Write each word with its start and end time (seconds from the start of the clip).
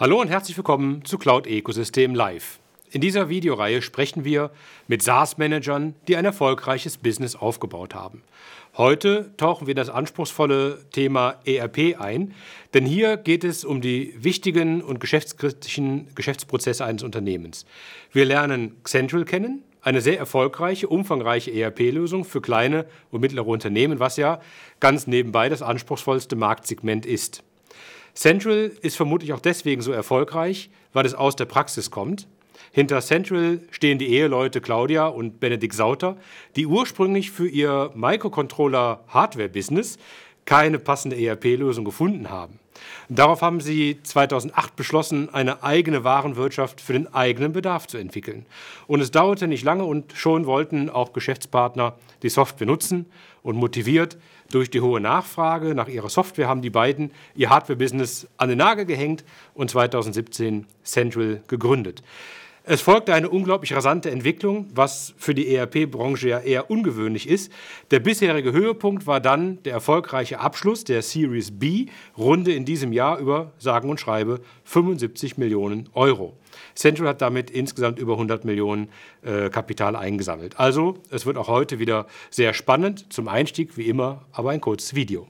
Hallo 0.00 0.18
und 0.18 0.28
herzlich 0.28 0.56
willkommen 0.56 1.04
zu 1.04 1.18
Cloud 1.18 1.46
Ecosystem 1.46 2.14
Live. 2.14 2.58
In 2.90 3.02
dieser 3.02 3.28
Videoreihe 3.28 3.82
sprechen 3.82 4.24
wir 4.24 4.50
mit 4.88 5.02
SaaS-Managern, 5.02 5.94
die 6.08 6.16
ein 6.16 6.24
erfolgreiches 6.24 6.96
Business 6.96 7.36
aufgebaut 7.36 7.94
haben. 7.94 8.22
Heute 8.78 9.36
tauchen 9.36 9.66
wir 9.66 9.74
das 9.74 9.90
anspruchsvolle 9.90 10.78
Thema 10.90 11.34
ERP 11.44 12.00
ein, 12.00 12.32
denn 12.72 12.86
hier 12.86 13.18
geht 13.18 13.44
es 13.44 13.62
um 13.62 13.82
die 13.82 14.14
wichtigen 14.16 14.80
und 14.80 15.00
geschäftskritischen 15.00 16.08
Geschäftsprozesse 16.14 16.82
eines 16.82 17.02
Unternehmens. 17.02 17.66
Wir 18.10 18.24
lernen 18.24 18.76
Central 18.84 19.26
kennen, 19.26 19.64
eine 19.82 20.00
sehr 20.00 20.18
erfolgreiche, 20.18 20.88
umfangreiche 20.88 21.52
ERP-Lösung 21.52 22.24
für 22.24 22.40
kleine 22.40 22.86
und 23.10 23.20
mittlere 23.20 23.48
Unternehmen, 23.48 24.00
was 24.00 24.16
ja 24.16 24.40
ganz 24.80 25.06
nebenbei 25.06 25.50
das 25.50 25.60
anspruchsvollste 25.60 26.36
Marktsegment 26.36 27.04
ist. 27.04 27.44
Central 28.14 28.72
ist 28.82 28.96
vermutlich 28.96 29.32
auch 29.32 29.40
deswegen 29.40 29.82
so 29.82 29.92
erfolgreich, 29.92 30.70
weil 30.92 31.06
es 31.06 31.14
aus 31.14 31.36
der 31.36 31.44
Praxis 31.44 31.90
kommt. 31.90 32.26
Hinter 32.72 33.00
Central 33.00 33.60
stehen 33.70 33.98
die 33.98 34.10
Eheleute 34.10 34.60
Claudia 34.60 35.06
und 35.06 35.40
Benedikt 35.40 35.74
Sauter, 35.74 36.16
die 36.56 36.66
ursprünglich 36.66 37.30
für 37.30 37.48
ihr 37.48 37.90
Microcontroller-Hardware-Business 37.94 39.98
keine 40.44 40.78
passende 40.78 41.16
ERP-Lösung 41.16 41.84
gefunden 41.84 42.30
haben. 42.30 42.58
Darauf 43.08 43.42
haben 43.42 43.60
sie 43.60 43.98
2008 44.02 44.76
beschlossen, 44.76 45.32
eine 45.34 45.62
eigene 45.62 46.04
Warenwirtschaft 46.04 46.80
für 46.80 46.92
den 46.92 47.12
eigenen 47.12 47.52
Bedarf 47.52 47.86
zu 47.86 47.98
entwickeln. 47.98 48.46
Und 48.86 49.00
es 49.00 49.10
dauerte 49.10 49.48
nicht 49.48 49.64
lange 49.64 49.84
und 49.84 50.12
schon 50.14 50.46
wollten 50.46 50.88
auch 50.88 51.12
Geschäftspartner 51.12 51.94
die 52.22 52.28
Software 52.28 52.66
nutzen 52.66 53.06
und 53.42 53.56
motiviert 53.56 54.16
durch 54.50 54.70
die 54.70 54.80
hohe 54.80 55.00
Nachfrage 55.00 55.74
nach 55.74 55.88
ihrer 55.88 56.10
Software 56.10 56.48
haben 56.48 56.62
die 56.62 56.70
beiden 56.70 57.10
ihr 57.34 57.50
Hardware-Business 57.50 58.28
an 58.36 58.48
den 58.48 58.58
Nagel 58.58 58.84
gehängt 58.84 59.24
und 59.54 59.70
2017 59.70 60.66
Central 60.82 61.42
gegründet. 61.48 62.02
Es 62.62 62.82
folgte 62.82 63.14
eine 63.14 63.30
unglaublich 63.30 63.74
rasante 63.74 64.10
Entwicklung, 64.10 64.68
was 64.74 65.14
für 65.16 65.34
die 65.34 65.54
ERP-Branche 65.54 66.28
ja 66.28 66.38
eher 66.40 66.70
ungewöhnlich 66.70 67.28
ist. 67.28 67.50
Der 67.90 68.00
bisherige 68.00 68.52
Höhepunkt 68.52 69.06
war 69.06 69.18
dann 69.18 69.62
der 69.62 69.72
erfolgreiche 69.72 70.40
Abschluss 70.40 70.84
der 70.84 71.00
Series 71.00 71.58
B-Runde 71.58 72.52
in 72.52 72.66
diesem 72.66 72.92
Jahr 72.92 73.18
über, 73.18 73.52
sagen 73.58 73.88
und 73.88 73.98
schreibe, 73.98 74.40
75 74.64 75.38
Millionen 75.38 75.88
Euro. 75.94 76.36
Central 76.74 77.08
hat 77.08 77.22
damit 77.22 77.50
insgesamt 77.50 77.98
über 77.98 78.14
100 78.14 78.44
Millionen 78.44 78.88
äh, 79.22 79.50
Kapital 79.50 79.96
eingesammelt. 79.96 80.58
Also, 80.58 80.94
es 81.10 81.26
wird 81.26 81.36
auch 81.36 81.48
heute 81.48 81.78
wieder 81.78 82.06
sehr 82.30 82.54
spannend. 82.54 83.12
Zum 83.12 83.28
Einstieg, 83.28 83.76
wie 83.76 83.88
immer, 83.88 84.22
aber 84.32 84.50
ein 84.50 84.60
kurzes 84.60 84.94
Video. 84.94 85.26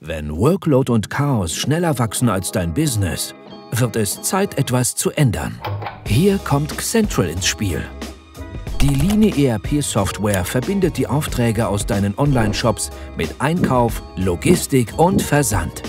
Wenn 0.00 0.36
Workload 0.36 0.92
und 0.92 1.08
Chaos 1.08 1.54
schneller 1.56 1.98
wachsen 1.98 2.28
als 2.28 2.52
dein 2.52 2.74
Business, 2.74 3.34
wird 3.70 3.96
es 3.96 4.20
Zeit, 4.22 4.58
etwas 4.58 4.94
zu 4.94 5.10
ändern. 5.10 5.60
Hier 6.06 6.38
kommt 6.38 6.78
Central 6.80 7.28
ins 7.28 7.46
Spiel. 7.46 7.82
Die 8.80 8.94
Line 8.94 9.34
ERP 9.34 9.82
Software 9.82 10.44
verbindet 10.44 10.98
die 10.98 11.06
Aufträge 11.06 11.66
aus 11.66 11.86
deinen 11.86 12.18
Online-Shops 12.18 12.90
mit 13.16 13.34
Einkauf, 13.38 14.02
Logistik 14.16 14.98
und 14.98 15.22
Versand. 15.22 15.82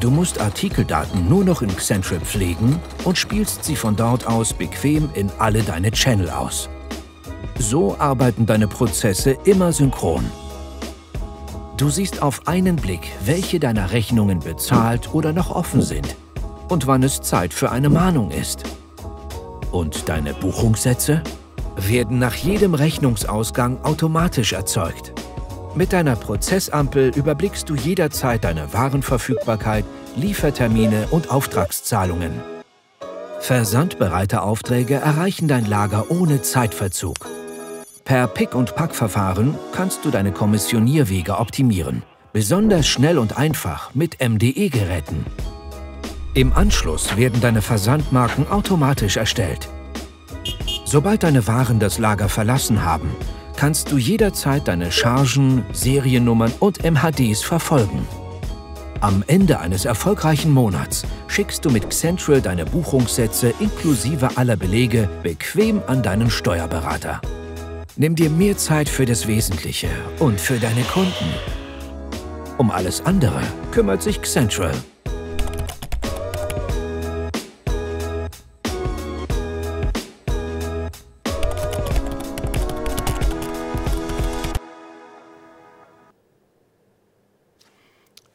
Du 0.00 0.10
musst 0.10 0.40
Artikeldaten 0.40 1.28
nur 1.28 1.44
noch 1.44 1.60
in 1.60 1.76
Central 1.76 2.20
pflegen 2.20 2.78
und 3.04 3.18
spielst 3.18 3.64
sie 3.64 3.74
von 3.74 3.96
dort 3.96 4.28
aus 4.28 4.52
bequem 4.52 5.10
in 5.14 5.28
alle 5.38 5.62
deine 5.62 5.90
Channel 5.90 6.30
aus. 6.30 6.68
So 7.58 7.98
arbeiten 7.98 8.46
deine 8.46 8.68
Prozesse 8.68 9.36
immer 9.44 9.72
synchron. 9.72 10.24
Du 11.76 11.90
siehst 11.90 12.22
auf 12.22 12.46
einen 12.46 12.76
Blick, 12.76 13.10
welche 13.24 13.58
deiner 13.58 13.90
Rechnungen 13.90 14.38
bezahlt 14.38 15.12
oder 15.14 15.32
noch 15.32 15.50
offen 15.50 15.82
sind 15.82 16.14
und 16.68 16.86
wann 16.86 17.02
es 17.02 17.20
Zeit 17.20 17.52
für 17.52 17.72
eine 17.72 17.88
Mahnung 17.88 18.30
ist. 18.30 18.62
Und 19.72 20.08
deine 20.08 20.32
Buchungssätze 20.32 21.22
werden 21.76 22.20
nach 22.20 22.34
jedem 22.34 22.74
Rechnungsausgang 22.74 23.82
automatisch 23.82 24.52
erzeugt. 24.52 25.12
Mit 25.78 25.92
deiner 25.92 26.16
Prozessampel 26.16 27.12
überblickst 27.14 27.68
du 27.68 27.76
jederzeit 27.76 28.42
deine 28.42 28.72
Warenverfügbarkeit, 28.72 29.84
Liefertermine 30.16 31.06
und 31.12 31.30
Auftragszahlungen. 31.30 32.32
Versandbereite 33.38 34.42
Aufträge 34.42 34.94
erreichen 34.94 35.46
dein 35.46 35.66
Lager 35.66 36.10
ohne 36.10 36.42
Zeitverzug. 36.42 37.14
Per 38.04 38.26
Pick- 38.26 38.56
und 38.56 38.74
Packverfahren 38.74 39.54
kannst 39.70 40.04
du 40.04 40.10
deine 40.10 40.32
Kommissionierwege 40.32 41.38
optimieren. 41.38 42.02
Besonders 42.32 42.88
schnell 42.88 43.16
und 43.16 43.38
einfach 43.38 43.94
mit 43.94 44.16
MDE-Geräten. 44.20 45.26
Im 46.34 46.52
Anschluss 46.54 47.16
werden 47.16 47.40
deine 47.40 47.62
Versandmarken 47.62 48.50
automatisch 48.50 49.16
erstellt. 49.16 49.68
Sobald 50.84 51.22
deine 51.22 51.46
Waren 51.46 51.78
das 51.78 51.98
Lager 51.98 52.28
verlassen 52.28 52.84
haben, 52.84 53.14
kannst 53.58 53.90
du 53.90 53.98
jederzeit 53.98 54.68
deine 54.68 54.92
Chargen, 54.92 55.66
Seriennummern 55.72 56.52
und 56.60 56.84
MHDs 56.84 57.42
verfolgen. 57.42 58.06
Am 59.00 59.24
Ende 59.26 59.58
eines 59.58 59.84
erfolgreichen 59.84 60.52
Monats 60.52 61.04
schickst 61.26 61.64
du 61.64 61.70
mit 61.70 61.92
Central 61.92 62.40
deine 62.40 62.64
Buchungssätze 62.64 63.52
inklusive 63.58 64.36
aller 64.36 64.54
Belege 64.54 65.08
bequem 65.24 65.82
an 65.88 66.04
deinen 66.04 66.30
Steuerberater. 66.30 67.20
Nimm 67.96 68.14
dir 68.14 68.30
mehr 68.30 68.56
Zeit 68.56 68.88
für 68.88 69.06
das 69.06 69.26
Wesentliche 69.26 69.88
und 70.20 70.40
für 70.40 70.60
deine 70.60 70.82
Kunden. 70.82 71.34
Um 72.58 72.70
alles 72.70 73.04
andere 73.04 73.42
kümmert 73.72 74.04
sich 74.04 74.22
Central. 74.22 74.72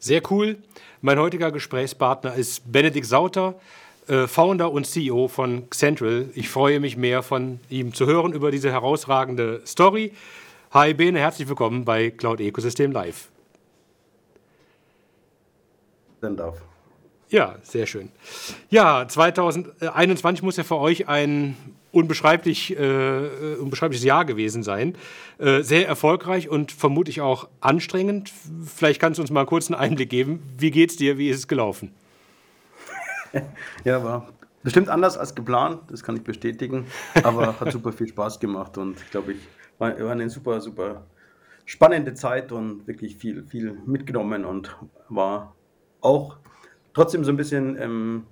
Sehr 0.04 0.22
cool. 0.32 0.58
Mein 1.00 1.18
heutiger 1.18 1.50
Gesprächspartner 1.50 2.34
ist 2.34 2.70
Benedikt 2.70 3.06
Sauter, 3.06 3.56
äh, 4.10 4.28
Founder 4.28 4.70
und 4.70 4.86
CEO 4.86 5.30
von 5.30 5.72
Central. 5.72 6.30
Ich 6.36 6.50
freue 6.50 6.82
mich 6.82 6.98
mehr 6.98 7.24
von 7.24 7.62
ihm 7.70 7.94
zu 7.94 8.06
hören 8.06 8.34
über 8.34 8.52
diese 8.52 8.70
herausragende 8.70 9.62
Story. 9.66 10.12
Hi 10.72 10.94
Bene, 10.94 11.20
herzlich 11.20 11.48
willkommen 11.48 11.86
bei 11.86 12.10
Cloud 12.10 12.42
Ecosystem 12.42 12.92
Live. 12.92 13.30
Darf. 16.20 16.73
Ja, 17.34 17.56
sehr 17.64 17.88
schön. 17.88 18.10
Ja, 18.70 19.08
2021 19.08 20.44
muss 20.44 20.56
ja 20.56 20.64
für 20.64 20.78
euch 20.78 21.08
ein 21.08 21.58
unbeschreiblich, 21.92 22.78
äh, 22.78 23.56
unbeschreibliches 23.56 24.06
Jahr 24.06 24.24
gewesen 24.24 24.62
sein. 24.62 24.96
Äh, 25.40 25.64
sehr 25.64 25.88
erfolgreich 25.88 26.48
und 26.48 26.72
vermutlich 26.72 27.22
auch 27.22 27.50
anstrengend. 27.60 28.32
Vielleicht 28.68 29.02
kannst 29.02 29.18
du 29.18 29.24
uns 29.24 29.32
mal 29.32 29.40
einen 29.40 29.50
kurzen 29.50 29.74
Einblick 29.74 30.12
geben. 30.12 30.44
Wie 30.60 30.70
geht's 30.70 30.96
dir? 30.96 31.18
Wie 31.18 31.28
ist 31.28 31.38
es 31.40 31.48
gelaufen? 31.48 31.96
ja, 33.84 34.04
war 34.04 34.30
bestimmt 34.62 34.90
anders 34.90 35.18
als 35.18 35.34
geplant, 35.34 35.82
das 35.90 36.04
kann 36.04 36.16
ich 36.16 36.22
bestätigen. 36.22 36.86
Aber 37.24 37.60
hat 37.60 37.72
super 37.72 37.92
viel 37.94 38.10
Spaß 38.10 38.40
gemacht 38.40 38.78
und 38.78 39.02
ich 39.02 39.10
glaube, 39.10 39.32
ich 39.32 39.40
war, 39.80 40.00
war 40.00 40.12
eine 40.12 40.30
super, 40.30 40.62
super 40.62 41.08
spannende 41.66 42.14
Zeit 42.14 42.52
und 42.52 42.86
wirklich 42.86 43.18
viel, 43.18 43.44
viel 43.48 43.76
mitgenommen 43.88 44.46
und 44.46 44.78
war 45.10 45.56
auch 46.00 46.38
trotzdem 46.94 47.24
so 47.24 47.32
ein 47.32 47.38
bisschen 47.38 47.78
ähm, 47.80 48.24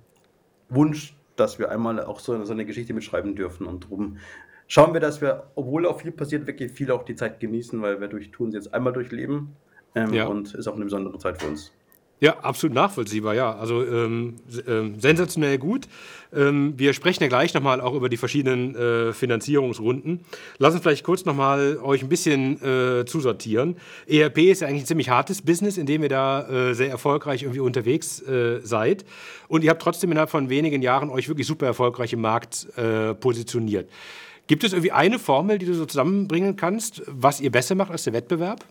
Wunsch 0.68 1.14
dass 1.36 1.58
wir 1.58 1.70
einmal 1.70 2.02
auch 2.04 2.20
so, 2.20 2.44
so 2.44 2.52
eine 2.52 2.64
Geschichte 2.64 2.94
mitschreiben 2.94 3.34
dürfen. 3.34 3.66
Und 3.66 3.84
darum 3.84 4.18
schauen 4.66 4.92
wir, 4.92 5.00
dass 5.00 5.20
wir, 5.20 5.50
obwohl 5.54 5.86
auch 5.86 6.00
viel 6.00 6.12
passiert, 6.12 6.46
wirklich 6.46 6.72
viel 6.72 6.90
auch 6.90 7.04
die 7.04 7.14
Zeit 7.14 7.40
genießen, 7.40 7.80
weil 7.82 8.00
wir 8.00 8.08
durch 8.08 8.30
tun 8.30 8.50
sie 8.50 8.56
jetzt 8.56 8.72
einmal 8.74 8.92
durchleben. 8.92 9.56
Ähm, 9.94 10.12
ja. 10.12 10.26
Und 10.26 10.54
ist 10.54 10.68
auch 10.68 10.74
eine 10.76 10.84
besondere 10.84 11.18
Zeit 11.18 11.40
für 11.40 11.48
uns. 11.48 11.72
Ja, 12.22 12.38
absolut 12.38 12.72
nachvollziehbar, 12.72 13.34
ja. 13.34 13.52
Also 13.52 13.84
ähm, 13.84 14.36
ähm, 14.68 15.00
sensationell 15.00 15.58
gut. 15.58 15.88
Ähm, 16.32 16.74
wir 16.76 16.92
sprechen 16.92 17.24
ja 17.24 17.28
gleich 17.28 17.52
nochmal 17.52 17.80
auch 17.80 17.94
über 17.94 18.08
die 18.08 18.16
verschiedenen 18.16 18.76
äh, 18.76 19.12
Finanzierungsrunden. 19.12 20.20
Lass 20.58 20.72
uns 20.72 20.84
vielleicht 20.84 21.02
kurz 21.02 21.24
nochmal 21.24 21.78
euch 21.82 22.04
ein 22.04 22.08
bisschen 22.08 22.62
äh, 22.62 23.04
zusortieren. 23.06 23.74
ERP 24.06 24.38
ist 24.38 24.60
ja 24.60 24.68
eigentlich 24.68 24.84
ein 24.84 24.86
ziemlich 24.86 25.08
hartes 25.08 25.42
Business, 25.42 25.76
in 25.76 25.86
dem 25.86 26.04
ihr 26.04 26.08
da 26.10 26.48
äh, 26.48 26.74
sehr 26.74 26.90
erfolgreich 26.90 27.42
irgendwie 27.42 27.58
unterwegs 27.58 28.22
äh, 28.22 28.60
seid. 28.62 29.04
Und 29.48 29.64
ihr 29.64 29.70
habt 29.70 29.82
trotzdem 29.82 30.12
innerhalb 30.12 30.30
von 30.30 30.48
wenigen 30.48 30.80
Jahren 30.80 31.10
euch 31.10 31.28
wirklich 31.28 31.48
super 31.48 31.66
erfolgreich 31.66 32.12
im 32.12 32.20
Markt 32.20 32.68
äh, 32.76 33.14
positioniert. 33.14 33.90
Gibt 34.46 34.62
es 34.62 34.72
irgendwie 34.72 34.92
eine 34.92 35.18
Formel, 35.18 35.58
die 35.58 35.66
du 35.66 35.74
so 35.74 35.86
zusammenbringen 35.86 36.54
kannst, 36.54 37.02
was 37.08 37.40
ihr 37.40 37.50
besser 37.50 37.74
macht 37.74 37.90
als 37.90 38.04
der 38.04 38.12
Wettbewerb? 38.12 38.64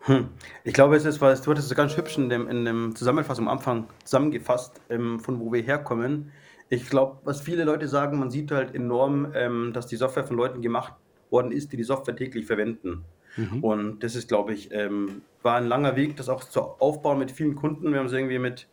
Hm. 0.00 0.28
Ich 0.64 0.72
glaube, 0.72 0.96
es 0.96 1.04
ist 1.04 1.20
was, 1.20 1.42
du 1.42 1.50
hattest 1.50 1.70
es 1.70 1.76
ganz 1.76 1.96
hübsch 1.96 2.16
in 2.16 2.30
dem, 2.30 2.48
in 2.48 2.64
dem 2.64 2.96
Zusammenfassung 2.96 3.48
am 3.48 3.58
Anfang 3.58 3.86
zusammengefasst, 4.04 4.80
ähm, 4.88 5.20
von 5.20 5.40
wo 5.40 5.52
wir 5.52 5.62
herkommen. 5.62 6.32
Ich 6.70 6.88
glaube, 6.88 7.18
was 7.24 7.40
viele 7.40 7.64
Leute 7.64 7.88
sagen, 7.88 8.18
man 8.18 8.30
sieht 8.30 8.50
halt 8.50 8.74
enorm, 8.74 9.32
ähm, 9.34 9.72
dass 9.74 9.86
die 9.86 9.96
Software 9.96 10.24
von 10.24 10.36
Leuten 10.36 10.62
gemacht 10.62 10.94
worden 11.28 11.52
ist, 11.52 11.72
die 11.72 11.76
die 11.76 11.84
Software 11.84 12.16
täglich 12.16 12.46
verwenden. 12.46 13.04
Mhm. 13.36 13.62
Und 13.62 14.00
das 14.02 14.14
ist, 14.14 14.28
glaube 14.28 14.54
ich, 14.54 14.72
ähm, 14.72 15.22
war 15.42 15.56
ein 15.56 15.66
langer 15.66 15.96
Weg, 15.96 16.16
das 16.16 16.28
auch 16.28 16.44
zu 16.44 16.60
aufbauen 16.60 17.18
mit 17.18 17.30
vielen 17.30 17.54
Kunden. 17.54 17.92
Wir 17.92 17.98
haben 17.98 18.06
es 18.06 18.12
irgendwie 18.12 18.38
mit 18.38 18.68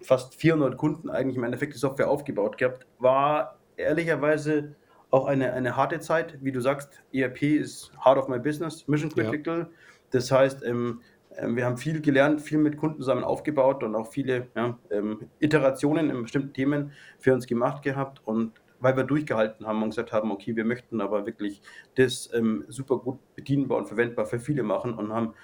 fast 0.00 0.34
400 0.34 0.76
Kunden 0.76 1.10
eigentlich 1.10 1.36
im 1.36 1.44
Endeffekt 1.44 1.74
die 1.74 1.78
Software 1.78 2.08
aufgebaut 2.08 2.58
gehabt. 2.58 2.86
War 2.98 3.58
ehrlicherweise 3.76 4.74
auch 5.10 5.26
eine, 5.26 5.52
eine 5.52 5.76
harte 5.76 6.00
Zeit. 6.00 6.38
Wie 6.42 6.52
du 6.52 6.60
sagst, 6.60 7.02
ERP 7.12 7.42
ist 7.42 7.92
Heart 8.04 8.18
of 8.18 8.28
my 8.28 8.38
business, 8.38 8.86
Mission 8.88 9.10
Critical. 9.10 9.58
Ja. 9.58 9.68
Das 10.10 10.30
heißt, 10.30 10.64
ähm, 10.64 11.00
ähm, 11.36 11.56
wir 11.56 11.64
haben 11.64 11.76
viel 11.76 12.00
gelernt, 12.00 12.40
viel 12.40 12.58
mit 12.58 12.76
Kunden 12.76 12.98
zusammen 12.98 13.24
aufgebaut 13.24 13.82
und 13.82 13.94
auch 13.94 14.10
viele 14.10 14.48
ja, 14.54 14.78
ähm, 14.90 15.28
Iterationen 15.38 16.10
in 16.10 16.22
bestimmten 16.22 16.52
Themen 16.52 16.92
für 17.18 17.34
uns 17.34 17.46
gemacht 17.46 17.82
gehabt. 17.82 18.20
Und 18.24 18.60
weil 18.80 18.96
wir 18.96 19.04
durchgehalten 19.04 19.66
haben 19.66 19.82
und 19.82 19.90
gesagt 19.90 20.12
haben, 20.12 20.30
okay, 20.30 20.54
wir 20.54 20.64
möchten 20.64 21.00
aber 21.00 21.26
wirklich 21.26 21.62
das 21.96 22.30
ähm, 22.32 22.64
super 22.68 22.98
gut 22.98 23.18
bedienbar 23.34 23.78
und 23.78 23.86
verwendbar 23.86 24.26
für 24.26 24.38
viele 24.38 24.62
machen 24.62 24.94
und 24.94 25.12
haben 25.12 25.34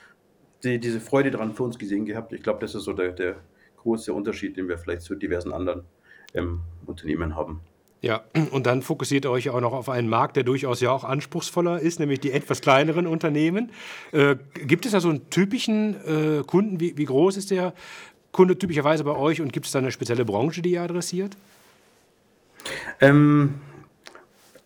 die, 0.63 0.79
diese 0.79 1.01
Freude 1.01 1.31
daran 1.31 1.53
für 1.53 1.65
uns 1.65 1.79
gesehen 1.79 2.05
gehabt. 2.05 2.33
Ich 2.33 2.43
glaube, 2.43 2.61
das 2.61 2.75
ist 2.75 2.85
so 2.85 2.93
der, 2.93 3.13
der 3.13 3.37
große 3.77 4.13
Unterschied, 4.13 4.57
den 4.57 4.69
wir 4.69 4.79
vielleicht 4.79 5.03
zu 5.03 5.15
diversen 5.15 5.53
anderen 5.53 5.85
ähm, 6.33 6.61
Unternehmen 6.87 7.37
haben. 7.37 7.61
Ja, 8.05 8.23
und 8.51 8.67
dann 8.67 8.83
fokussiert 8.83 9.25
ihr 9.25 9.31
euch 9.31 9.49
auch 9.49 9.63
noch 9.63 9.73
auf 9.73 9.89
einen 9.89 10.11
Markt, 10.11 10.37
der 10.37 10.43
durchaus 10.43 10.83
ja 10.83 10.91
auch 10.91 11.05
anspruchsvoller 11.05 11.81
ist, 11.81 12.01
nämlich 12.01 12.21
die 12.21 12.33
etwas 12.33 12.61
kleineren 12.61 13.07
Unternehmen. 13.07 13.71
Äh, 14.13 14.37
gibt 14.67 14.85
es 14.85 14.93
da 14.93 15.01
so 15.01 15.09
einen 15.09 15.31
typischen 15.31 15.97
äh, 16.05 16.43
Kunden? 16.43 16.81
Wie, 16.81 16.99
wie, 16.99 17.07
groß 17.07 17.39
ist 17.39 17.51
der 17.51 17.73
Kunde 18.31 18.59
typischerweise 18.59 19.05
bei 19.05 19.17
euch 19.17 19.41
und 19.41 19.55
gibt 19.55 19.65
es 19.65 19.73
da 19.73 19.79
eine 19.79 19.91
spezielle 19.91 20.27
Branche, 20.27 20.61
die 20.61 20.73
ihr 20.73 20.83
adressiert? 20.83 21.35
Ähm, 23.01 23.55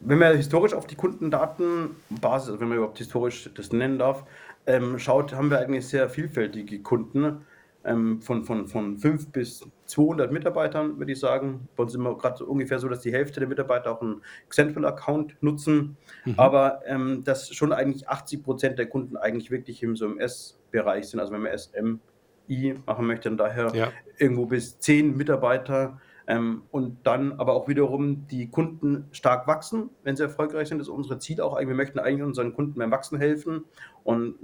wenn 0.00 0.18
man 0.18 0.36
historisch 0.36 0.74
auf 0.74 0.88
die 0.88 0.96
Kundendatenbasis, 0.96 2.58
wenn 2.58 2.66
man 2.66 2.78
überhaupt 2.78 2.98
historisch 2.98 3.50
das 3.54 3.70
nennen 3.70 4.00
darf, 4.00 4.24
ähm, 4.66 4.98
schaut, 4.98 5.32
haben 5.32 5.48
wir 5.48 5.60
eigentlich 5.60 5.86
sehr 5.86 6.08
vielfältige 6.08 6.80
Kunden 6.80 7.46
ähm, 7.84 8.20
von, 8.20 8.42
von, 8.42 8.66
von 8.66 8.98
5 8.98 9.28
bis 9.30 9.64
200 9.88 10.30
Mitarbeitern, 10.30 10.98
würde 10.98 11.12
ich 11.12 11.18
sagen. 11.18 11.66
Bei 11.74 11.82
uns 11.82 11.92
sind 11.92 12.02
wir 12.02 12.16
gerade 12.16 12.36
so 12.36 12.44
ungefähr 12.44 12.78
so, 12.78 12.88
dass 12.88 13.00
die 13.00 13.12
Hälfte 13.12 13.40
der 13.40 13.48
Mitarbeiter 13.48 13.90
auch 13.90 14.02
einen 14.02 14.22
Xentral-Account 14.50 15.36
nutzen. 15.40 15.96
Mhm. 16.26 16.34
Aber 16.36 16.82
ähm, 16.84 17.24
dass 17.24 17.52
schon 17.54 17.72
eigentlich 17.72 18.08
80 18.08 18.42
Prozent 18.42 18.78
der 18.78 18.86
Kunden 18.86 19.16
eigentlich 19.16 19.50
wirklich 19.50 19.82
im 19.82 19.96
so 19.96 20.04
im 20.04 20.20
S-Bereich 20.20 21.08
sind. 21.08 21.20
Also 21.20 21.32
wenn 21.32 21.42
man 21.42 21.56
SMI 21.56 22.74
machen 22.86 23.06
möchte, 23.06 23.30
dann 23.30 23.38
daher 23.38 23.74
ja. 23.74 23.92
irgendwo 24.18 24.44
bis 24.46 24.78
10 24.78 25.16
Mitarbeiter. 25.16 25.98
Ähm, 26.26 26.64
und 26.70 27.06
dann 27.06 27.32
aber 27.32 27.54
auch 27.54 27.68
wiederum 27.68 28.26
die 28.26 28.50
Kunden 28.50 29.06
stark 29.12 29.46
wachsen, 29.46 29.88
wenn 30.02 30.14
sie 30.14 30.24
erfolgreich 30.24 30.68
sind. 30.68 30.78
Das 30.78 30.88
ist 30.88 30.92
unser 30.92 31.18
Ziel 31.18 31.40
auch. 31.40 31.58
Wir 31.58 31.66
möchten 31.74 31.98
eigentlich 31.98 32.22
unseren 32.22 32.52
Kunden 32.52 32.78
beim 32.78 32.90
Wachsen 32.90 33.18
helfen. 33.18 33.64
Und 34.04 34.34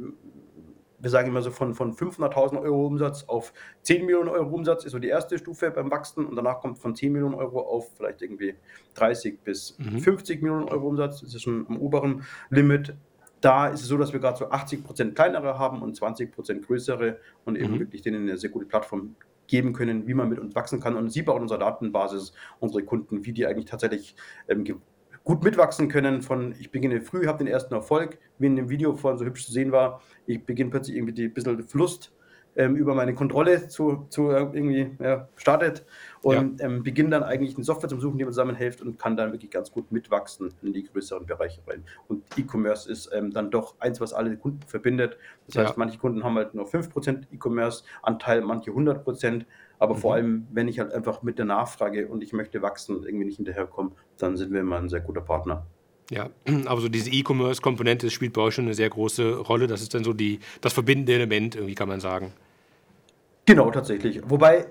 wir 1.05 1.11
sagen 1.11 1.29
immer 1.29 1.43
so 1.43 1.51
von, 1.51 1.75
von 1.75 1.93
500.000 1.93 2.63
Euro 2.63 2.87
Umsatz 2.87 3.25
auf 3.25 3.53
10 3.83 4.07
Millionen 4.07 4.31
Euro 4.31 4.55
Umsatz 4.55 4.85
ist 4.85 4.93
so 4.93 4.99
die 4.99 5.09
erste 5.09 5.39
Stufe 5.39 5.71
beim 5.71 5.91
Wachsen 5.91 6.25
und 6.25 6.35
danach 6.35 6.61
kommt 6.61 6.79
von 6.79 6.95
10 6.95 7.13
Millionen 7.13 7.35
Euro 7.35 7.61
auf 7.61 7.91
vielleicht 7.95 8.23
irgendwie 8.23 8.55
30 8.95 9.41
bis 9.43 9.79
mhm. 9.79 9.99
50 9.99 10.41
Millionen 10.41 10.67
Euro 10.67 10.89
Umsatz. 10.89 11.21
Das 11.21 11.35
ist 11.35 11.43
schon 11.43 11.67
am 11.69 11.79
oberen 11.79 12.25
Limit. 12.49 12.95
Da 13.43 13.69
ist 13.69 13.83
es 13.83 13.89
so, 13.89 13.99
dass 13.99 14.15
wir 14.15 14.21
gerade 14.21 14.39
so 14.39 14.49
80 14.49 14.83
Prozent 14.83 15.15
kleinere 15.15 15.59
haben 15.59 15.83
und 15.83 15.95
20 15.95 16.33
Prozent 16.33 16.67
größere 16.67 17.19
und 17.45 17.57
eben 17.57 17.75
mhm. 17.75 17.81
wirklich 17.81 18.01
denen 18.01 18.23
eine 18.23 18.39
sehr 18.39 18.49
gute 18.49 18.65
Plattform 18.65 19.15
geben 19.47 19.75
können, 19.75 20.07
wie 20.07 20.15
man 20.15 20.31
mit 20.31 20.39
uns 20.39 20.55
wachsen 20.55 20.81
kann. 20.81 20.97
Und 20.97 21.11
sieht 21.11 21.29
auch 21.29 21.37
in 21.37 21.43
unserer 21.43 21.59
Datenbasis 21.59 22.33
unsere 22.61 22.83
Kunden, 22.83 23.27
wie 23.27 23.33
die 23.35 23.47
eigentlich 23.47 23.67
tatsächlich 23.67 24.17
ähm, 24.49 24.65
gut 25.25 25.43
mitwachsen 25.43 25.89
können 25.89 26.23
von 26.23 26.55
ich 26.59 26.71
beginne 26.71 27.01
früh, 27.01 27.27
habe 27.27 27.39
den 27.39 27.47
ersten 27.47 27.75
Erfolg, 27.75 28.19
wie 28.39 28.47
in 28.47 28.57
dem 28.57 28.69
Video 28.69 28.95
vorhin 28.95 29.19
so 29.19 29.25
hübsch 29.25 29.47
zu 29.47 29.53
sehen 29.53 29.73
war, 29.73 30.03
ich 30.27 30.45
beginne 30.45 30.71
plötzlich 30.71 30.97
irgendwie 30.97 31.25
ein 31.25 31.35
bisschen 31.35 31.67
Lust 31.73 32.13
ähm, 32.57 32.77
über 32.77 32.95
meine 32.95 33.15
Kontrolle 33.15 33.69
zu, 33.69 34.07
zu 34.11 34.31
äh, 34.31 34.43
irgendwie 34.53 34.91
ja, 35.01 35.29
startet 35.37 35.85
und 36.23 36.61
ja. 36.61 36.67
ähm, 36.67 36.83
beginne 36.83 37.11
dann 37.11 37.23
eigentlich 37.23 37.57
eine 37.57 37.65
Software 37.65 37.89
zum 37.89 38.01
Suchen, 38.01 38.19
die 38.19 38.25
mir 38.25 38.31
zusammenhilft 38.31 38.81
und 38.81 38.99
kann 38.99 39.17
dann 39.17 39.33
wirklich 39.33 39.51
ganz 39.51 39.73
gut 39.73 39.91
mitwachsen 39.91 40.53
in 40.63 40.73
die 40.73 40.85
größeren 40.85 41.27
Bereiche 41.27 41.61
rein. 41.67 41.85
Und 42.07 42.23
E-Commerce 42.37 42.91
ist 42.91 43.11
ähm, 43.13 43.33
dann 43.33 43.51
doch 43.51 43.75
eins, 43.81 44.01
was 44.01 44.13
alle 44.13 44.37
Kunden 44.37 44.63
verbindet. 44.67 45.19
Das 45.47 45.57
heißt, 45.57 45.71
ja. 45.71 45.75
manche 45.77 45.99
Kunden 45.99 46.23
haben 46.23 46.37
halt 46.37 46.55
nur 46.55 46.67
5% 46.67 47.25
E-Commerce-Anteil, 47.33 48.43
manche 48.43 48.71
100%. 48.71 49.45
Aber 49.79 49.95
mhm. 49.95 49.99
vor 49.99 50.15
allem, 50.15 50.47
wenn 50.53 50.69
ich 50.69 50.79
halt 50.79 50.93
einfach 50.93 51.23
mit 51.23 51.39
der 51.39 51.45
Nachfrage 51.45 52.09
und 52.09 52.23
ich 52.23 52.33
möchte 52.33 52.63
wachsen 52.63 52.97
und 52.97 53.07
irgendwie 53.07 53.27
nicht 53.27 53.37
hinterherkomme, 53.37 53.93
dann 54.19 54.37
sind 54.37 54.53
wir 54.53 54.61
immer 54.61 54.79
ein 54.79 54.89
sehr 54.89 55.01
guter 55.01 55.21
Partner. 55.21 55.67
Ja, 56.11 56.31
aber 56.67 56.81
so 56.81 56.89
diese 56.89 57.11
E-Commerce-Komponente 57.11 58.11
spielt 58.11 58.33
bei 58.33 58.43
euch 58.43 58.55
schon 58.55 58.65
eine 58.67 58.75
sehr 58.75 58.91
große 58.91 59.39
Rolle. 59.39 59.67
Das 59.67 59.83
ist 59.83 59.95
dann 59.95 60.05
so 60.05 60.13
die, 60.13 60.41
das 60.61 60.73
verbindende 60.73 61.15
Element, 61.15 61.57
irgendwie 61.57 61.75
kann 61.75 61.89
man 61.89 62.01
sagen. 62.01 62.33
Genau, 63.47 63.71
tatsächlich. 63.71 64.23
Wobei, 64.27 64.67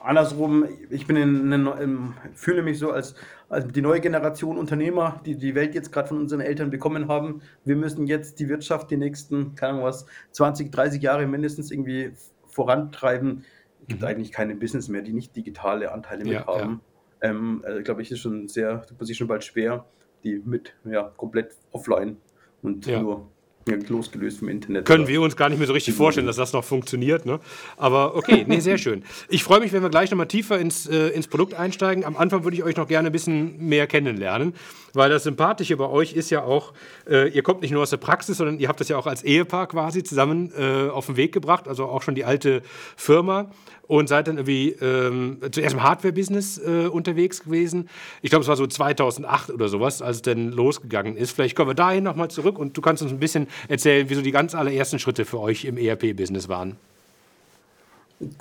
andersrum, 0.00 0.64
ich 0.90 1.06
bin 1.06 1.16
in, 1.16 1.52
in, 1.52 1.66
in, 1.66 2.14
fühle 2.34 2.62
mich 2.62 2.78
so 2.78 2.90
als, 2.90 3.14
als 3.48 3.68
die 3.68 3.82
neue 3.82 4.00
Generation 4.00 4.58
Unternehmer, 4.58 5.20
die 5.24 5.36
die 5.36 5.54
Welt 5.54 5.74
jetzt 5.74 5.92
gerade 5.92 6.08
von 6.08 6.18
unseren 6.18 6.40
Eltern 6.40 6.70
bekommen 6.70 7.08
haben. 7.08 7.42
Wir 7.64 7.76
müssen 7.76 8.06
jetzt 8.06 8.40
die 8.40 8.48
Wirtschaft 8.48 8.90
die 8.90 8.96
nächsten, 8.96 9.54
keine 9.54 9.74
Ahnung 9.74 9.84
was, 9.84 10.06
20, 10.32 10.72
30 10.72 11.02
Jahre 11.02 11.26
mindestens 11.26 11.70
irgendwie 11.70 12.12
vorantreiben 12.46 13.44
gibt 13.88 14.02
mhm. 14.02 14.06
eigentlich 14.06 14.32
keine 14.32 14.54
Business 14.54 14.88
mehr, 14.88 15.02
die 15.02 15.12
nicht 15.12 15.34
digitale 15.36 15.92
Anteile 15.92 16.24
mit 16.24 16.32
ja, 16.32 16.46
haben. 16.46 16.80
Ja. 17.22 17.30
Ähm, 17.30 17.62
also, 17.64 17.82
glaube 17.82 18.02
ich, 18.02 18.10
ist 18.10 18.20
schon 18.20 18.48
sehr, 18.48 18.82
tut 18.82 18.98
man 18.98 19.06
sich 19.06 19.16
schon 19.16 19.28
bald 19.28 19.44
schwer, 19.44 19.86
die 20.24 20.42
mit 20.44 20.74
ja, 20.84 21.04
komplett 21.16 21.56
offline 21.72 22.16
und 22.62 22.86
ja. 22.86 23.00
nur 23.00 23.30
losgelöst 23.66 24.38
vom 24.38 24.48
Internet. 24.48 24.84
Können 24.84 25.08
wir 25.08 25.20
uns 25.20 25.36
gar 25.36 25.48
nicht 25.48 25.58
mehr 25.58 25.66
so 25.66 25.72
richtig 25.72 25.94
vorstellen, 25.94 26.26
dass 26.26 26.36
das 26.36 26.52
noch 26.52 26.64
funktioniert. 26.64 27.26
Ne? 27.26 27.40
Aber 27.76 28.14
okay, 28.14 28.44
nee, 28.46 28.60
sehr 28.60 28.78
schön. 28.78 29.02
Ich 29.28 29.42
freue 29.42 29.60
mich, 29.60 29.72
wenn 29.72 29.82
wir 29.82 29.90
gleich 29.90 30.10
nochmal 30.10 30.28
tiefer 30.28 30.58
ins, 30.58 30.86
äh, 30.86 31.08
ins 31.08 31.26
Produkt 31.26 31.54
einsteigen. 31.54 32.04
Am 32.04 32.16
Anfang 32.16 32.44
würde 32.44 32.56
ich 32.56 32.62
euch 32.62 32.76
noch 32.76 32.86
gerne 32.86 33.08
ein 33.08 33.12
bisschen 33.12 33.58
mehr 33.66 33.86
kennenlernen, 33.86 34.54
weil 34.92 35.10
das 35.10 35.24
Sympathische 35.24 35.76
bei 35.76 35.88
euch 35.88 36.12
ist 36.12 36.30
ja 36.30 36.44
auch, 36.44 36.72
äh, 37.08 37.28
ihr 37.30 37.42
kommt 37.42 37.62
nicht 37.62 37.72
nur 37.72 37.82
aus 37.82 37.90
der 37.90 37.96
Praxis, 37.96 38.36
sondern 38.36 38.60
ihr 38.60 38.68
habt 38.68 38.78
das 38.78 38.88
ja 38.88 38.96
auch 38.98 39.06
als 39.06 39.24
Ehepaar 39.24 39.66
quasi 39.66 40.04
zusammen 40.04 40.52
äh, 40.56 40.88
auf 40.88 41.06
den 41.06 41.16
Weg 41.16 41.32
gebracht, 41.32 41.66
also 41.66 41.86
auch 41.86 42.02
schon 42.02 42.14
die 42.14 42.24
alte 42.24 42.62
Firma 42.96 43.50
und 43.88 44.08
seid 44.08 44.28
dann 44.28 44.36
irgendwie 44.36 44.70
ähm, 44.80 45.38
zuerst 45.50 45.74
im 45.74 45.82
Hardware-Business 45.82 46.58
äh, 46.58 46.86
unterwegs 46.86 47.44
gewesen. 47.44 47.88
Ich 48.22 48.30
glaube, 48.30 48.42
es 48.42 48.48
war 48.48 48.56
so 48.56 48.66
2008 48.66 49.50
oder 49.50 49.68
sowas, 49.68 50.02
als 50.02 50.16
es 50.16 50.22
dann 50.22 50.50
losgegangen 50.50 51.16
ist. 51.16 51.32
Vielleicht 51.32 51.56
kommen 51.56 51.70
wir 51.70 51.74
dahin 51.74 52.04
nochmal 52.04 52.28
zurück 52.28 52.58
und 52.58 52.76
du 52.76 52.80
kannst 52.80 53.02
uns 53.02 53.12
ein 53.12 53.20
bisschen 53.20 53.46
erzählen, 53.68 54.06
wieso 54.08 54.22
die 54.22 54.32
ganz 54.32 54.54
allerersten 54.54 54.98
Schritte 54.98 55.24
für 55.24 55.40
euch 55.40 55.64
im 55.64 55.76
ERP-Business 55.76 56.48
waren. 56.48 56.76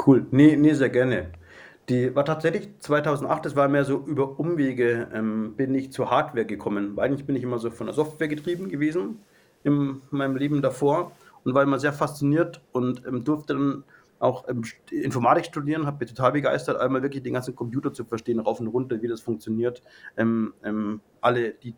Cool, 0.06 0.26
nee, 0.32 0.56
nee, 0.56 0.74
sehr 0.74 0.90
gerne. 0.90 1.28
Die 1.90 2.16
war 2.16 2.26
tatsächlich 2.26 2.70
2008, 2.80 3.46
das 3.46 3.56
war 3.56 3.68
mehr 3.68 3.86
so 3.86 4.04
über 4.08 4.40
Umwege, 4.40 5.08
ähm, 5.14 5.54
bin 5.56 5.76
ich 5.76 5.92
zur 5.92 6.10
Hardware 6.10 6.46
gekommen. 6.46 6.96
Weil 6.96 7.10
eigentlich 7.10 7.26
bin 7.26 7.36
ich 7.36 7.44
immer 7.44 7.60
so 7.60 7.70
von 7.70 7.88
der 7.88 7.94
Software 7.94 8.28
getrieben 8.28 8.70
gewesen 8.70 9.20
in 9.64 10.02
meinem 10.10 10.36
Leben 10.36 10.62
davor 10.62 11.12
und 11.44 11.54
war 11.54 11.64
immer 11.64 11.80
sehr 11.80 11.94
fasziniert 11.94 12.62
und 12.72 13.04
ähm, 13.06 13.24
durfte 13.24 13.54
dann 13.54 13.84
auch 14.26 14.48
ähm, 14.50 14.64
Informatik 14.92 15.46
studieren, 15.46 15.86
habe 15.86 15.98
mich 16.00 16.14
total 16.14 16.34
begeistert, 16.34 16.80
einmal 16.80 17.02
wirklich 17.02 17.24
den 17.24 17.34
ganzen 17.34 17.56
Computer 17.56 17.94
zu 17.94 18.06
verstehen, 18.06 18.40
rauf 18.40 18.60
und 18.60 18.68
runter, 18.68 19.02
wie 19.02 19.08
das 19.08 19.22
funktioniert, 19.22 19.82
ähm, 20.18 20.54
ähm, 20.64 21.02
alle 21.22 21.54
die 21.54 21.76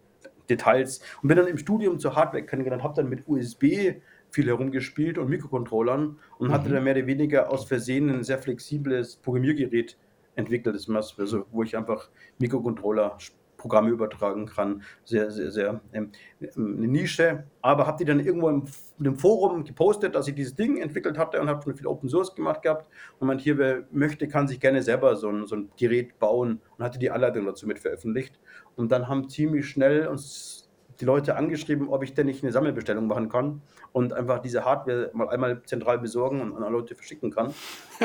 Details. 0.49 1.01
Und 1.21 1.27
bin 1.27 1.37
dann 1.37 1.47
im 1.47 1.57
Studium 1.57 1.99
zur 1.99 2.15
Hardware 2.15 2.43
kennengelernt, 2.43 2.83
habe 2.83 2.95
dann 2.95 3.09
mit 3.09 3.27
USB 3.27 3.99
viel 4.29 4.47
herumgespielt 4.47 5.17
und 5.17 5.29
Mikrocontrollern 5.29 6.17
und 6.37 6.47
mhm. 6.47 6.53
hatte 6.53 6.69
dann 6.69 6.83
mehr 6.83 6.95
oder 6.95 7.07
weniger 7.07 7.51
aus 7.51 7.65
Versehen 7.65 8.09
ein 8.09 8.23
sehr 8.23 8.39
flexibles 8.39 9.17
Programmiergerät 9.17 9.97
entwickelt, 10.35 10.75
also, 10.75 11.45
wo 11.51 11.63
ich 11.63 11.75
einfach 11.75 12.09
Mikrocontroller 12.37 13.17
Programme 13.57 13.89
übertragen 13.89 14.45
kann. 14.45 14.83
Sehr, 15.03 15.31
sehr, 15.31 15.51
sehr 15.51 15.81
ähm, 15.91 16.11
eine 16.55 16.87
Nische. 16.87 17.43
Aber 17.61 17.87
habe 17.87 17.97
die 17.97 18.05
dann 18.05 18.19
irgendwo 18.19 18.49
im, 18.49 18.65
in 18.99 19.07
einem 19.07 19.17
Forum 19.17 19.63
gepostet, 19.63 20.15
dass 20.15 20.27
ich 20.27 20.35
dieses 20.35 20.55
Ding 20.55 20.77
entwickelt 20.77 21.17
hatte 21.17 21.41
und 21.41 21.49
habe 21.49 21.61
schon 21.63 21.75
viel 21.75 21.87
Open 21.87 22.09
Source 22.09 22.33
gemacht 22.35 22.61
gehabt. 22.61 22.85
Und 23.19 23.27
man 23.27 23.39
hier 23.39 23.57
wer 23.57 23.83
möchte, 23.91 24.27
kann 24.27 24.47
sich 24.47 24.59
gerne 24.59 24.81
selber 24.81 25.15
so 25.15 25.29
ein, 25.29 25.45
so 25.47 25.55
ein 25.55 25.69
Gerät 25.77 26.19
bauen 26.19 26.61
und 26.77 26.85
hatte 26.85 26.99
die 26.99 27.11
Anleitung 27.11 27.45
dazu 27.45 27.67
mit 27.67 27.79
veröffentlicht. 27.79 28.39
Und 28.75 28.91
dann 28.91 29.07
haben 29.07 29.29
ziemlich 29.29 29.67
schnell 29.67 30.07
uns 30.07 30.67
die 30.99 31.05
Leute 31.05 31.35
angeschrieben, 31.35 31.89
ob 31.89 32.03
ich 32.03 32.13
denn 32.13 32.25
nicht 32.25 32.43
eine 32.43 32.51
Sammelbestellung 32.51 33.07
machen 33.07 33.29
kann 33.29 33.61
und 33.91 34.13
einfach 34.13 34.39
diese 34.39 34.65
Hardware 34.65 35.11
mal 35.13 35.29
einmal 35.29 35.61
zentral 35.63 35.99
besorgen 35.99 36.41
und 36.41 36.55
an 36.55 36.63
alle 36.63 36.73
Leute 36.73 36.95
verschicken 36.95 37.31
kann. 37.31 37.53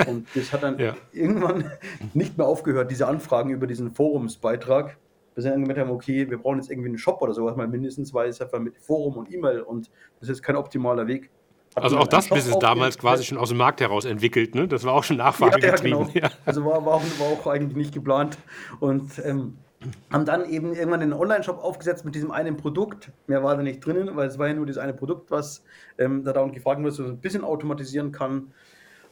Und 0.07 0.27
das 0.35 0.53
hat 0.53 0.63
dann 0.63 0.79
ja. 0.79 0.95
irgendwann 1.13 1.71
nicht 2.15 2.37
mehr 2.37 2.47
aufgehört, 2.47 2.91
diese 2.91 3.07
Anfragen 3.07 3.51
über 3.51 3.67
diesen 3.67 3.93
Forumsbeitrag 3.93 4.97
bis 5.35 5.45
wir 5.45 5.51
dann 5.51 5.61
gemerkt 5.61 5.81
haben, 5.81 5.91
okay, 5.91 6.29
wir 6.29 6.39
brauchen 6.39 6.59
jetzt 6.59 6.71
irgendwie 6.71 6.89
einen 6.89 6.99
Shop 6.99 7.21
oder 7.23 7.33
sowas 7.35 7.57
mal 7.57 7.69
mindestens, 7.69 8.13
weil 8.13 8.29
es 8.29 8.41
einfach 8.41 8.59
mit 8.59 8.77
Forum 8.77 9.17
und 9.17 9.33
E-Mail 9.33 9.61
und 9.61 9.91
das 10.21 10.29
ist 10.29 10.43
kein 10.43 10.57
optimaler 10.57 11.07
Weg. 11.07 11.31
Hat 11.75 11.85
also 11.85 11.99
auch 11.99 12.07
das 12.07 12.29
Business 12.29 12.59
damals 12.59 12.99
quasi 12.99 13.25
schon 13.25 13.39
aus 13.39 13.49
dem 13.49 13.57
Markt 13.57 13.81
heraus 13.81 14.05
entwickelt, 14.05 14.55
ne? 14.55 14.69
Das 14.69 14.85
war 14.85 14.93
auch 14.93 15.05
schon 15.05 15.17
Nachfrage 15.17 15.59
ja, 15.59 15.69
ja, 15.69 15.75
getrieben. 15.75 16.09
Genau. 16.13 16.27
Ja. 16.27 16.31
Also 16.45 16.65
war, 16.67 16.85
war, 16.85 16.95
auch, 16.95 17.03
war, 17.19 17.29
auch, 17.29 17.47
eigentlich 17.47 17.77
nicht 17.77 17.95
geplant. 17.95 18.37
Und 18.79 19.11
ähm, 19.25 19.57
haben 20.11 20.27
dann 20.27 20.49
eben 20.49 20.75
irgendwann 20.75 21.01
einen 21.01 21.15
Online-Shop 21.15 21.59
aufgesetzt 21.59 22.05
mit 22.05 22.15
diesem 22.15 22.31
einen 22.31 22.59
Produkt. 22.59 23.11
Mehr 23.27 23.43
war 23.43 23.57
da 23.57 23.63
nicht 23.63 23.85
drinnen, 23.85 24.15
weil 24.17 24.29
es 24.29 24.39
war 24.39 24.49
ja 24.49 24.55
nur 24.55 24.67
dieses 24.67 24.83
eine 24.83 24.93
Produkt, 24.93 25.31
was 25.31 25.65
ähm, 25.97 26.25
da 26.25 26.35
dauernd 26.35 26.53
gefragt 26.53 26.81
wurde, 26.81 26.93
so 26.93 27.05
ein 27.05 27.19
bisschen 27.19 27.43
automatisieren 27.43 28.13
kann. 28.13 28.53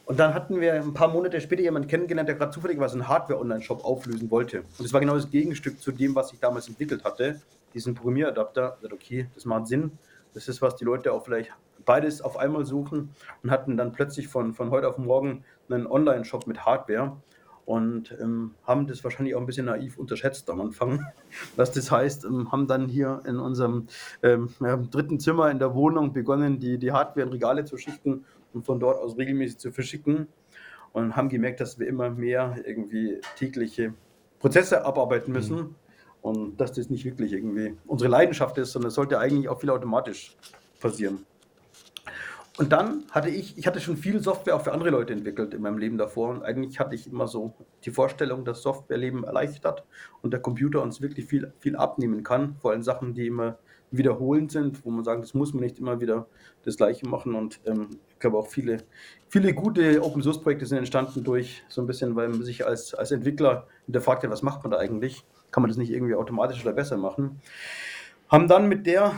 Und 0.05 0.19
dann 0.19 0.33
hatten 0.33 0.59
wir 0.59 0.73
ein 0.73 0.93
paar 0.93 1.07
Monate 1.07 1.39
später 1.39 1.61
jemanden 1.61 1.87
kennengelernt, 1.87 2.27
der 2.27 2.35
gerade 2.35 2.51
zufällig 2.51 2.79
was 2.79 2.93
einen 2.93 3.07
Hardware-Online-Shop 3.07 3.85
auflösen 3.85 4.29
wollte. 4.29 4.61
Und 4.61 4.83
das 4.83 4.93
war 4.93 4.99
genau 4.99 5.15
das 5.15 5.29
Gegenstück 5.29 5.79
zu 5.79 5.91
dem, 5.91 6.15
was 6.15 6.33
ich 6.33 6.39
damals 6.39 6.67
entwickelt 6.67 7.03
hatte. 7.03 7.41
Diesen 7.73 7.95
Programmieradapter. 7.95 8.77
Ich 8.81 8.91
okay, 8.91 9.27
das 9.35 9.45
macht 9.45 9.67
Sinn. 9.67 9.91
Das 10.33 10.47
ist, 10.47 10.61
was 10.61 10.75
die 10.75 10.85
Leute 10.85 11.13
auch 11.13 11.23
vielleicht 11.23 11.51
beides 11.85 12.21
auf 12.21 12.37
einmal 12.37 12.65
suchen 12.65 13.09
und 13.43 13.51
hatten 13.51 13.77
dann 13.77 13.91
plötzlich 13.91 14.27
von, 14.27 14.53
von 14.53 14.69
heute 14.71 14.87
auf 14.87 14.97
morgen 14.97 15.43
einen 15.69 15.87
Online-Shop 15.87 16.47
mit 16.47 16.65
Hardware 16.65 17.17
und 17.65 18.15
ähm, 18.19 18.55
haben 18.65 18.87
das 18.87 19.03
wahrscheinlich 19.03 19.35
auch 19.35 19.39
ein 19.39 19.45
bisschen 19.45 19.67
naiv 19.67 19.97
unterschätzt 19.97 20.49
am 20.49 20.61
Anfang. 20.61 21.05
Was 21.55 21.71
das 21.71 21.91
heißt, 21.91 22.25
ähm, 22.25 22.51
haben 22.51 22.67
dann 22.67 22.87
hier 22.87 23.21
in 23.25 23.39
unserem 23.39 23.87
ähm, 24.23 24.49
dritten 24.59 25.19
Zimmer 25.19 25.49
in 25.51 25.59
der 25.59 25.73
Wohnung 25.73 26.13
begonnen, 26.13 26.59
die, 26.59 26.77
die 26.77 26.91
Hardware 26.91 27.25
in 27.25 27.31
Regale 27.31 27.65
zu 27.65 27.77
schichten 27.77 28.25
und 28.53 28.65
von 28.65 28.79
dort 28.79 28.99
aus 28.99 29.17
regelmäßig 29.17 29.57
zu 29.57 29.71
verschicken 29.71 30.27
und 30.93 31.15
haben 31.15 31.29
gemerkt, 31.29 31.59
dass 31.59 31.79
wir 31.79 31.87
immer 31.87 32.09
mehr 32.09 32.55
irgendwie 32.65 33.19
tägliche 33.37 33.93
Prozesse 34.39 34.83
abarbeiten 34.85 35.31
müssen 35.31 35.57
mhm. 35.57 35.75
und 36.21 36.57
dass 36.57 36.73
das 36.73 36.89
nicht 36.89 37.05
wirklich 37.05 37.33
irgendwie 37.33 37.77
unsere 37.85 38.09
Leidenschaft 38.09 38.57
ist, 38.57 38.71
sondern 38.71 38.89
es 38.89 38.95
sollte 38.95 39.19
eigentlich 39.19 39.49
auch 39.49 39.59
viel 39.59 39.69
automatisch 39.69 40.35
passieren. 40.79 41.25
Und 42.57 42.73
dann 42.73 43.05
hatte 43.11 43.29
ich, 43.29 43.57
ich 43.57 43.65
hatte 43.65 43.79
schon 43.79 43.95
viel 43.95 44.21
Software 44.21 44.55
auch 44.55 44.61
für 44.61 44.73
andere 44.73 44.89
Leute 44.89 45.13
entwickelt 45.13 45.53
in 45.53 45.61
meinem 45.61 45.77
Leben 45.77 45.97
davor. 45.97 46.29
Und 46.29 46.43
eigentlich 46.43 46.79
hatte 46.79 46.95
ich 46.95 47.07
immer 47.07 47.27
so 47.27 47.53
die 47.85 47.91
Vorstellung, 47.91 48.43
dass 48.43 48.61
Softwareleben 48.61 49.23
erleichtert 49.23 49.85
und 50.21 50.31
der 50.31 50.41
Computer 50.41 50.81
uns 50.81 51.01
wirklich 51.01 51.25
viel, 51.25 51.53
viel 51.59 51.77
abnehmen 51.77 52.23
kann. 52.23 52.55
Vor 52.57 52.71
allem 52.71 52.83
Sachen, 52.83 53.13
die 53.13 53.27
immer 53.27 53.57
wiederholend 53.89 54.51
sind, 54.51 54.85
wo 54.85 54.91
man 54.91 55.03
sagt, 55.03 55.23
das 55.23 55.33
muss 55.33 55.53
man 55.53 55.63
nicht 55.63 55.79
immer 55.79 56.01
wieder 56.01 56.27
das 56.63 56.75
Gleiche 56.77 57.07
machen. 57.07 57.35
Und 57.35 57.61
ähm, 57.65 57.99
glaube 58.21 58.37
auch 58.37 58.47
viele, 58.47 58.83
viele 59.27 59.53
gute 59.53 60.01
Open 60.01 60.21
Source 60.21 60.41
Projekte 60.41 60.65
sind 60.65 60.77
entstanden 60.77 61.23
durch 61.23 61.63
so 61.67 61.81
ein 61.81 61.87
bisschen, 61.87 62.15
weil 62.15 62.29
man 62.29 62.43
sich 62.43 62.65
als, 62.65 62.93
als 62.93 63.11
Entwickler 63.11 63.67
hinterfragt, 63.85 64.23
ja, 64.23 64.29
was 64.29 64.41
macht 64.41 64.63
man 64.63 64.71
da 64.71 64.77
eigentlich? 64.77 65.25
Kann 65.51 65.61
man 65.63 65.69
das 65.69 65.77
nicht 65.77 65.91
irgendwie 65.91 66.15
automatisch 66.15 66.61
oder 66.63 66.73
besser 66.73 66.97
machen? 66.97 67.41
Haben 68.29 68.47
dann 68.47 68.69
mit 68.69 68.85
der 68.87 69.13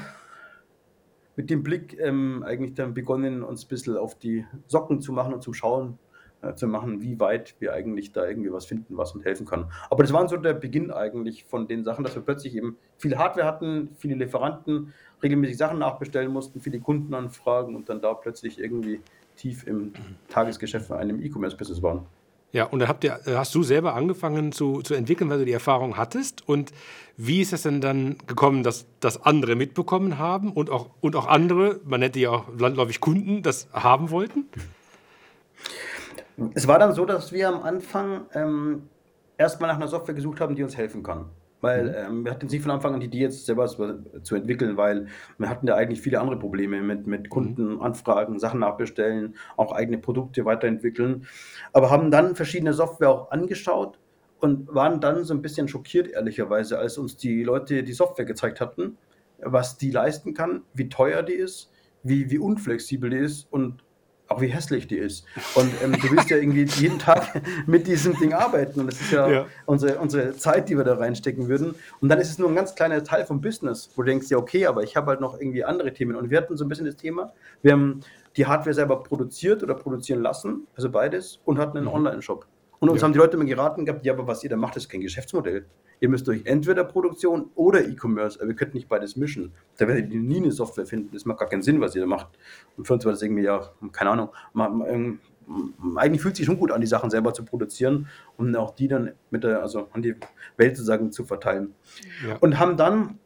mit 1.36 1.50
dem 1.50 1.64
Blick 1.64 1.98
ähm, 2.00 2.44
eigentlich 2.46 2.76
dann 2.76 2.94
begonnen, 2.94 3.44
uns 3.44 3.66
ein 3.66 3.68
bisschen 3.68 3.98
auf 3.98 4.18
die 4.18 4.46
Socken 4.68 5.02
zu 5.02 5.12
machen 5.14 5.34
und 5.34 5.42
zum 5.42 5.54
Schauen 5.54 5.98
äh, 6.44 6.56
zu 6.56 6.68
machen, 6.68 7.02
wie 7.02 7.20
weit 7.20 7.56
wir 7.60 7.74
eigentlich 7.74 8.12
da 8.12 8.28
irgendwie 8.28 8.52
was 8.52 8.66
finden, 8.66 8.98
was 8.98 9.14
uns 9.14 9.24
helfen 9.24 9.46
kann. 9.46 9.72
Aber 9.90 10.04
das 10.04 10.12
war 10.12 10.28
so 10.28 10.38
der 10.38 10.54
Beginn 10.54 10.92
eigentlich 10.92 11.46
von 11.46 11.68
den 11.68 11.84
Sachen, 11.84 12.04
dass 12.04 12.16
wir 12.16 12.22
plötzlich 12.22 12.56
eben 12.56 12.78
viel 12.98 13.18
Hardware 13.18 13.48
hatten, 13.48 13.90
viele 13.98 14.16
Lieferanten, 14.16 14.94
regelmäßig 15.22 15.58
Sachen 15.58 15.80
nachbestellen 15.80 16.32
mussten, 16.32 16.60
viele 16.60 16.80
Kundenanfragen 16.80 17.76
und 17.76 17.88
dann 17.88 18.02
da 18.02 18.14
plötzlich 18.14 18.60
irgendwie 18.60 19.00
tief 19.36 19.66
im 19.66 19.94
Tagesgeschäft 20.28 20.88
von 20.88 20.98
einem 20.98 21.22
E-Commerce-Business 21.22 21.82
waren. 21.82 22.06
Ja, 22.52 22.66
und 22.66 22.80
dann 22.80 22.88
habt 22.88 23.04
ihr, 23.04 23.20
hast 23.26 23.56
du 23.56 23.64
selber 23.64 23.96
angefangen 23.96 24.52
zu, 24.52 24.84
zu 24.84 24.94
entwickeln, 24.94 25.28
weil 25.30 25.40
du 25.40 25.46
die 25.46 25.54
Erfahrung 25.54 25.98
hattest. 25.98 26.48
Und 26.48 26.72
wie 27.18 27.42
ist 27.42 27.52
es 27.52 27.64
denn 27.64 27.82
dann 27.82 28.18
gekommen, 28.28 28.62
dass 28.62 28.86
das 29.00 29.24
andere 29.26 29.56
mitbekommen 29.56 30.20
haben 30.20 30.52
und 30.52 30.70
auch, 30.70 30.92
und 31.02 31.16
auch 31.16 31.26
andere, 31.26 31.80
man 31.84 32.02
nennt 32.02 32.14
die 32.14 32.22
ja 32.22 32.30
auch 32.30 32.46
landläufig 32.56 33.00
Kunden, 33.00 33.42
das 33.42 33.68
haben 33.74 34.12
wollten? 34.12 34.46
Es 36.54 36.68
war 36.68 36.80
dann 36.80 36.94
so, 36.94 37.06
dass 37.06 37.32
wir 37.32 37.48
am 37.48 37.64
Anfang 37.64 38.26
ähm, 38.34 38.90
erstmal 39.38 39.70
nach 39.70 39.78
einer 39.78 39.88
Software 39.88 40.16
gesucht 40.16 40.40
haben, 40.40 40.56
die 40.56 40.64
uns 40.64 40.78
helfen 40.78 41.04
kann. 41.04 41.26
Weil 41.62 41.84
mhm. 41.84 41.96
ähm, 41.96 42.26
wir 42.26 42.32
hatten 42.32 42.48
nicht 42.48 42.62
von 42.62 42.72
Anfang 42.72 42.94
an 42.94 43.00
die 43.00 43.06
Idee, 43.06 43.20
jetzt 43.20 43.46
selber 43.46 43.68
zu 43.68 44.36
entwickeln, 44.36 44.76
weil 44.76 45.08
wir 45.38 45.50
hatten 45.50 45.66
ja 45.66 45.76
eigentlich 45.76 46.02
viele 46.02 46.20
andere 46.20 46.38
Probleme 46.38 46.82
mit, 46.82 47.08
mit 47.08 47.24
mhm. 47.24 47.30
Kundenanfragen, 47.30 48.38
Sachen 48.40 48.60
nachbestellen, 48.60 49.36
auch 49.56 49.72
eigene 49.72 49.98
Produkte 49.98 50.44
weiterentwickeln. 50.44 51.26
Aber 51.72 51.90
haben 51.90 52.12
dann 52.12 52.36
verschiedene 52.36 52.74
Software 52.74 53.10
auch 53.10 53.32
angeschaut 53.32 53.98
und 54.40 54.74
waren 54.76 55.00
dann 55.00 55.24
so 55.24 55.34
ein 55.34 55.42
bisschen 55.42 55.70
schockiert, 55.70 56.10
ehrlicherweise, 56.10 56.78
als 56.80 56.98
uns 56.98 57.16
die 57.16 57.44
Leute 57.44 57.84
die 57.84 57.94
Software 57.94 58.26
gezeigt 58.26 58.60
hatten, 58.60 58.98
was 59.40 59.78
die 59.78 59.92
leisten 59.92 60.34
kann, 60.34 60.64
wie 60.74 60.90
teuer 60.90 61.24
die 61.24 61.34
ist, 61.34 61.72
wie, 62.04 62.30
wie 62.30 62.40
unflexibel 62.40 63.10
die 63.10 63.18
ist 63.18 63.48
und 63.52 63.86
auch 64.28 64.42
wie 64.42 64.48
hässlich 64.48 64.88
die 64.88 64.98
ist. 64.98 65.26
Und 65.56 65.72
ähm, 65.84 65.94
du 65.94 66.12
willst 66.12 66.30
ja 66.30 66.38
irgendwie 66.38 66.64
jeden 66.64 67.00
Tag 67.00 67.42
mit 67.68 67.88
diesem 67.88 68.18
Ding 68.18 68.34
arbeiten. 68.34 68.80
Und 68.80 68.88
das 68.88 69.02
ist 69.02 69.12
ja, 69.12 69.30
ja, 69.30 69.46
Unsere, 69.66 70.00
unsere 70.00 70.34
Zeit, 70.34 70.70
die 70.70 70.78
wir 70.78 70.84
da 70.84 70.96
reinstecken 70.96 71.48
würden. 71.48 71.76
Und 72.00 72.10
dann 72.10 72.20
ist 72.20 72.30
es 72.30 72.40
nur 72.40 72.50
ein 72.50 72.56
ganz 72.56 72.76
kleiner 72.76 73.04
Teil 73.04 73.26
vom 73.26 73.42
Business, 73.42 73.90
wo 73.96 74.02
du 74.02 74.08
denkst, 74.08 74.30
ja, 74.30 74.38
okay, 74.38 74.66
aber 74.66 74.84
ich 74.84 74.96
habe 74.96 75.08
halt 75.08 75.22
noch 75.22 75.40
irgendwie 75.40 75.64
andere 75.64 75.94
Themen. 75.94 76.16
Und 76.16 76.30
wir 76.30 76.38
hatten 76.38 76.58
so 76.58 76.66
ein 76.66 76.70
bisschen 76.70 76.86
das 76.86 76.96
Thema, 76.96 77.34
wir 77.62 77.74
haben 77.74 78.02
die 78.36 78.46
Hardware 78.46 78.74
selber 78.74 79.04
produziert 79.04 79.62
oder 79.62 79.76
produzieren 79.76 80.22
lassen, 80.22 80.68
also 80.76 80.90
beides, 80.90 81.40
und 81.46 81.60
hatten 81.60 81.78
einen 81.78 81.88
mhm. 81.88 81.94
Online-Shop. 81.94 82.46
Und 82.84 82.90
uns 82.90 83.00
ja. 83.00 83.06
haben 83.06 83.14
die 83.14 83.20
Leute 83.20 83.38
immer 83.38 83.46
geraten 83.46 83.86
gehabt, 83.86 84.06
ja, 84.06 84.12
aber 84.12 84.28
was 84.28 84.44
ihr 84.44 84.50
da 84.50 84.58
macht, 84.58 84.76
ist 84.76 84.90
kein 84.90 85.00
Geschäftsmodell. 85.00 85.66
Ihr 86.02 86.10
müsst 86.10 86.28
durch 86.28 86.42
entweder 86.44 86.84
Produktion 86.84 87.50
oder 87.56 87.82
E-Commerce, 87.82 88.42
aber 88.42 88.50
ihr 88.50 88.58
könnt 88.58 88.74
nicht 88.74 88.90
beides 88.90 89.16
mischen. 89.16 89.54
Da 89.78 89.88
werdet 89.88 90.12
ihr 90.12 90.20
nie 90.20 90.36
eine 90.36 90.52
Software 90.52 90.86
finden. 90.86 91.12
Das 91.14 91.24
macht 91.24 91.40
gar 91.40 91.48
keinen 91.48 91.62
Sinn, 91.62 91.80
was 91.80 91.96
ihr 91.96 92.02
da 92.02 92.08
macht. 92.08 92.38
Und 92.76 92.86
für 92.86 92.96
uns 92.96 93.06
war 93.06 93.14
das 93.14 93.22
irgendwie, 93.22 93.44
ja, 93.44 93.72
keine 93.94 94.10
Ahnung, 94.10 94.32
man, 94.52 95.18
eigentlich 95.96 96.22
fühlt 96.22 96.36
sich 96.36 96.46
schon 96.46 96.60
gut 96.60 96.74
an, 96.74 96.82
die 96.82 96.88
Sachen 96.88 97.10
selber 97.10 97.34
zu 97.34 97.46
produzieren 97.46 98.10
und 98.36 98.54
auch 98.58 98.76
die 98.76 98.90
dann 98.90 99.14
mit 99.30 99.46
der, 99.46 99.62
also 99.62 99.88
an 99.94 100.02
die 100.02 100.16
Welt 100.58 100.76
sozusagen 100.76 101.14
zu 101.14 101.24
verteilen. 101.24 101.74
Ja. 102.28 102.36
Und 102.42 102.60
haben 102.60 102.76
dann 102.76 103.18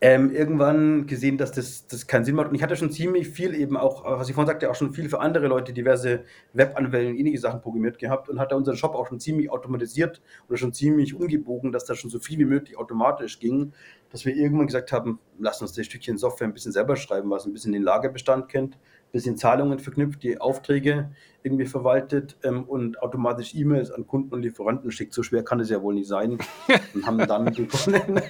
ähm, 0.00 0.30
irgendwann 0.30 1.06
gesehen, 1.06 1.36
dass 1.36 1.52
das, 1.52 1.86
das 1.86 2.06
keinen 2.06 2.24
Sinn 2.24 2.34
macht. 2.34 2.48
Und 2.48 2.54
ich 2.54 2.62
hatte 2.62 2.76
schon 2.76 2.90
ziemlich 2.90 3.28
viel 3.28 3.54
eben 3.54 3.76
auch, 3.76 4.04
was 4.04 4.28
ich 4.28 4.34
vorhin 4.34 4.48
sagte, 4.48 4.70
auch 4.70 4.74
schon 4.74 4.94
viel 4.94 5.10
für 5.10 5.20
andere 5.20 5.48
Leute 5.48 5.74
diverse 5.74 6.24
Webanwendungen 6.54 7.14
und 7.14 7.20
ähnliche 7.20 7.40
Sachen 7.40 7.60
programmiert 7.60 7.98
gehabt 7.98 8.30
und 8.30 8.38
hatte 8.40 8.56
unseren 8.56 8.76
Shop 8.76 8.94
auch 8.94 9.06
schon 9.08 9.20
ziemlich 9.20 9.50
automatisiert 9.50 10.22
oder 10.48 10.56
schon 10.56 10.72
ziemlich 10.72 11.14
umgebogen, 11.14 11.72
dass 11.72 11.84
das 11.84 11.98
schon 11.98 12.10
so 12.10 12.18
viel 12.20 12.38
wie 12.38 12.46
möglich 12.46 12.78
automatisch 12.78 13.38
ging, 13.38 13.74
dass 14.10 14.24
wir 14.24 14.34
irgendwann 14.34 14.66
gesagt 14.66 14.92
haben, 14.92 15.18
lass 15.38 15.60
uns 15.60 15.74
das 15.74 15.84
Stückchen 15.84 16.16
Software 16.16 16.48
ein 16.48 16.54
bisschen 16.54 16.72
selber 16.72 16.96
schreiben, 16.96 17.28
was 17.28 17.44
ein 17.44 17.52
bisschen 17.52 17.72
den 17.72 17.82
Lagerbestand 17.82 18.48
kennt, 18.48 18.78
bisschen 19.16 19.36
Zahlungen 19.36 19.78
verknüpft, 19.78 20.22
die 20.22 20.40
Aufträge 20.40 21.10
irgendwie 21.42 21.66
verwaltet 21.66 22.36
ähm, 22.42 22.64
und 22.64 23.00
automatisch 23.02 23.54
E-Mails 23.54 23.90
an 23.90 24.06
Kunden 24.06 24.34
und 24.34 24.42
Lieferanten 24.42 24.90
schickt. 24.90 25.14
So 25.14 25.22
schwer 25.22 25.42
kann 25.42 25.60
es 25.60 25.70
ja 25.70 25.82
wohl 25.82 25.94
nicht 25.94 26.08
sein. 26.08 26.38
Und 26.94 27.06
haben 27.06 27.18
dann 27.18 27.44
begonnen. 27.46 28.20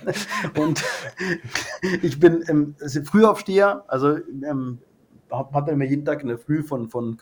und 0.59 0.85
ich 2.03 2.21
bin 2.21 2.45
ähm, 2.49 2.75
Frühaufsteher, 3.05 3.85
also 3.89 4.17
ähm, 4.17 4.79
hat 5.31 5.69
immer 5.69 5.85
jeden 5.85 6.05
Tag 6.05 6.23
in 6.23 6.29
der 6.29 6.39
Früh 6.39 6.63
von, 6.63 6.89
von 6.89 7.17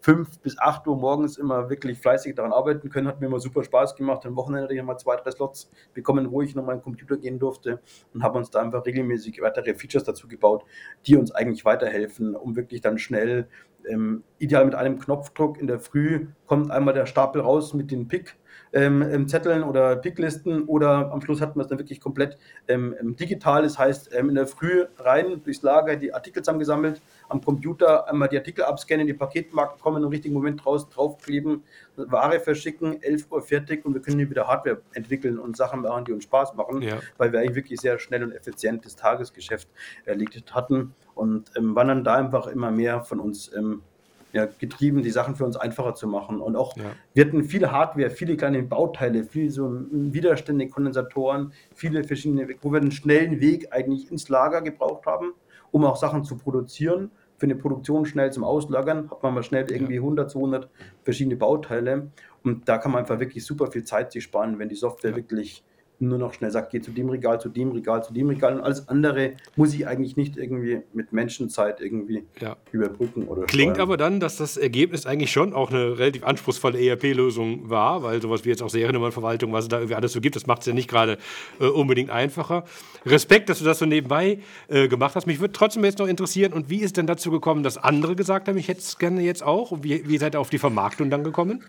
5 0.00 0.38
bis 0.40 0.58
8 0.58 0.86
Uhr 0.86 0.96
morgens 0.96 1.38
immer 1.38 1.70
wirklich 1.70 1.98
fleißig 1.98 2.34
daran 2.34 2.52
arbeiten 2.52 2.90
können. 2.90 3.08
Hat 3.08 3.20
mir 3.20 3.26
immer 3.26 3.40
super 3.40 3.64
Spaß 3.64 3.96
gemacht. 3.96 4.24
Am 4.26 4.36
Wochenende 4.36 4.64
hatte 4.64 4.74
ich 4.74 4.80
nochmal 4.80 4.98
zwei, 4.98 5.16
drei 5.16 5.30
Slots 5.30 5.70
bekommen, 5.94 6.30
wo 6.30 6.42
ich 6.42 6.54
nochmal 6.54 6.74
an 6.74 6.78
den 6.78 6.84
Computer 6.84 7.16
gehen 7.16 7.38
durfte 7.38 7.80
und 8.14 8.22
habe 8.22 8.38
uns 8.38 8.50
da 8.50 8.60
einfach 8.60 8.84
regelmäßig 8.86 9.40
weitere 9.40 9.74
Features 9.74 10.04
dazu 10.04 10.28
gebaut, 10.28 10.64
die 11.06 11.16
uns 11.16 11.32
eigentlich 11.32 11.64
weiterhelfen, 11.64 12.34
um 12.34 12.56
wirklich 12.56 12.80
dann 12.80 12.98
schnell, 12.98 13.48
ähm, 13.88 14.24
ideal 14.38 14.64
mit 14.64 14.74
einem 14.74 14.98
Knopfdruck 14.98 15.58
in 15.58 15.66
der 15.66 15.80
Früh, 15.80 16.28
kommt 16.46 16.70
einmal 16.70 16.94
der 16.94 17.06
Stapel 17.06 17.40
raus 17.40 17.74
mit 17.74 17.90
den 17.90 18.08
Pick 18.08 18.36
ähm, 18.72 19.28
Zetteln 19.28 19.62
oder 19.62 19.96
Picklisten 19.96 20.64
oder 20.64 21.12
am 21.12 21.20
Schluss 21.20 21.40
hatten 21.40 21.58
wir 21.58 21.62
es 21.62 21.68
dann 21.68 21.78
wirklich 21.78 22.00
komplett 22.00 22.38
ähm, 22.68 22.94
digital. 23.18 23.62
Das 23.62 23.78
heißt, 23.78 24.14
ähm, 24.14 24.28
in 24.28 24.34
der 24.36 24.46
Früh 24.46 24.84
rein 24.98 25.42
durchs 25.42 25.62
Lager 25.62 25.96
die 25.96 26.14
Artikel 26.14 26.42
zusammengesammelt, 26.42 27.00
am 27.28 27.40
Computer 27.40 28.08
einmal 28.08 28.28
die 28.28 28.38
Artikel 28.38 28.64
abscannen, 28.64 29.06
die 29.06 29.14
Paketmarken 29.14 29.80
kommen, 29.80 30.02
im 30.02 30.08
richtigen 30.08 30.34
Moment 30.34 30.64
raus, 30.66 30.88
draufkleben, 30.88 31.62
Ware 31.96 32.40
verschicken, 32.40 33.02
11 33.02 33.30
Uhr 33.30 33.42
fertig 33.42 33.84
und 33.84 33.94
wir 33.94 34.00
können 34.00 34.18
hier 34.18 34.30
wieder 34.30 34.46
Hardware 34.46 34.80
entwickeln 34.94 35.38
und 35.38 35.56
Sachen 35.56 35.82
machen, 35.82 36.04
die 36.04 36.12
uns 36.12 36.24
Spaß 36.24 36.54
machen, 36.54 36.82
ja. 36.82 36.98
weil 37.18 37.32
wir 37.32 37.40
eigentlich 37.40 37.56
wirklich 37.56 37.80
sehr 37.80 37.98
schnell 37.98 38.22
und 38.22 38.32
effizient 38.32 38.84
das 38.84 38.96
Tagesgeschäft 38.96 39.68
erledigt 40.04 40.54
hatten 40.54 40.94
und 41.14 41.50
ähm, 41.56 41.74
waren 41.74 41.88
dann 41.88 42.04
da 42.04 42.14
einfach 42.14 42.46
immer 42.46 42.70
mehr 42.70 43.02
von 43.02 43.20
uns 43.20 43.52
ähm, 43.54 43.82
ja, 44.32 44.46
getrieben, 44.46 45.02
die 45.02 45.10
Sachen 45.10 45.34
für 45.36 45.44
uns 45.44 45.56
einfacher 45.56 45.94
zu 45.94 46.06
machen. 46.06 46.40
Und 46.40 46.56
auch, 46.56 46.76
ja. 46.76 46.84
wir 47.14 47.24
hatten 47.24 47.44
viele 47.44 47.72
Hardware, 47.72 48.10
viele 48.10 48.36
kleine 48.36 48.62
Bauteile, 48.62 49.24
viele 49.24 49.50
so 49.50 49.70
Widerstände, 49.90 50.68
Kondensatoren, 50.68 51.52
viele 51.74 52.04
verschiedene, 52.04 52.48
wo 52.62 52.72
wir 52.72 52.80
einen 52.80 52.92
schnellen 52.92 53.40
Weg 53.40 53.72
eigentlich 53.72 54.10
ins 54.10 54.28
Lager 54.28 54.62
gebraucht 54.62 55.06
haben, 55.06 55.32
um 55.70 55.84
auch 55.84 55.96
Sachen 55.96 56.24
zu 56.24 56.36
produzieren. 56.36 57.10
Für 57.38 57.46
eine 57.46 57.56
Produktion 57.56 58.04
schnell 58.04 58.30
zum 58.32 58.44
Auslagern 58.44 59.10
hat 59.10 59.22
man 59.22 59.34
mal 59.34 59.42
schnell 59.42 59.70
irgendwie 59.70 59.94
ja. 59.94 60.00
100, 60.00 60.30
200 60.30 60.68
verschiedene 61.02 61.36
Bauteile. 61.36 62.10
Und 62.42 62.68
da 62.68 62.78
kann 62.78 62.92
man 62.92 63.00
einfach 63.00 63.18
wirklich 63.18 63.44
super 63.44 63.68
viel 63.68 63.84
Zeit 63.84 64.12
sich 64.12 64.24
sparen, 64.24 64.58
wenn 64.58 64.68
die 64.68 64.74
Software 64.74 65.16
wirklich 65.16 65.64
nur 66.00 66.18
noch 66.18 66.32
schnell 66.34 66.50
sagt, 66.50 66.72
geh 66.72 66.80
zu 66.80 66.90
dem 66.90 67.08
Regal, 67.10 67.40
zu 67.40 67.48
dem 67.48 67.72
Regal, 67.72 68.02
zu 68.02 68.12
dem 68.12 68.28
Regal 68.28 68.54
und 68.54 68.60
alles 68.62 68.88
andere 68.88 69.32
muss 69.56 69.74
ich 69.74 69.86
eigentlich 69.86 70.16
nicht 70.16 70.36
irgendwie 70.36 70.80
mit 70.92 71.12
Menschenzeit 71.12 71.80
irgendwie 71.80 72.24
ja. 72.40 72.56
überbrücken 72.72 73.28
oder 73.28 73.42
Klingt 73.42 73.76
steuern. 73.76 73.88
aber 73.88 73.96
dann, 73.96 74.20
dass 74.20 74.36
das 74.36 74.56
Ergebnis 74.56 75.06
eigentlich 75.06 75.30
schon 75.30 75.52
auch 75.52 75.70
eine 75.70 75.98
relativ 75.98 76.24
anspruchsvolle 76.24 76.80
ERP-Lösung 76.80 77.68
war, 77.68 78.02
weil 78.02 78.22
sowas 78.22 78.44
wie 78.44 78.48
jetzt 78.48 78.62
auch 78.62 78.70
Seriennummernverwaltung, 78.70 79.52
was 79.52 79.64
es 79.64 79.68
da 79.68 79.78
irgendwie 79.78 79.94
alles 79.94 80.12
so 80.12 80.20
gibt, 80.20 80.36
das 80.36 80.46
macht 80.46 80.60
es 80.60 80.66
ja 80.66 80.72
nicht 80.72 80.88
gerade 80.88 81.18
äh, 81.60 81.66
unbedingt 81.66 82.10
einfacher. 82.10 82.64
Respekt, 83.04 83.48
dass 83.48 83.58
du 83.58 83.64
das 83.64 83.78
so 83.78 83.86
nebenbei 83.86 84.38
äh, 84.68 84.88
gemacht 84.88 85.14
hast. 85.14 85.26
Mich 85.26 85.40
würde 85.40 85.52
trotzdem 85.52 85.84
jetzt 85.84 85.98
noch 85.98 86.08
interessieren, 86.08 86.52
und 86.52 86.70
wie 86.70 86.80
ist 86.80 86.96
denn 86.96 87.06
dazu 87.06 87.30
gekommen, 87.30 87.62
dass 87.62 87.78
andere 87.78 88.16
gesagt 88.16 88.48
haben, 88.48 88.56
ich 88.56 88.68
hätte 88.68 88.80
es 88.80 88.98
gerne 88.98 89.22
jetzt 89.22 89.42
auch? 89.42 89.70
Und 89.70 89.84
wie, 89.84 90.08
wie 90.08 90.18
seid 90.18 90.34
ihr 90.34 90.40
auf 90.40 90.50
die 90.50 90.58
Vermarktung 90.58 91.10
dann 91.10 91.24
gekommen? 91.24 91.62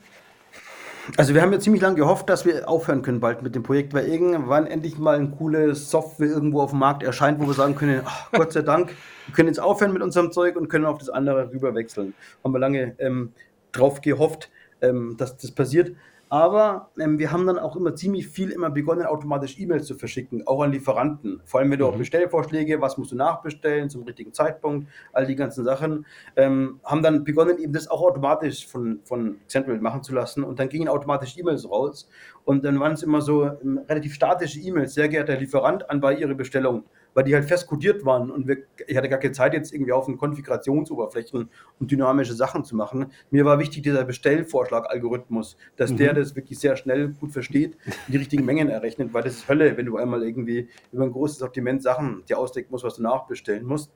Also 1.18 1.34
wir 1.34 1.42
haben 1.42 1.52
ja 1.52 1.60
ziemlich 1.60 1.82
lange 1.82 1.96
gehofft, 1.96 2.30
dass 2.30 2.46
wir 2.46 2.70
aufhören 2.70 3.02
können 3.02 3.20
bald 3.20 3.42
mit 3.42 3.54
dem 3.56 3.64
Projekt, 3.64 3.94
weil 3.94 4.08
irgendwann 4.08 4.66
endlich 4.66 4.98
mal 4.98 5.18
eine 5.18 5.30
coole 5.30 5.76
Software 5.76 6.28
irgendwo 6.28 6.62
auf 6.62 6.70
dem 6.70 6.80
Markt 6.80 7.04
erscheint, 7.04 7.40
wo 7.40 7.48
wir 7.48 7.54
sagen 7.54 7.76
können, 7.76 8.02
ach, 8.06 8.32
Gott 8.32 8.54
sei 8.54 8.62
Dank, 8.62 8.96
wir 9.26 9.36
können 9.36 9.48
jetzt 9.48 9.60
aufhören 9.60 9.94
mit 9.94 10.02
unserem 10.02 10.32
Zeug 10.32 10.56
und 10.56 10.70
können 10.70 10.86
auf 10.86 11.00
das 11.00 11.10
andere 11.10 11.52
rüberwechseln. 11.52 12.14
Haben 12.44 12.54
wir 12.54 12.60
lange 12.60 12.96
ähm, 13.00 13.34
drauf 13.72 14.02
gehofft, 14.02 14.50
ähm, 14.82 15.16
dass 15.18 15.38
das 15.38 15.52
passiert. 15.52 15.92
Aber 16.32 16.92
ähm, 16.98 17.20
wir 17.20 17.34
haben 17.34 17.46
dann 17.46 17.60
auch 17.60 17.76
immer 17.76 17.94
ziemlich 17.94 18.30
viel 18.30 18.52
immer 18.52 18.70
begonnen, 18.70 19.06
automatisch 19.06 19.60
E-Mails 19.60 19.86
zu 19.86 19.96
verschicken, 19.96 20.48
auch 20.48 20.62
an 20.62 20.72
Lieferanten. 20.72 21.42
Vor 21.44 21.60
allem, 21.60 21.70
wenn 21.72 21.80
du 21.80 21.86
auch 21.86 21.96
mhm. 21.96 22.00
Bestellvorschläge, 22.00 22.80
was 22.80 22.98
musst 22.98 23.12
du 23.12 23.18
nachbestellen 23.18 23.90
zum 23.90 24.04
richtigen 24.04 24.32
Zeitpunkt, 24.32 24.88
all 25.12 25.26
die 25.26 25.36
ganzen 25.36 25.66
Sachen, 25.66 26.06
ähm, 26.38 26.80
haben 26.86 27.04
dann 27.04 27.26
begonnen, 27.26 27.58
eben 27.58 27.74
das 27.74 27.90
auch 27.90 28.02
automatisch 28.02 28.66
von, 28.66 29.02
von 29.04 29.40
Central 29.48 29.82
machen 29.82 30.04
zu 30.04 30.14
lassen. 30.14 30.46
Und 30.46 30.58
dann 30.58 30.70
gingen 30.70 30.88
automatisch 30.88 31.38
E-Mails 31.38 31.70
raus. 31.70 32.08
Und 32.46 32.64
dann 32.64 32.80
waren 32.80 32.94
es 32.94 33.04
immer 33.04 33.20
so 33.20 33.44
ähm, 33.44 33.82
relativ 33.90 34.14
statische 34.14 34.62
E-Mails. 34.62 34.94
Sehr 34.94 35.10
geehrter 35.10 35.36
Lieferant, 35.36 35.90
an 35.90 36.00
bei 36.00 36.16
Ihre 36.16 36.34
Bestellung 36.34 36.86
weil 37.14 37.24
die 37.24 37.34
halt 37.34 37.46
fest 37.46 37.68
kodiert 37.68 38.06
waren 38.06 38.32
und 38.32 38.48
wir, 38.48 38.58
ich 38.88 38.96
hatte 38.98 39.10
gar 39.10 39.20
keine 39.20 39.34
Zeit, 39.34 39.54
jetzt 39.54 39.74
irgendwie 39.74 39.92
auf 39.92 40.06
den 40.06 40.18
Konfigurationsoberflächen 40.18 41.50
und 41.80 41.92
dynamische 41.92 42.34
Sachen 42.34 42.64
zu 42.64 42.76
machen. 42.76 43.08
Mir 43.30 43.46
war 43.46 43.60
wichtig, 43.60 43.84
dieser 43.84 44.04
Bestellvorschlag-Algorithmus, 44.04 45.58
dass 45.76 45.92
mhm. 45.92 45.98
der 45.98 46.14
das 46.14 46.36
wirklich 46.36 46.60
sehr 46.60 46.76
schnell 46.76 47.10
gut 47.10 47.32
versteht, 47.32 47.78
die 48.08 48.18
richtigen 48.18 48.46
Mengen 48.46 48.70
errechnet, 48.70 49.14
weil 49.14 49.24
das 49.24 49.36
ist 49.36 49.50
Hölle, 49.50 49.78
wenn 49.78 49.86
du 49.86 49.98
einmal 49.98 50.24
irgendwie 50.24 50.70
über 50.92 51.04
ein 51.04 51.12
großes 51.12 51.40
Sortiment 51.40 51.84
Sachen 51.84 52.24
dir 52.28 52.38
ausdecken 52.38 52.70
musst, 52.72 52.84
was 52.84 52.96
du 52.96 53.04
nachbestellen 53.04 53.66
musst. 53.66 53.92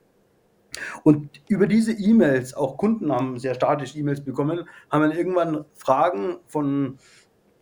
Und 1.04 1.30
über 1.48 1.68
diese 1.68 1.94
E-Mails, 1.94 2.54
auch 2.54 2.78
Kunden 2.78 3.12
haben 3.12 3.40
sehr 3.40 3.56
statisch 3.56 3.96
E-Mails 3.96 4.24
bekommen, 4.24 4.68
haben 4.90 5.02
dann 5.02 5.12
irgendwann 5.12 5.66
Fragen 5.74 6.38
von 6.48 6.98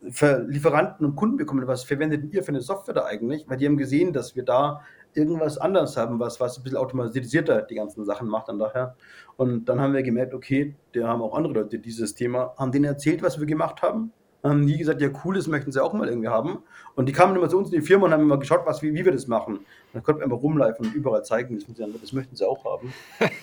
Lieferanten 0.03 1.05
und 1.05 1.15
Kunden 1.15 1.37
bekommen, 1.37 1.65
was 1.67 1.83
verwendet 1.83 2.33
ihr 2.33 2.43
für 2.43 2.49
eine 2.49 2.61
Software 2.61 2.93
da 2.93 3.05
eigentlich? 3.05 3.45
Weil 3.47 3.57
die 3.57 3.65
haben 3.65 3.77
gesehen, 3.77 4.13
dass 4.13 4.35
wir 4.35 4.43
da 4.43 4.81
irgendwas 5.13 5.57
anderes 5.57 5.95
haben, 5.97 6.19
was, 6.19 6.39
was 6.39 6.57
ein 6.57 6.63
bisschen 6.63 6.77
automatisierter 6.77 7.61
die 7.61 7.75
ganzen 7.75 8.05
Sachen 8.05 8.27
macht 8.27 8.49
dann 8.49 8.59
daher. 8.59 8.95
Und 9.37 9.65
dann 9.65 9.79
haben 9.79 9.93
wir 9.93 10.03
gemerkt, 10.03 10.33
okay, 10.33 10.75
da 10.93 11.07
haben 11.07 11.21
auch 11.21 11.35
andere 11.35 11.53
Leute 11.53 11.79
dieses 11.79 12.15
Thema, 12.15 12.53
haben 12.57 12.71
denen 12.71 12.85
erzählt, 12.85 13.21
was 13.21 13.39
wir 13.39 13.45
gemacht 13.45 13.81
haben, 13.81 14.11
haben 14.43 14.67
die 14.67 14.77
gesagt, 14.77 15.01
ja 15.01 15.09
cool, 15.23 15.35
das 15.35 15.47
möchten 15.47 15.71
sie 15.71 15.81
auch 15.81 15.93
mal 15.93 16.09
irgendwie 16.09 16.27
haben. 16.27 16.59
Und 16.95 17.07
die 17.07 17.13
kamen 17.13 17.35
immer 17.35 17.47
zu 17.47 17.57
uns 17.57 17.71
in 17.71 17.79
die 17.79 17.85
Firma 17.85 18.07
und 18.07 18.11
haben 18.11 18.23
immer 18.23 18.37
geschaut, 18.37 18.61
was, 18.65 18.81
wie, 18.81 18.93
wie 18.93 19.05
wir 19.05 19.11
das 19.11 19.27
machen. 19.27 19.55
Und 19.57 19.65
dann 19.93 20.03
konnten 20.03 20.19
wir 20.19 20.25
einfach 20.25 20.41
rumlaufen 20.41 20.87
und 20.87 20.93
überall 20.93 21.23
zeigen, 21.23 21.55
das, 21.55 21.65
das 22.01 22.13
möchten 22.13 22.35
sie 22.35 22.45
auch 22.45 22.65
haben. 22.65 22.93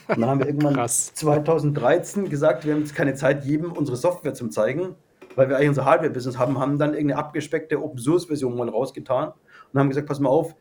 Und 0.08 0.20
dann 0.20 0.26
haben 0.26 0.40
wir 0.40 0.46
irgendwann 0.46 0.74
Krass. 0.80 1.12
2013 1.14 2.28
gesagt, 2.28 2.66
wir 2.66 2.74
haben 2.74 2.80
jetzt 2.80 2.94
keine 2.94 3.14
Zeit, 3.14 3.44
jedem 3.44 3.72
unsere 3.72 3.96
Software 3.96 4.34
zu 4.34 4.48
zeigen, 4.48 4.94
weil 5.37 5.49
wir 5.49 5.56
eigentlich 5.56 5.70
unser 5.70 5.84
Hardware-Business 5.84 6.38
haben, 6.38 6.58
haben 6.58 6.78
dann 6.78 6.94
irgendeine 6.94 7.18
abgespeckte 7.18 7.82
Open-Source-Version 7.82 8.56
mal 8.56 8.68
rausgetan 8.68 9.32
und 9.72 9.80
haben 9.80 9.88
gesagt, 9.88 10.06
pass 10.06 10.20
mal 10.20 10.28
auf, 10.28 10.54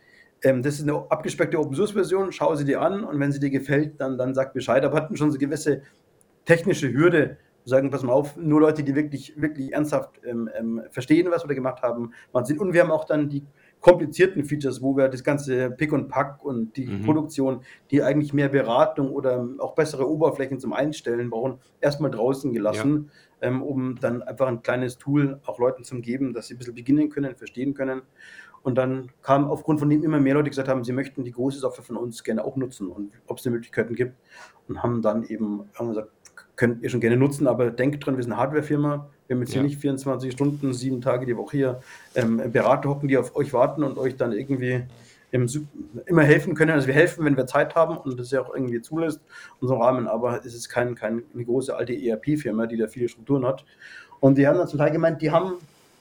ähm, 0.44 0.64
das 0.64 0.76
ist 0.76 0.84
eine 0.84 1.06
abgespeckte 1.10 1.60
Open-Source-Version, 1.60 2.32
schau 2.32 2.56
sie 2.56 2.66
dir 2.66 2.82
an 2.82 3.04
und 3.04 3.20
wenn 3.20 3.32
sie 3.32 3.40
dir 3.40 3.50
gefällt, 3.50 4.00
dann, 4.00 4.18
dann 4.18 4.34
sag 4.34 4.54
Bescheid. 4.54 4.84
Aber 4.84 4.96
hatten 4.96 5.18
schon 5.18 5.32
so 5.32 5.38
gewisse 5.38 5.82
technische 6.46 6.92
Hürde, 6.92 7.38
sagen, 7.66 7.92
pass 7.92 8.04
mal 8.04 8.14
auf, 8.14 8.38
nur 8.38 8.62
Leute, 8.62 8.84
die 8.84 8.96
wirklich, 8.96 9.40
wirklich 9.40 9.74
ernsthaft 9.74 10.22
ähm, 10.26 10.50
ähm, 10.58 10.82
verstehen, 10.90 11.28
was 11.30 11.44
wir 11.44 11.50
da 11.50 11.54
gemacht 11.54 11.82
haben, 11.84 12.14
machen 12.34 12.46
Sinn. 12.46 12.60
Und 12.60 12.74
wir 12.74 12.82
haben 12.82 12.92
auch 12.92 13.06
dann 13.06 13.30
die 13.30 13.46
komplizierten 13.82 14.44
Features, 14.44 14.82
wo 14.82 14.98
wir 14.98 15.08
das 15.08 15.24
ganze 15.24 15.72
Pick 15.72 15.94
und 15.94 16.10
Pack 16.10 16.44
und 16.44 16.76
die 16.76 16.88
mhm. 16.88 17.06
Produktion, 17.06 17.62
die 17.92 18.04
eigentlich 18.04 18.34
mehr 18.34 18.50
Beratung 18.50 19.12
oder 19.12 19.48
auch 19.60 19.76
bessere 19.76 20.10
Oberflächen 20.10 20.60
zum 20.60 20.74
Einstellen 20.74 21.30
brauchen, 21.30 21.60
erstmal 21.80 22.12
draußen 22.12 22.52
gelassen, 22.52 23.06
ja. 23.06 23.12
Ähm, 23.42 23.62
um 23.62 24.00
dann 24.00 24.22
einfach 24.22 24.48
ein 24.48 24.62
kleines 24.62 24.98
Tool 24.98 25.40
auch 25.46 25.60
Leuten 25.60 25.84
zu 25.84 26.00
geben, 26.02 26.34
dass 26.34 26.48
sie 26.48 26.56
ein 26.56 26.58
bisschen 26.58 26.76
beginnen 26.76 27.10
können, 27.10 27.36
verstehen 27.36 27.74
können. 27.74 28.02
Und 28.62 28.78
dann 28.78 29.10
kam 29.22 29.50
aufgrund 29.50 29.80
von 29.80 29.90
dem 29.90 30.04
immer 30.04 30.20
mehr 30.20 30.34
Leute 30.34 30.50
gesagt 30.50 30.68
haben, 30.68 30.84
sie 30.84 30.92
möchten 30.92 31.24
die 31.24 31.32
große 31.32 31.60
Software 31.60 31.86
von 31.86 31.98
uns 31.98 32.24
gerne 32.24 32.44
auch 32.44 32.58
nutzen 32.58 32.90
und 32.90 33.14
ob 33.28 33.38
es 33.38 33.44
die 33.44 33.50
Möglichkeiten 33.50 33.96
gibt. 33.96 34.16
Und 34.68 34.84
haben 34.84 35.02
dann 35.02 35.24
eben 35.24 35.64
gesagt, 35.78 36.10
könnt 36.56 36.84
ihr 36.84 36.90
schon 36.90 37.00
gerne 37.00 37.16
nutzen, 37.16 37.48
aber 37.48 37.72
denkt 37.72 38.06
dran, 38.06 38.18
wir 38.18 38.24
sind 38.24 38.34
eine 38.34 38.42
Hardwarefirma. 38.42 39.10
Wir 39.28 39.36
haben 39.36 39.42
jetzt 39.42 39.54
ja. 39.54 39.62
hier 39.62 39.70
nicht 39.70 39.80
24 39.80 40.34
Stunden, 40.34 40.74
sieben 40.74 41.00
Tage 41.00 41.26
die 41.26 41.38
Woche 41.38 41.56
hier 41.56 41.80
ähm, 42.16 42.52
Berater 42.52 42.90
hocken, 42.90 43.08
die 43.08 43.18
auf 43.18 43.36
euch 43.36 43.54
warten 43.54 43.84
und 43.84 43.98
euch 43.98 44.18
dann 44.18 44.34
irgendwie 44.34 44.84
immer 45.32 46.24
helfen 46.24 46.56
können. 46.56 46.72
Also 46.72 46.88
wir 46.88 46.94
helfen, 46.94 47.26
wenn 47.26 47.38
wir 47.38 47.46
Zeit 47.46 47.76
haben 47.76 47.98
und 47.98 48.20
das 48.20 48.32
ja 48.32 48.42
auch 48.42 48.54
irgendwie 48.54 48.82
zulässt, 48.82 49.22
unserem 49.60 49.82
Rahmen, 49.82 50.08
aber 50.08 50.40
es 50.46 50.56
ist 50.56 50.70
kein, 50.70 50.96
keine 50.96 51.22
große 51.34 51.76
alte 51.76 51.94
ERP-Firma, 51.94 52.66
die 52.66 52.78
da 52.78 52.88
viele 52.88 53.10
Strukturen 53.10 53.46
hat. 53.46 53.66
Und 54.20 54.38
die 54.38 54.48
haben 54.48 54.58
dann 54.58 54.68
zum 54.68 54.80
Teil 54.80 54.92
gemeint, 54.92 55.22
die 55.22 55.32
haben 55.32 55.54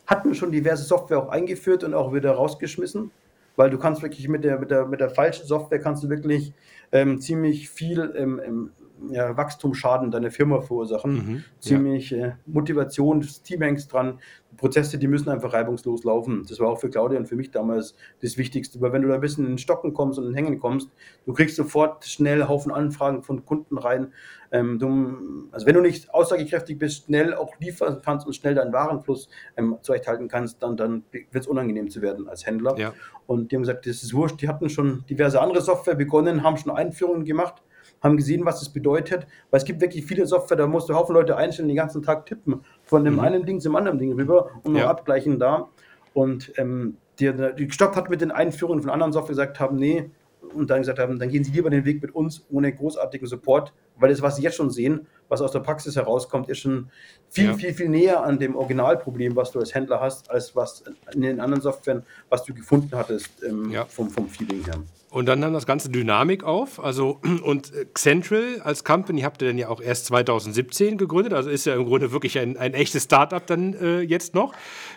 hatten 0.09 0.35
schon 0.35 0.51
diverse 0.51 0.85
Software 0.85 1.19
auch 1.19 1.29
eingeführt 1.29 1.85
und 1.85 1.93
auch 1.95 2.15
wieder 2.15 2.33
rausgeschmissen, 2.33 3.11
weil 3.57 3.69
du 3.71 3.79
kannst 3.79 4.03
wirklich 4.03 4.27
mit 4.27 4.43
der, 4.43 4.59
mit 4.59 4.71
der, 4.71 4.87
mit 4.87 5.01
der 5.01 5.11
falschen 5.11 5.47
Software 5.47 5.81
kannst 5.81 6.03
du 6.03 6.09
wirklich 6.09 6.55
ähm, 6.93 7.21
ziemlich 7.21 7.69
viel 7.69 8.15
ähm, 8.17 8.71
ja, 9.11 9.37
Wachstumsschaden 9.37 10.11
deiner 10.11 10.31
Firma 10.31 10.61
verursachen. 10.61 11.13
Mhm, 11.13 11.45
ziemlich 11.59 12.11
ja. 12.11 12.27
äh, 12.27 12.33
Motivation, 12.47 13.21
das 13.21 13.43
Team 13.43 13.63
hängt 13.63 13.93
dran. 13.93 14.19
Prozesse, 14.57 14.99
die 14.99 15.07
müssen 15.07 15.29
einfach 15.29 15.53
reibungslos 15.53 16.05
laufen. 16.05 16.45
Das 16.49 16.59
war 16.59 16.69
auch 16.69 16.81
für 16.81 16.91
Claudia 16.91 17.19
und 17.19 17.27
für 17.27 17.37
mich 17.37 17.51
damals 17.51 17.95
das 18.23 18.39
Wichtigste. 18.39 18.81
Weil 18.81 18.93
wenn 18.93 19.03
du 19.03 19.09
da 19.09 19.15
ein 19.15 19.21
bisschen 19.21 19.45
in 19.45 19.53
den 19.53 19.59
Stocken 19.59 19.95
kommst 19.95 20.19
und 20.19 20.25
in 20.25 20.33
den 20.33 20.37
Hängen 20.37 20.59
kommst, 20.59 20.91
du 21.27 21.33
kriegst 21.33 21.57
sofort 21.57 22.05
schnell 22.05 22.49
Haufen 22.49 22.73
Anfragen 22.73 23.23
von 23.23 23.45
Kunden 23.45 23.79
rein. 23.79 24.13
Ähm, 24.51 24.79
du, 24.79 25.49
also 25.53 25.67
wenn 25.67 25.75
du 25.75 25.81
nicht 25.81 26.13
aussagekräftig 26.13 26.79
bist, 26.79 27.05
schnell 27.05 27.35
auch 27.35 27.55
liefern 27.61 28.01
kannst 28.05 28.27
und 28.27 28.33
schnell 28.33 28.55
deinen 28.55 28.73
Warenfluss 28.73 29.29
ähm, 29.57 29.77
zurechthalten 29.83 30.29
kannst, 30.29 30.63
dann, 30.63 30.77
dann 30.77 31.05
wird 31.13 31.45
es 31.45 31.47
unangenehm 31.47 31.91
zu 31.91 32.03
werden 32.03 32.29
als 32.29 32.47
Händler. 32.47 32.77
Ja. 32.79 32.95
Und 33.27 33.53
die 33.53 33.57
haben 33.57 33.63
gesagt, 33.63 33.87
das 33.87 34.03
ist 34.03 34.15
wurscht. 34.15 34.41
Die 34.41 34.49
hatten 34.49 34.71
schon 34.71 35.05
diverse 35.09 35.41
andere 35.41 35.61
Software 35.61 35.95
begonnen, 35.95 36.43
haben 36.43 36.57
schon 36.57 36.73
Einführungen 36.73 37.25
gemacht 37.25 37.63
haben 38.01 38.17
gesehen, 38.17 38.45
was 38.45 38.61
das 38.61 38.71
bedeutet, 38.71 39.27
weil 39.51 39.59
es 39.59 39.65
gibt 39.65 39.81
wirklich 39.81 40.07
viele 40.07 40.27
Software, 40.27 40.57
da 40.57 40.67
musst 40.67 40.89
du 40.89 40.95
Haufen 40.95 41.15
Leute 41.15 41.37
einstellen, 41.37 41.69
den 41.69 41.77
ganzen 41.77 42.03
Tag 42.03 42.27
tippen, 42.27 42.65
von 42.85 43.05
dem 43.05 43.15
mhm. 43.15 43.21
einen 43.21 43.47
Ding 43.47 43.61
zum 43.61 43.77
anderen 43.77 43.99
Ding 43.99 44.13
rüber 44.13 44.51
und 44.63 44.77
ja. 44.77 44.89
abgleichen 44.89 45.39
da. 45.39 45.69
Und 46.15 46.53
ähm, 46.57 46.97
die, 47.19 47.33
die 47.59 47.67
gestoppt 47.67 47.97
hat 47.97 48.11
mit 48.11 48.21
den 48.21 48.31
Einführungen 48.31 48.83
von 48.83 48.91
anderen 48.91 49.13
Software 49.13 49.33
gesagt 49.33 49.61
haben, 49.61 49.77
nee, 49.77 50.11
und 50.55 50.71
dann 50.71 50.81
gesagt 50.81 50.99
haben, 50.99 51.19
dann 51.19 51.29
gehen 51.29 51.45
Sie 51.45 51.53
lieber 51.53 51.71
den 51.71 51.85
Weg 51.85 52.01
mit 52.01 52.15
uns 52.15 52.45
ohne 52.51 52.73
großartigen 52.73 53.27
Support, 53.27 53.73
weil 53.97 54.11
das, 54.11 54.23
was 54.23 54.37
Sie 54.37 54.43
jetzt 54.43 54.57
schon 54.57 54.71
sehen, 54.71 55.07
was 55.29 55.41
aus 55.41 55.53
der 55.53 55.61
Praxis 55.61 55.97
herauskommt, 55.97 56.49
ist 56.49 56.59
schon 56.59 56.91
viel, 57.29 57.47
ja. 57.47 57.55
viel, 57.55 57.75
viel 57.75 57.89
näher 57.89 58.23
an 58.23 58.39
dem 58.39 58.57
Originalproblem, 58.57 59.37
was 59.37 59.51
du 59.51 59.59
als 59.59 59.75
Händler 59.75 60.01
hast, 60.01 60.31
als 60.31 60.55
was 60.57 60.85
in 61.13 61.23
den 61.23 61.41
anderen 61.41 61.61
Softwaren, 61.61 62.03
was 62.29 62.45
du 62.45 62.55
gefunden 62.55 62.91
hattest 62.95 63.43
ähm, 63.43 63.71
ja. 63.71 63.85
vom, 63.85 64.09
vom 64.11 64.29
Feeling 64.29 64.65
her. 64.65 64.79
Und 65.11 65.27
dann 65.27 65.41
nahm 65.41 65.55
das 65.55 65.65
Ganze 65.65 65.89
Dynamik 65.89 66.45
auf. 66.45 66.83
Also, 66.83 67.21
und 67.43 67.73
Central 67.95 68.61
als 68.63 68.85
Company 68.85 69.23
habt 69.23 69.41
ihr 69.41 69.49
dann 69.49 69.59
ja 69.59 69.69
auch 69.69 69.81
erst 69.81 70.07
2017 70.07 70.99
gegründet. 70.99 71.33
Also 71.33 71.49
ist 71.49 71.65
ja 71.65 71.75
im 71.75 71.87
Grunde 71.87 72.13
wirklich 72.13 72.39
ein, 72.39 72.57
ein 72.57 72.75
echtes 72.75 73.05
Startup 73.05 73.45
dann 73.47 73.75
äh, 73.75 74.01
jetzt 74.01 74.35
noch. 74.35 74.53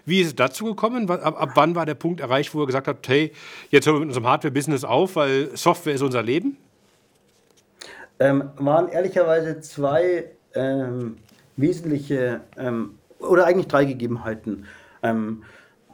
Wie 0.06 0.20
ist 0.22 0.28
es 0.28 0.36
dazu 0.36 0.66
gekommen? 0.66 1.10
Ab, 1.10 1.42
ab, 1.42 1.52
wann 1.56 1.76
war 1.76 1.86
der 1.86 1.96
Punkt 1.96 2.20
erreicht, 2.20 2.54
wo 2.54 2.62
ihr 2.62 2.68
gesagt 2.68 2.88
habt, 2.88 3.08
hey, 3.08 3.32
jetzt 3.70 3.86
hören 3.86 3.96
wir 3.96 4.00
mit 4.02 4.10
unserem 4.10 4.28
Hardware-Business 4.28 4.84
auf, 4.84 5.16
weil 5.16 5.56
Software 5.56 5.94
ist 5.94 6.02
unser 6.02 6.24
Leben? 6.24 6.58
Ähm, 8.20 8.50
waren 8.58 8.90
ehrlicherweise 8.90 9.62
zwei 9.62 10.26
ähm, 10.54 11.18
wesentliche 11.56 12.42
ähm, 12.58 12.96
oder 13.20 13.46
eigentlich 13.46 13.68
drei 13.68 13.86
Gegebenheiten. 13.86 14.66
Ähm, 15.04 15.44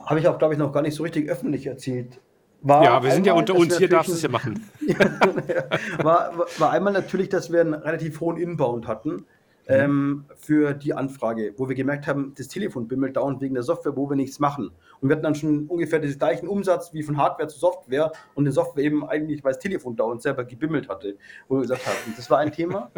Habe 0.04 0.20
ich 0.20 0.28
auch, 0.28 0.40
glaube 0.40 0.56
ich, 0.56 0.60
noch 0.60 0.74
gar 0.74 0.82
nicht 0.82 0.96
so 0.96 1.04
richtig 1.04 1.30
öffentlich 1.30 1.68
erzählt 1.68 2.20
war 2.68 2.84
ja, 2.84 3.04
wir 3.04 3.12
sind 3.12 3.26
ja 3.26 3.34
unter 3.34 3.56
uns, 3.56 3.78
hier 3.78 3.90
darfst 3.90 4.10
du 4.10 4.16
es 4.16 4.22
ja 4.22 4.30
machen. 4.30 4.66
war, 5.98 6.34
war 6.58 6.72
einmal 6.72 6.94
natürlich, 6.94 7.30
dass 7.30 7.52
wir 7.52 7.62
einen 7.62 7.74
relativ 7.74 8.20
hohen 8.20 8.38
Inbound 8.38 8.88
hatten 8.88 9.12
mhm. 9.12 9.26
ähm, 9.68 10.26
für 10.36 10.74
die 10.74 10.94
Anfrage, 10.94 11.54
wo 11.58 11.70
wir 11.70 11.76
gemerkt 11.76 12.08
haben, 12.08 12.34
das 12.38 12.48
Telefon 12.48 12.88
bimmelt 12.88 13.16
dauernd 13.16 13.42
wegen 13.42 13.54
der 13.54 13.64
Software, 13.64 13.96
wo 13.96 14.10
wir 14.10 14.16
nichts 14.16 14.40
machen. 14.40 14.72
Und 15.00 15.10
wir 15.10 15.16
hatten 15.16 15.24
dann 15.24 15.36
schon 15.36 15.68
ungefähr 15.68 16.00
den 16.00 16.18
gleichen 16.18 16.48
Umsatz 16.48 16.94
wie 16.94 17.04
von 17.04 17.18
Hardware 17.18 17.48
zu 17.48 17.60
Software 17.60 18.12
und 18.36 18.46
die 18.46 18.52
Software 18.52 18.84
eben 18.84 19.08
eigentlich, 19.08 19.44
weil 19.44 19.54
das 19.54 19.60
Telefon 19.60 19.96
dauernd 19.96 20.22
selber 20.22 20.44
gebimmelt 20.44 20.90
hatte, 20.90 21.18
wo 21.48 21.56
wir 21.56 21.62
gesagt 21.62 21.86
haben, 21.86 22.14
das 22.16 22.30
war 22.30 22.40
ein 22.40 22.52
Thema, 22.52 22.92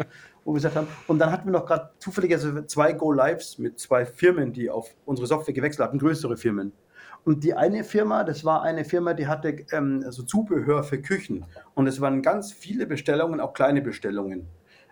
wo 0.44 0.52
wir 0.52 0.56
gesagt 0.56 0.76
haben. 0.76 0.88
Und 1.06 1.18
dann 1.18 1.30
hatten 1.30 1.46
wir 1.46 1.52
noch 1.52 1.66
gerade 1.66 1.90
zufälligerweise 1.98 2.66
zwei 2.66 2.92
Go-Lives 2.92 3.58
mit 3.58 3.78
zwei 3.78 4.06
Firmen, 4.06 4.52
die 4.52 4.70
auf 4.70 4.94
unsere 5.04 5.26
Software 5.26 5.54
gewechselt 5.54 5.86
hatten, 5.86 5.98
größere 5.98 6.36
Firmen. 6.36 6.72
Und 7.24 7.44
die 7.44 7.54
eine 7.54 7.84
Firma, 7.84 8.24
das 8.24 8.44
war 8.44 8.62
eine 8.62 8.84
Firma, 8.84 9.14
die 9.14 9.26
hatte 9.26 9.64
ähm, 9.72 10.04
so 10.10 10.22
Zubehör 10.22 10.82
für 10.82 11.00
Küchen. 11.00 11.44
Und 11.74 11.86
es 11.86 12.00
waren 12.00 12.22
ganz 12.22 12.52
viele 12.52 12.86
Bestellungen, 12.86 13.40
auch 13.40 13.52
kleine 13.52 13.82
Bestellungen, 13.82 14.46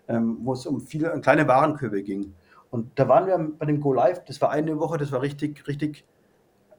ähm, 0.08 0.38
wo 0.42 0.52
es 0.52 0.66
um 0.66 0.80
viele 0.80 1.12
um 1.12 1.22
kleine 1.22 1.48
Warenkörbe 1.48 2.02
ging. 2.02 2.34
Und 2.70 2.98
da 2.98 3.08
waren 3.08 3.26
wir 3.26 3.38
bei 3.58 3.66
dem 3.66 3.80
Go 3.80 3.92
Live, 3.92 4.24
das 4.24 4.40
war 4.42 4.50
eine 4.50 4.78
Woche, 4.78 4.98
das 4.98 5.10
war 5.10 5.22
richtig, 5.22 5.66
richtig, 5.66 6.04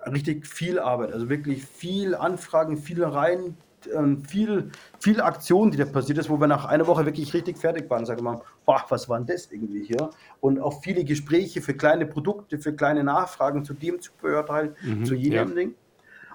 richtig 0.05 0.45
viel 0.45 0.79
Arbeit. 0.79 1.11
Also 1.13 1.29
wirklich 1.29 1.65
viel 1.65 2.13
Anfragen, 2.15 2.77
viel 2.77 3.03
rein, 3.03 3.57
ähm, 3.87 4.23
viel, 4.23 4.71
viel 4.99 5.21
Aktion, 5.21 5.71
die 5.71 5.77
da 5.77 5.85
passiert 5.85 6.17
ist, 6.17 6.29
wo 6.29 6.39
wir 6.39 6.47
nach 6.47 6.65
einer 6.65 6.87
Woche 6.87 7.05
wirklich 7.05 7.33
richtig 7.33 7.57
fertig 7.57 7.89
waren. 7.89 8.05
Sagen 8.05 8.19
wir 8.19 8.31
mal, 8.31 8.41
boah, 8.65 8.83
was 8.89 9.09
war 9.09 9.17
denn 9.17 9.27
das 9.27 9.51
irgendwie 9.51 9.83
hier? 9.83 10.09
Und 10.39 10.59
auch 10.59 10.81
viele 10.81 11.03
Gespräche 11.03 11.61
für 11.61 11.73
kleine 11.73 12.05
Produkte, 12.05 12.59
für 12.59 12.75
kleine 12.75 13.03
Nachfragen 13.03 13.63
zu 13.63 13.73
dem 13.73 14.01
Zubehörteil, 14.01 14.75
mhm, 14.81 15.05
zu 15.05 15.15
jedem 15.15 15.49
ja. 15.49 15.55
Ding. 15.55 15.75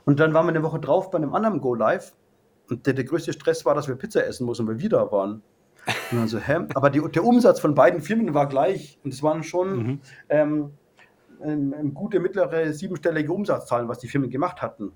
Und 0.04 0.20
dann 0.20 0.35
waren 0.35 0.46
wir 0.46 0.50
eine 0.50 0.62
Woche 0.62 0.80
drauf 0.80 1.11
bei 1.11 1.18
einem 1.18 1.35
anderen 1.35 1.61
Go 1.61 1.74
Live. 1.74 2.12
Und 2.68 2.87
der, 2.87 2.94
der 2.94 3.04
größte 3.04 3.33
Stress 3.33 3.64
war, 3.64 3.74
dass 3.74 3.88
wir 3.88 3.94
Pizza 3.94 4.26
essen 4.26 4.46
mussten, 4.46 4.66
weil 4.66 4.76
wir 4.78 4.85
wieder 4.85 5.12
waren. 5.12 5.42
Und 6.11 6.18
dann 6.18 6.28
so, 6.28 6.38
hä? 6.38 6.61
Aber 6.74 6.90
die, 6.90 7.00
der 7.00 7.24
Umsatz 7.24 7.61
von 7.61 7.74
beiden 7.74 8.00
Firmen 8.00 8.33
war 8.33 8.48
gleich. 8.48 8.98
Und 9.04 9.12
es 9.12 9.22
waren 9.22 9.42
schon 9.42 9.76
mhm. 9.76 10.00
ähm, 10.28 10.70
ähm, 11.42 11.92
gute 11.94 12.20
mittlere 12.20 12.72
siebenstellige 12.72 13.33
Umsatzzahlen, 13.33 13.88
was 13.88 13.98
die 13.98 14.09
Firmen 14.09 14.30
gemacht 14.30 14.62
hatten. 14.62 14.92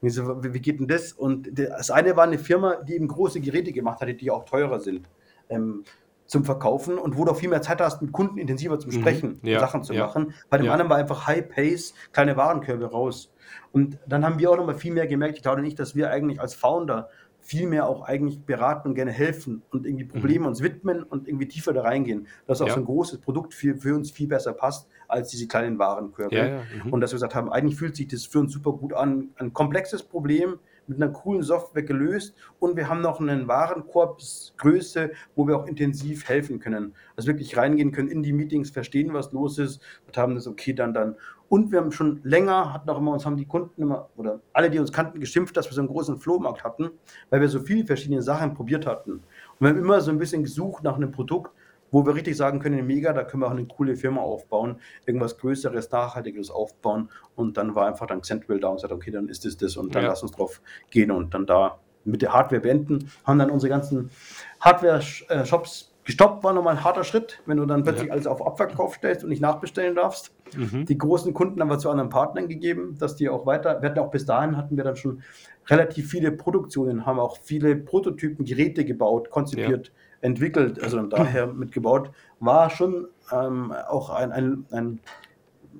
Und 0.00 0.08
ich 0.08 0.14
so, 0.14 0.42
wie 0.42 0.60
geht 0.60 0.80
denn 0.80 0.88
das? 0.88 1.12
Und 1.12 1.58
das 1.58 1.90
eine 1.90 2.16
war 2.16 2.24
eine 2.24 2.38
Firma, 2.38 2.76
die 2.76 2.94
eben 2.94 3.08
große 3.08 3.40
Geräte 3.40 3.72
gemacht 3.72 4.00
hatte, 4.00 4.14
die 4.14 4.30
auch 4.30 4.44
teurer 4.44 4.80
sind 4.80 5.08
ähm, 5.48 5.84
zum 6.26 6.44
Verkaufen 6.44 6.98
und 6.98 7.16
wo 7.16 7.24
du 7.24 7.32
auch 7.32 7.36
viel 7.36 7.48
mehr 7.48 7.62
Zeit 7.62 7.80
hast, 7.80 8.02
mit 8.02 8.12
Kunden 8.12 8.38
intensiver 8.38 8.78
zu 8.78 8.90
sprechen, 8.90 9.40
mhm, 9.42 9.48
ja, 9.48 9.60
Sachen 9.60 9.82
zu 9.82 9.94
ja, 9.94 10.06
machen. 10.06 10.34
Bei 10.50 10.58
dem 10.58 10.66
ja. 10.66 10.72
anderen 10.72 10.90
war 10.90 10.98
einfach 10.98 11.26
High 11.26 11.48
Pace, 11.48 11.94
kleine 12.12 12.36
Warenkörbe 12.36 12.86
raus. 12.86 13.32
Und 13.72 13.98
dann 14.06 14.24
haben 14.24 14.38
wir 14.38 14.50
auch 14.50 14.56
nochmal 14.56 14.74
viel 14.74 14.92
mehr 14.92 15.06
gemerkt, 15.06 15.36
ich 15.36 15.42
glaube 15.42 15.62
nicht, 15.62 15.78
dass 15.78 15.94
wir 15.94 16.10
eigentlich 16.10 16.40
als 16.40 16.54
Founder 16.54 17.08
viel 17.48 17.66
mehr 17.66 17.88
auch 17.88 18.02
eigentlich 18.02 18.42
beraten 18.44 18.88
und 18.88 18.94
gerne 18.94 19.10
helfen 19.10 19.62
und 19.70 19.86
irgendwie 19.86 20.04
mhm. 20.04 20.08
Probleme 20.08 20.40
mhm. 20.40 20.48
uns 20.48 20.62
widmen 20.62 21.02
und 21.02 21.26
irgendwie 21.26 21.48
tiefer 21.48 21.72
da 21.72 21.80
reingehen. 21.80 22.26
Dass 22.46 22.60
auch 22.60 22.66
ja. 22.66 22.74
so 22.74 22.80
ein 22.80 22.84
großes 22.84 23.20
Produkt 23.20 23.54
für, 23.54 23.74
für 23.74 23.94
uns 23.94 24.10
viel 24.10 24.28
besser 24.28 24.52
passt 24.52 24.86
als 25.08 25.30
diese 25.30 25.48
kleinen 25.48 25.78
Warenkörbe. 25.78 26.36
Ja, 26.36 26.46
ja. 26.46 26.62
Mhm. 26.84 26.92
Und 26.92 27.00
dass 27.00 27.12
wir 27.12 27.16
gesagt 27.16 27.34
haben, 27.34 27.50
eigentlich 27.50 27.78
fühlt 27.78 27.96
sich 27.96 28.06
das 28.06 28.26
für 28.26 28.40
uns 28.40 28.52
super 28.52 28.72
gut 28.72 28.92
an. 28.92 29.30
Ein 29.36 29.54
komplexes 29.54 30.02
Problem 30.02 30.58
mit 30.88 31.00
einer 31.00 31.12
coolen 31.12 31.42
Software 31.42 31.82
gelöst 31.82 32.34
und 32.58 32.76
wir 32.76 32.88
haben 32.88 33.00
noch 33.00 33.20
einen 33.20 33.46
Warenkorbsgröße, 33.46 35.10
wo 35.36 35.46
wir 35.46 35.56
auch 35.56 35.66
intensiv 35.66 36.28
helfen 36.28 36.58
können. 36.58 36.94
Also 37.16 37.28
wirklich 37.28 37.56
reingehen 37.56 37.92
können 37.92 38.08
in 38.08 38.22
die 38.22 38.32
Meetings, 38.32 38.70
verstehen, 38.70 39.12
was 39.12 39.32
los 39.32 39.58
ist 39.58 39.80
und 40.06 40.16
haben 40.16 40.34
das 40.34 40.46
okay 40.46 40.72
dann 40.72 40.94
dann. 40.94 41.16
Und 41.48 41.72
wir 41.72 41.80
haben 41.80 41.92
schon 41.92 42.20
länger, 42.24 42.74
hatten 42.74 42.90
auch 42.90 42.98
immer, 42.98 43.12
uns 43.12 43.24
haben 43.24 43.36
die 43.36 43.46
Kunden 43.46 43.80
immer, 43.80 44.10
oder 44.16 44.40
alle, 44.52 44.70
die 44.70 44.78
uns 44.78 44.92
kannten, 44.92 45.18
geschimpft, 45.18 45.56
dass 45.56 45.66
wir 45.70 45.74
so 45.74 45.80
einen 45.80 45.88
großen 45.88 46.18
Flohmarkt 46.18 46.62
hatten, 46.62 46.90
weil 47.30 47.40
wir 47.40 47.48
so 47.48 47.60
viele 47.60 47.86
verschiedene 47.86 48.20
Sachen 48.22 48.54
probiert 48.54 48.86
hatten. 48.86 49.12
Und 49.12 49.22
wir 49.60 49.68
haben 49.70 49.78
immer 49.78 50.00
so 50.00 50.10
ein 50.10 50.18
bisschen 50.18 50.42
gesucht 50.42 50.82
nach 50.84 50.96
einem 50.96 51.10
Produkt, 51.10 51.52
wo 51.90 52.04
wir 52.06 52.14
richtig 52.14 52.36
sagen 52.36 52.60
können, 52.60 52.86
mega, 52.86 53.12
da 53.12 53.24
können 53.24 53.42
wir 53.42 53.46
auch 53.46 53.52
eine 53.52 53.66
coole 53.66 53.96
Firma 53.96 54.20
aufbauen, 54.20 54.76
irgendwas 55.06 55.38
Größeres, 55.38 55.90
Nachhaltiges 55.90 56.50
aufbauen. 56.50 57.10
Und 57.34 57.56
dann 57.56 57.74
war 57.74 57.86
einfach 57.86 58.06
dann 58.06 58.22
Central 58.22 58.60
da 58.60 58.68
und 58.68 58.80
sagt, 58.80 58.92
okay, 58.92 59.10
dann 59.10 59.28
ist 59.28 59.46
es 59.46 59.56
das 59.56 59.76
und 59.76 59.94
dann 59.94 60.02
ja. 60.02 60.10
lass 60.10 60.22
uns 60.22 60.32
drauf 60.32 60.60
gehen 60.90 61.10
und 61.10 61.34
dann 61.34 61.46
da 61.46 61.78
mit 62.04 62.22
der 62.22 62.32
Hardware 62.32 62.60
beenden, 62.60 63.10
haben 63.24 63.38
dann 63.38 63.50
unsere 63.50 63.70
ganzen 63.70 64.10
Hardware-Shops 64.60 65.94
gestoppt, 66.04 66.42
war 66.42 66.54
nochmal 66.54 66.76
ein 66.76 66.84
harter 66.84 67.04
Schritt, 67.04 67.42
wenn 67.44 67.58
du 67.58 67.66
dann 67.66 67.82
plötzlich 67.82 68.06
ja. 68.06 68.14
alles 68.14 68.26
auf 68.26 68.44
Abverkauf 68.44 68.94
stellst 68.94 69.24
und 69.24 69.28
nicht 69.28 69.42
nachbestellen 69.42 69.94
darfst. 69.94 70.32
Mhm. 70.56 70.86
Die 70.86 70.96
großen 70.96 71.34
Kunden 71.34 71.60
haben 71.60 71.68
wir 71.68 71.78
zu 71.78 71.90
anderen 71.90 72.08
Partnern 72.08 72.48
gegeben, 72.48 72.96
dass 72.98 73.16
die 73.16 73.28
auch 73.28 73.44
weiter, 73.44 73.82
wir 73.82 73.90
hatten 73.90 73.98
auch 73.98 74.10
bis 74.10 74.24
dahin, 74.24 74.56
hatten 74.56 74.78
wir 74.78 74.84
dann 74.84 74.96
schon 74.96 75.22
relativ 75.66 76.08
viele 76.08 76.32
Produktionen, 76.32 77.04
haben 77.04 77.18
auch 77.18 77.36
viele 77.42 77.76
Prototypen, 77.76 78.46
Geräte 78.46 78.86
gebaut, 78.86 79.28
konzipiert, 79.28 79.88
ja 79.88 79.92
entwickelt, 80.20 80.82
also 80.82 81.00
daher 81.02 81.46
mitgebaut, 81.46 82.10
war 82.40 82.70
schon 82.70 83.08
ähm, 83.32 83.72
auch 83.88 84.10
ein, 84.10 84.32
ein, 84.32 84.66
ein 84.70 85.00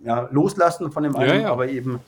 ja, 0.04 0.28
Loslassen 0.30 0.92
von 0.92 1.02
dem 1.02 1.16
einen, 1.16 1.28
ja, 1.28 1.42
ja. 1.42 1.52
aber 1.52 1.68
eben 1.68 2.00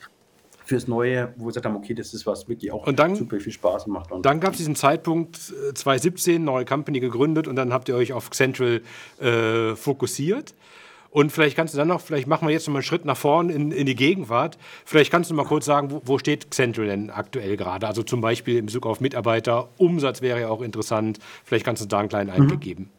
fürs 0.65 0.87
Neue, 0.87 1.33
wo 1.35 1.43
wir 1.43 1.47
gesagt 1.47 1.65
haben, 1.65 1.75
okay, 1.75 1.93
das 1.93 2.13
ist 2.13 2.25
was 2.25 2.47
wirklich 2.47 2.71
auch 2.71 2.87
und 2.87 2.97
dann, 2.97 3.15
super 3.15 3.39
viel 3.39 3.51
Spaß 3.51 3.87
macht. 3.87 4.11
Und 4.11 4.25
dann 4.25 4.39
gab 4.39 4.51
es 4.53 4.57
diesen 4.57 4.75
Zeitpunkt 4.75 5.35
2017, 5.35 6.35
äh, 6.35 6.39
neue 6.39 6.65
Company 6.65 6.99
gegründet 6.99 7.47
und 7.47 7.57
dann 7.57 7.73
habt 7.73 7.89
ihr 7.89 7.95
euch 7.95 8.13
auf 8.13 8.29
Central 8.31 8.81
äh, 9.19 9.75
fokussiert. 9.75 10.55
Und 11.11 11.31
vielleicht 11.31 11.57
kannst 11.57 11.73
du 11.73 11.77
dann 11.77 11.89
noch, 11.89 11.99
vielleicht 11.99 12.27
machen 12.27 12.47
wir 12.47 12.53
jetzt 12.53 12.67
noch 12.67 12.73
mal 12.73 12.79
einen 12.79 12.83
Schritt 12.83 13.03
nach 13.03 13.17
vorn 13.17 13.49
in, 13.49 13.71
in 13.71 13.85
die 13.85 13.95
Gegenwart. 13.95 14.57
Vielleicht 14.85 15.11
kannst 15.11 15.29
du 15.29 15.35
mal 15.35 15.45
kurz 15.45 15.65
sagen, 15.65 15.91
wo, 15.91 16.01
wo 16.05 16.17
steht 16.17 16.53
Central 16.53 16.87
denn 16.87 17.09
aktuell 17.09 17.57
gerade? 17.57 17.85
Also 17.85 18.01
zum 18.01 18.21
Beispiel 18.21 18.57
in 18.57 18.67
Bezug 18.67 18.85
auf 18.85 19.01
Mitarbeiter, 19.01 19.67
Umsatz 19.77 20.21
wäre 20.21 20.39
ja 20.39 20.47
auch 20.47 20.61
interessant. 20.61 21.19
Vielleicht 21.43 21.65
kannst 21.65 21.83
du 21.83 21.87
da 21.87 21.99
einen 21.99 22.09
kleinen 22.09 22.29
Einblick 22.29 22.59
mhm. 22.59 22.63
geben. 22.63 22.89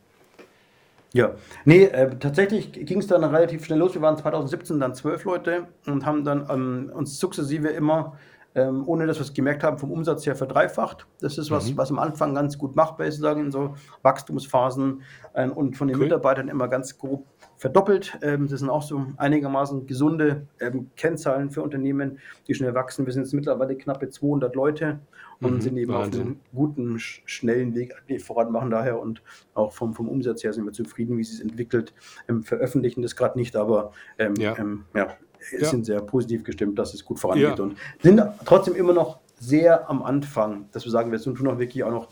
Ja, 1.15 1.33
nee, 1.65 1.85
äh, 1.85 2.11
tatsächlich 2.19 2.73
ging 2.73 2.99
es 2.99 3.07
dann 3.07 3.25
relativ 3.25 3.65
schnell 3.65 3.79
los. 3.79 3.95
Wir 3.95 4.03
waren 4.03 4.17
2017 4.17 4.79
dann 4.79 4.95
zwölf 4.95 5.25
Leute 5.25 5.69
und 5.87 6.07
haben 6.07 6.25
dann 6.25 6.47
ähm, 6.51 6.93
uns 6.95 7.19
sukzessive 7.19 7.69
immer 7.69 8.17
ähm, 8.55 8.83
ohne 8.87 9.07
dass 9.07 9.17
wir 9.17 9.23
es 9.23 9.33
gemerkt 9.33 9.65
haben, 9.65 9.79
vom 9.79 9.91
Umsatz 9.91 10.27
her 10.27 10.37
verdreifacht. 10.37 11.07
Das 11.21 11.39
ist 11.39 11.51
was, 11.51 11.71
mhm. 11.71 11.77
was 11.79 11.91
am 11.91 11.99
Anfang 11.99 12.35
ganz 12.35 12.59
gut 12.59 12.77
machbar 12.77 13.07
ist, 13.07 13.19
sagen 13.19 13.47
in 13.47 13.51
so 13.51 13.75
Wachstumsphasen 14.03 15.03
äh, 15.33 15.49
und 15.49 15.77
von 15.77 15.89
den 15.89 15.97
cool. 15.97 16.05
Mitarbeitern 16.05 16.49
immer 16.49 16.69
ganz 16.69 16.99
grob 16.99 17.25
verdoppelt. 17.63 18.19
Ähm, 18.23 18.49
das 18.49 18.59
sind 18.59 18.71
auch 18.71 18.83
so 18.83 19.07
einigermaßen 19.19 19.87
gesunde 19.87 20.49
ähm, 20.59 20.91
Kennzahlen 20.97 21.53
für 21.53 21.63
Unternehmen, 21.63 22.19
die 22.49 22.55
schnell 22.55 22.75
wachsen. 22.75 23.07
Wir 23.07 23.13
sind 23.13 23.23
jetzt 23.23 23.35
mittlerweile 23.35 23.77
knappe 23.77 24.09
200 24.09 24.57
Leute 24.57 24.99
und 25.41 25.55
mhm, 25.55 25.61
sind 25.61 25.77
eben 25.77 25.93
Wahnsinn. 25.93 26.21
auf 26.21 26.27
einem 26.27 26.41
guten, 26.53 26.99
schnellen 26.99 27.77
Weg 27.77 27.95
voran 28.21 28.51
machen 28.51 28.71
daher 28.71 28.99
und 28.99 29.23
auch 29.55 29.73
vom, 29.73 29.95
vom 29.95 30.09
Umsatz 30.09 30.43
her 30.43 30.53
sind 30.53 30.65
wir 30.65 30.73
zufrieden, 30.73 31.17
wie 31.17 31.23
es 31.23 31.31
sich 31.31 31.41
entwickelt. 31.41 31.95
Ähm, 32.29 32.43
veröffentlichen 32.43 33.01
das 33.01 33.15
gerade 33.15 33.39
nicht, 33.39 33.55
aber 33.55 33.93
ähm, 34.19 34.35
ja. 34.35 34.59
Ähm, 34.59 34.85
ja 34.93 35.17
ja. 35.57 35.69
sind 35.69 35.87
sehr 35.87 36.01
positiv 36.01 36.45
gestimmt, 36.45 36.79
dass 36.79 36.95
es 36.95 37.05
gut 37.05 37.19
vorangeht 37.21 37.61
und 37.61 37.77
sind 38.01 38.21
trotzdem 38.45 38.75
immer 38.75 38.93
noch 38.93 39.21
sehr 39.39 39.91
am 39.91 40.03
Anfang, 40.03 40.69
dass 40.71 40.85
wir 40.85 40.93
sagen, 40.93 41.11
wir 41.11 41.21
tun 41.21 41.37
noch 41.43 41.59
wirklich 41.59 41.83
auch 41.83 41.91
noch 41.91 42.09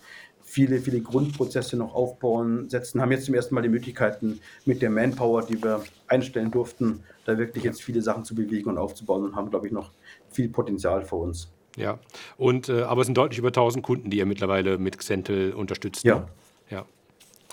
viele, 0.51 0.81
viele 0.81 1.01
Grundprozesse 1.01 1.77
noch 1.77 1.95
aufbauen, 1.95 2.69
setzen, 2.69 3.01
haben 3.01 3.13
jetzt 3.13 3.27
zum 3.27 3.35
ersten 3.35 3.55
Mal 3.55 3.63
die 3.63 3.69
Möglichkeiten 3.69 4.41
mit 4.65 4.83
der 4.83 4.91
Manpower, 4.91 5.43
die 5.43 5.63
wir 5.63 5.85
einstellen 6.09 6.51
durften, 6.51 7.05
da 7.25 7.39
wirklich 7.39 7.63
jetzt 7.63 7.81
viele 7.83 8.03
Sachen 8.03 8.25
zu 8.25 8.35
bewegen 8.35 8.69
und 8.69 8.77
aufzubauen 8.77 9.23
und 9.23 9.37
haben, 9.37 9.49
glaube 9.51 9.69
ich, 9.69 9.73
noch 9.73 9.93
viel 10.29 10.49
Potenzial 10.49 11.03
vor 11.03 11.21
uns. 11.21 11.53
Ja, 11.77 12.01
und 12.37 12.69
äh, 12.69 12.83
aber 12.83 13.03
es 13.03 13.07
sind 13.07 13.17
deutlich 13.17 13.39
über 13.39 13.49
1000 13.49 13.85
Kunden, 13.85 14.11
die 14.11 14.19
ihr 14.19 14.27
mittlerweile 14.27 14.77
mit 14.79 14.99
Xentel 14.99 15.53
unterstützt. 15.53 16.03
Ja. 16.03 16.17
Ne? 16.17 16.27
Ja. 16.71 16.87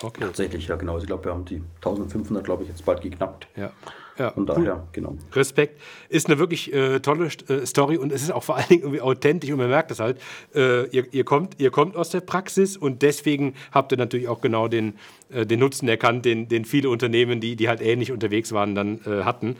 Okay. 0.02 0.24
Tatsächlich, 0.24 0.66
ja, 0.66 0.74
genau. 0.74 0.98
Ich 0.98 1.06
glaube, 1.06 1.24
wir 1.24 1.32
haben 1.32 1.44
die 1.44 1.62
1500, 1.76 2.42
glaube 2.44 2.64
ich, 2.64 2.68
jetzt 2.68 2.84
bald 2.84 3.00
geknappt. 3.00 3.46
Ja. 3.54 3.70
Ja, 4.18 4.32
Von 4.32 4.46
daher, 4.46 4.74
cool. 4.74 4.88
genau. 4.92 5.16
Respekt. 5.32 5.80
Ist 6.08 6.26
eine 6.26 6.38
wirklich 6.38 6.72
äh, 6.72 6.98
tolle 7.00 7.28
äh, 7.48 7.64
Story 7.66 7.96
und 7.96 8.12
es 8.12 8.22
ist 8.22 8.32
auch 8.32 8.42
vor 8.42 8.56
allen 8.56 8.68
Dingen 8.68 8.82
irgendwie 8.82 9.00
authentisch 9.00 9.50
und 9.50 9.58
man 9.58 9.68
merkt 9.68 9.90
das 9.90 10.00
halt. 10.00 10.18
Äh, 10.54 10.88
ihr, 10.88 11.12
ihr, 11.12 11.24
kommt, 11.24 11.60
ihr 11.60 11.70
kommt 11.70 11.96
aus 11.96 12.10
der 12.10 12.20
Praxis 12.20 12.76
und 12.76 13.02
deswegen 13.02 13.54
habt 13.72 13.92
ihr 13.92 13.98
natürlich 13.98 14.28
auch 14.28 14.40
genau 14.40 14.66
den, 14.66 14.94
äh, 15.30 15.46
den 15.46 15.60
Nutzen 15.60 15.88
erkannt, 15.88 16.24
den, 16.24 16.48
den 16.48 16.64
viele 16.64 16.90
Unternehmen, 16.90 17.40
die, 17.40 17.54
die 17.54 17.68
halt 17.68 17.80
ähnlich 17.80 18.10
unterwegs 18.10 18.52
waren, 18.52 18.74
dann 18.74 19.00
äh, 19.06 19.22
hatten. 19.22 19.56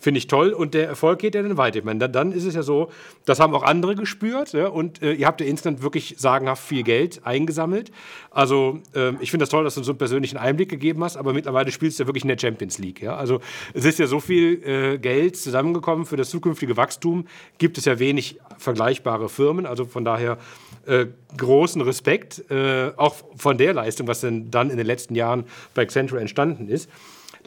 Finde 0.00 0.18
ich 0.18 0.28
toll. 0.28 0.52
Und 0.52 0.74
der 0.74 0.86
Erfolg 0.86 1.18
geht 1.18 1.34
ja 1.34 1.42
dann 1.42 1.56
weiter. 1.56 1.78
Ich 1.78 1.84
meine, 1.84 1.98
dann, 1.98 2.12
dann 2.12 2.32
ist 2.32 2.44
es 2.44 2.54
ja 2.54 2.62
so, 2.62 2.90
das 3.24 3.40
haben 3.40 3.52
auch 3.52 3.64
andere 3.64 3.96
gespürt. 3.96 4.52
Ja, 4.52 4.68
und 4.68 5.02
äh, 5.02 5.12
ihr 5.12 5.26
habt 5.26 5.40
ja 5.40 5.46
instant 5.46 5.82
wirklich 5.82 6.14
sagenhaft 6.18 6.62
viel 6.62 6.84
Geld 6.84 7.20
eingesammelt. 7.24 7.90
Also 8.30 8.80
äh, 8.94 9.12
ich 9.20 9.32
finde 9.32 9.42
das 9.42 9.50
toll, 9.50 9.64
dass 9.64 9.74
du 9.74 9.82
so 9.82 9.90
einen 9.90 9.98
persönlichen 9.98 10.36
Einblick 10.36 10.68
gegeben 10.68 11.02
hast. 11.02 11.16
Aber 11.16 11.32
mittlerweile 11.32 11.72
spielst 11.72 11.98
du 11.98 12.04
ja 12.04 12.06
wirklich 12.06 12.22
in 12.22 12.28
der 12.28 12.38
Champions 12.38 12.78
League. 12.78 13.02
Ja? 13.02 13.16
Also 13.16 13.40
es 13.74 13.84
ist 13.84 13.98
ja 13.98 14.06
so 14.06 14.20
viel 14.20 14.62
äh, 14.64 14.98
Geld 14.98 15.36
zusammengekommen 15.36 16.06
für 16.06 16.16
das 16.16 16.30
zukünftige 16.30 16.76
Wachstum. 16.76 17.26
Gibt 17.58 17.76
es 17.76 17.84
ja 17.84 17.98
wenig 17.98 18.38
vergleichbare 18.56 19.28
Firmen. 19.28 19.66
Also 19.66 19.84
von 19.84 20.04
daher 20.04 20.38
äh, 20.86 21.06
großen 21.36 21.82
Respekt, 21.82 22.48
äh, 22.50 22.92
auch 22.96 23.16
von 23.36 23.58
der 23.58 23.74
Leistung, 23.74 24.06
was 24.06 24.20
denn 24.20 24.50
dann 24.52 24.70
in 24.70 24.76
den 24.76 24.86
letzten 24.86 25.16
Jahren 25.16 25.44
bei 25.74 25.82
Accenture 25.82 26.20
entstanden 26.20 26.68
ist. 26.68 26.88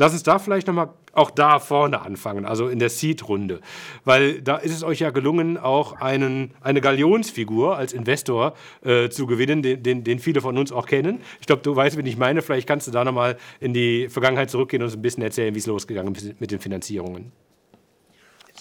Lass 0.01 0.13
uns 0.13 0.23
da 0.23 0.39
vielleicht 0.39 0.65
nochmal 0.65 0.89
auch 1.13 1.29
da 1.29 1.59
vorne 1.59 2.01
anfangen, 2.01 2.43
also 2.43 2.69
in 2.69 2.79
der 2.79 2.89
Seed-Runde. 2.89 3.59
Weil 4.03 4.41
da 4.41 4.57
ist 4.57 4.73
es 4.73 4.83
euch 4.83 4.97
ja 4.97 5.11
gelungen, 5.11 5.59
auch 5.59 6.01
einen, 6.01 6.55
eine 6.61 6.81
Galionsfigur 6.81 7.77
als 7.77 7.93
Investor 7.93 8.55
äh, 8.83 9.09
zu 9.09 9.27
gewinnen, 9.27 9.61
den, 9.61 9.83
den, 9.83 10.03
den, 10.03 10.17
viele 10.17 10.41
von 10.41 10.57
uns 10.57 10.71
auch 10.71 10.87
kennen. 10.87 11.19
Ich 11.39 11.45
glaube, 11.45 11.61
du 11.61 11.75
weißt, 11.75 11.97
wen 11.97 12.05
ich 12.07 12.17
meine. 12.17 12.41
Vielleicht 12.41 12.67
kannst 12.67 12.87
du 12.87 12.91
da 12.91 13.03
nochmal 13.03 13.37
in 13.59 13.75
die 13.75 14.09
Vergangenheit 14.09 14.49
zurückgehen 14.49 14.81
und 14.81 14.87
uns 14.87 14.95
ein 14.95 15.03
bisschen 15.03 15.21
erzählen, 15.21 15.53
wie 15.53 15.59
es 15.59 15.67
losgegangen 15.67 16.15
ist 16.15 16.41
mit 16.41 16.49
den 16.49 16.59
Finanzierungen. 16.59 17.31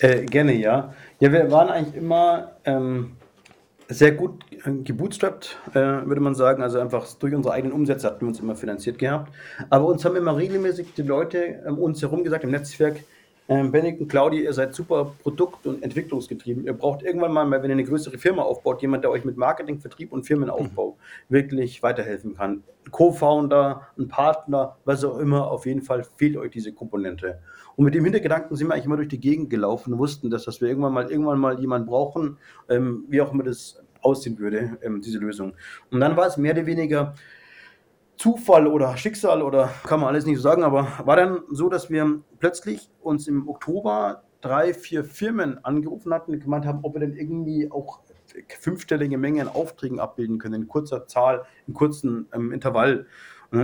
Äh, 0.01 0.27
gerne, 0.27 0.53
ja. 0.53 0.93
Ja, 1.21 1.33
wir 1.33 1.51
waren 1.51 1.71
eigentlich 1.71 1.97
immer 1.97 2.51
ähm, 2.67 3.13
sehr 3.91 4.13
gut 4.13 4.45
äh, 4.65 4.71
gebootstrapped, 4.71 5.59
äh, 5.71 5.75
würde 5.75 6.21
man 6.21 6.35
sagen. 6.35 6.63
Also 6.63 6.79
einfach 6.79 7.07
durch 7.15 7.35
unsere 7.35 7.55
eigenen 7.55 7.73
Umsätze 7.75 8.07
hatten 8.07 8.23
wir 8.23 8.29
uns 8.29 8.41
immer 8.41 8.55
finanziert 8.55 8.99
gehabt. 8.99 9.33
Aber 9.69 9.87
uns 9.87 10.05
haben 10.05 10.17
immer 10.17 10.37
regelmäßig 10.37 10.95
die 10.95 11.03
Leute 11.03 11.63
um 11.67 11.79
uns 11.79 12.01
herum 12.01 12.25
gesagt 12.25 12.45
im 12.45 12.51
Netzwerk, 12.51 13.01
ähm, 13.51 13.73
Benedikt 13.73 14.01
und 14.01 14.07
Claudi, 14.07 14.45
ihr 14.45 14.53
seid 14.53 14.77
super 14.77 15.13
produkt- 15.25 15.67
und 15.67 15.83
entwicklungsgetrieben. 15.83 16.67
Ihr 16.67 16.73
braucht 16.73 17.03
irgendwann 17.03 17.33
mal, 17.33 17.51
wenn 17.51 17.69
ihr 17.69 17.73
eine 17.73 17.83
größere 17.83 18.17
Firma 18.17 18.43
aufbaut, 18.43 18.81
jemand, 18.81 19.03
der 19.03 19.11
euch 19.11 19.25
mit 19.25 19.37
Marketing, 19.37 19.81
Vertrieb 19.81 20.13
und 20.13 20.25
Firmenaufbau 20.25 20.93
mhm. 20.93 21.35
wirklich 21.35 21.83
weiterhelfen 21.83 22.37
kann. 22.37 22.63
Ein 22.87 22.91
Co-Founder, 22.93 23.89
ein 23.99 24.07
Partner, 24.07 24.77
was 24.85 25.05
auch 25.05 25.19
immer, 25.19 25.51
auf 25.51 25.67
jeden 25.67 25.83
Fall 25.83 26.05
fehlt 26.17 26.37
euch 26.37 26.53
diese 26.53 26.73
Komponente. 26.73 27.41
Und 27.75 27.85
mit 27.85 27.97
dem 27.97 28.05
Hintergedanken 28.05 28.57
sind 28.57 28.69
wir 28.69 28.75
eigentlich 28.75 28.87
immer 28.87 28.97
durch 28.97 29.09
die 29.09 29.19
Gegend 29.19 29.51
gelaufen, 29.51 29.99
wussten, 29.99 30.31
dass, 30.31 30.45
dass 30.45 30.61
wir 30.61 30.69
irgendwann 30.69 30.93
mal, 30.93 31.11
irgendwann 31.11 31.41
mal 31.41 31.59
jemanden 31.59 31.89
brauchen, 31.89 32.39
ähm, 32.69 33.05
wie 33.09 33.21
auch 33.21 33.33
immer 33.33 33.43
das 33.43 33.83
aussehen 34.01 34.39
würde, 34.39 34.79
ähm, 34.83 35.01
diese 35.01 35.19
Lösung. 35.19 35.55
Und 35.91 35.99
dann 35.99 36.17
war 36.17 36.29
es 36.29 36.37
mehr 36.37 36.53
oder 36.53 36.67
weniger 36.67 37.15
Zufall 38.21 38.67
oder 38.67 38.99
Schicksal 38.99 39.41
oder 39.41 39.71
kann 39.85 39.99
man 39.99 40.11
alles 40.11 40.27
nicht 40.27 40.37
so 40.37 40.43
sagen, 40.43 40.63
aber 40.63 40.87
war 41.07 41.17
dann 41.17 41.41
so, 41.49 41.71
dass 41.71 41.89
wir 41.89 42.21
plötzlich 42.39 42.91
uns 43.01 43.27
im 43.27 43.49
Oktober 43.49 44.25
drei, 44.43 44.75
vier 44.75 45.05
Firmen 45.05 45.65
angerufen 45.65 46.13
hatten 46.13 46.35
und 46.35 46.41
gemeint 46.41 46.67
haben, 46.67 46.81
ob 46.83 46.95
wir 46.95 47.01
denn 47.01 47.17
irgendwie 47.17 47.71
auch 47.71 48.01
fünfstellige 48.61 49.17
Mengen 49.17 49.49
an 49.49 49.55
Aufträgen 49.55 50.01
abbilden 50.01 50.39
können, 50.39 50.63
in 50.63 50.69
kurzer 50.69 51.07
Zahl, 51.07 51.47
in 51.67 51.73
kurzen 51.73 52.29
ähm, 52.35 52.53
Intervall. 52.53 53.07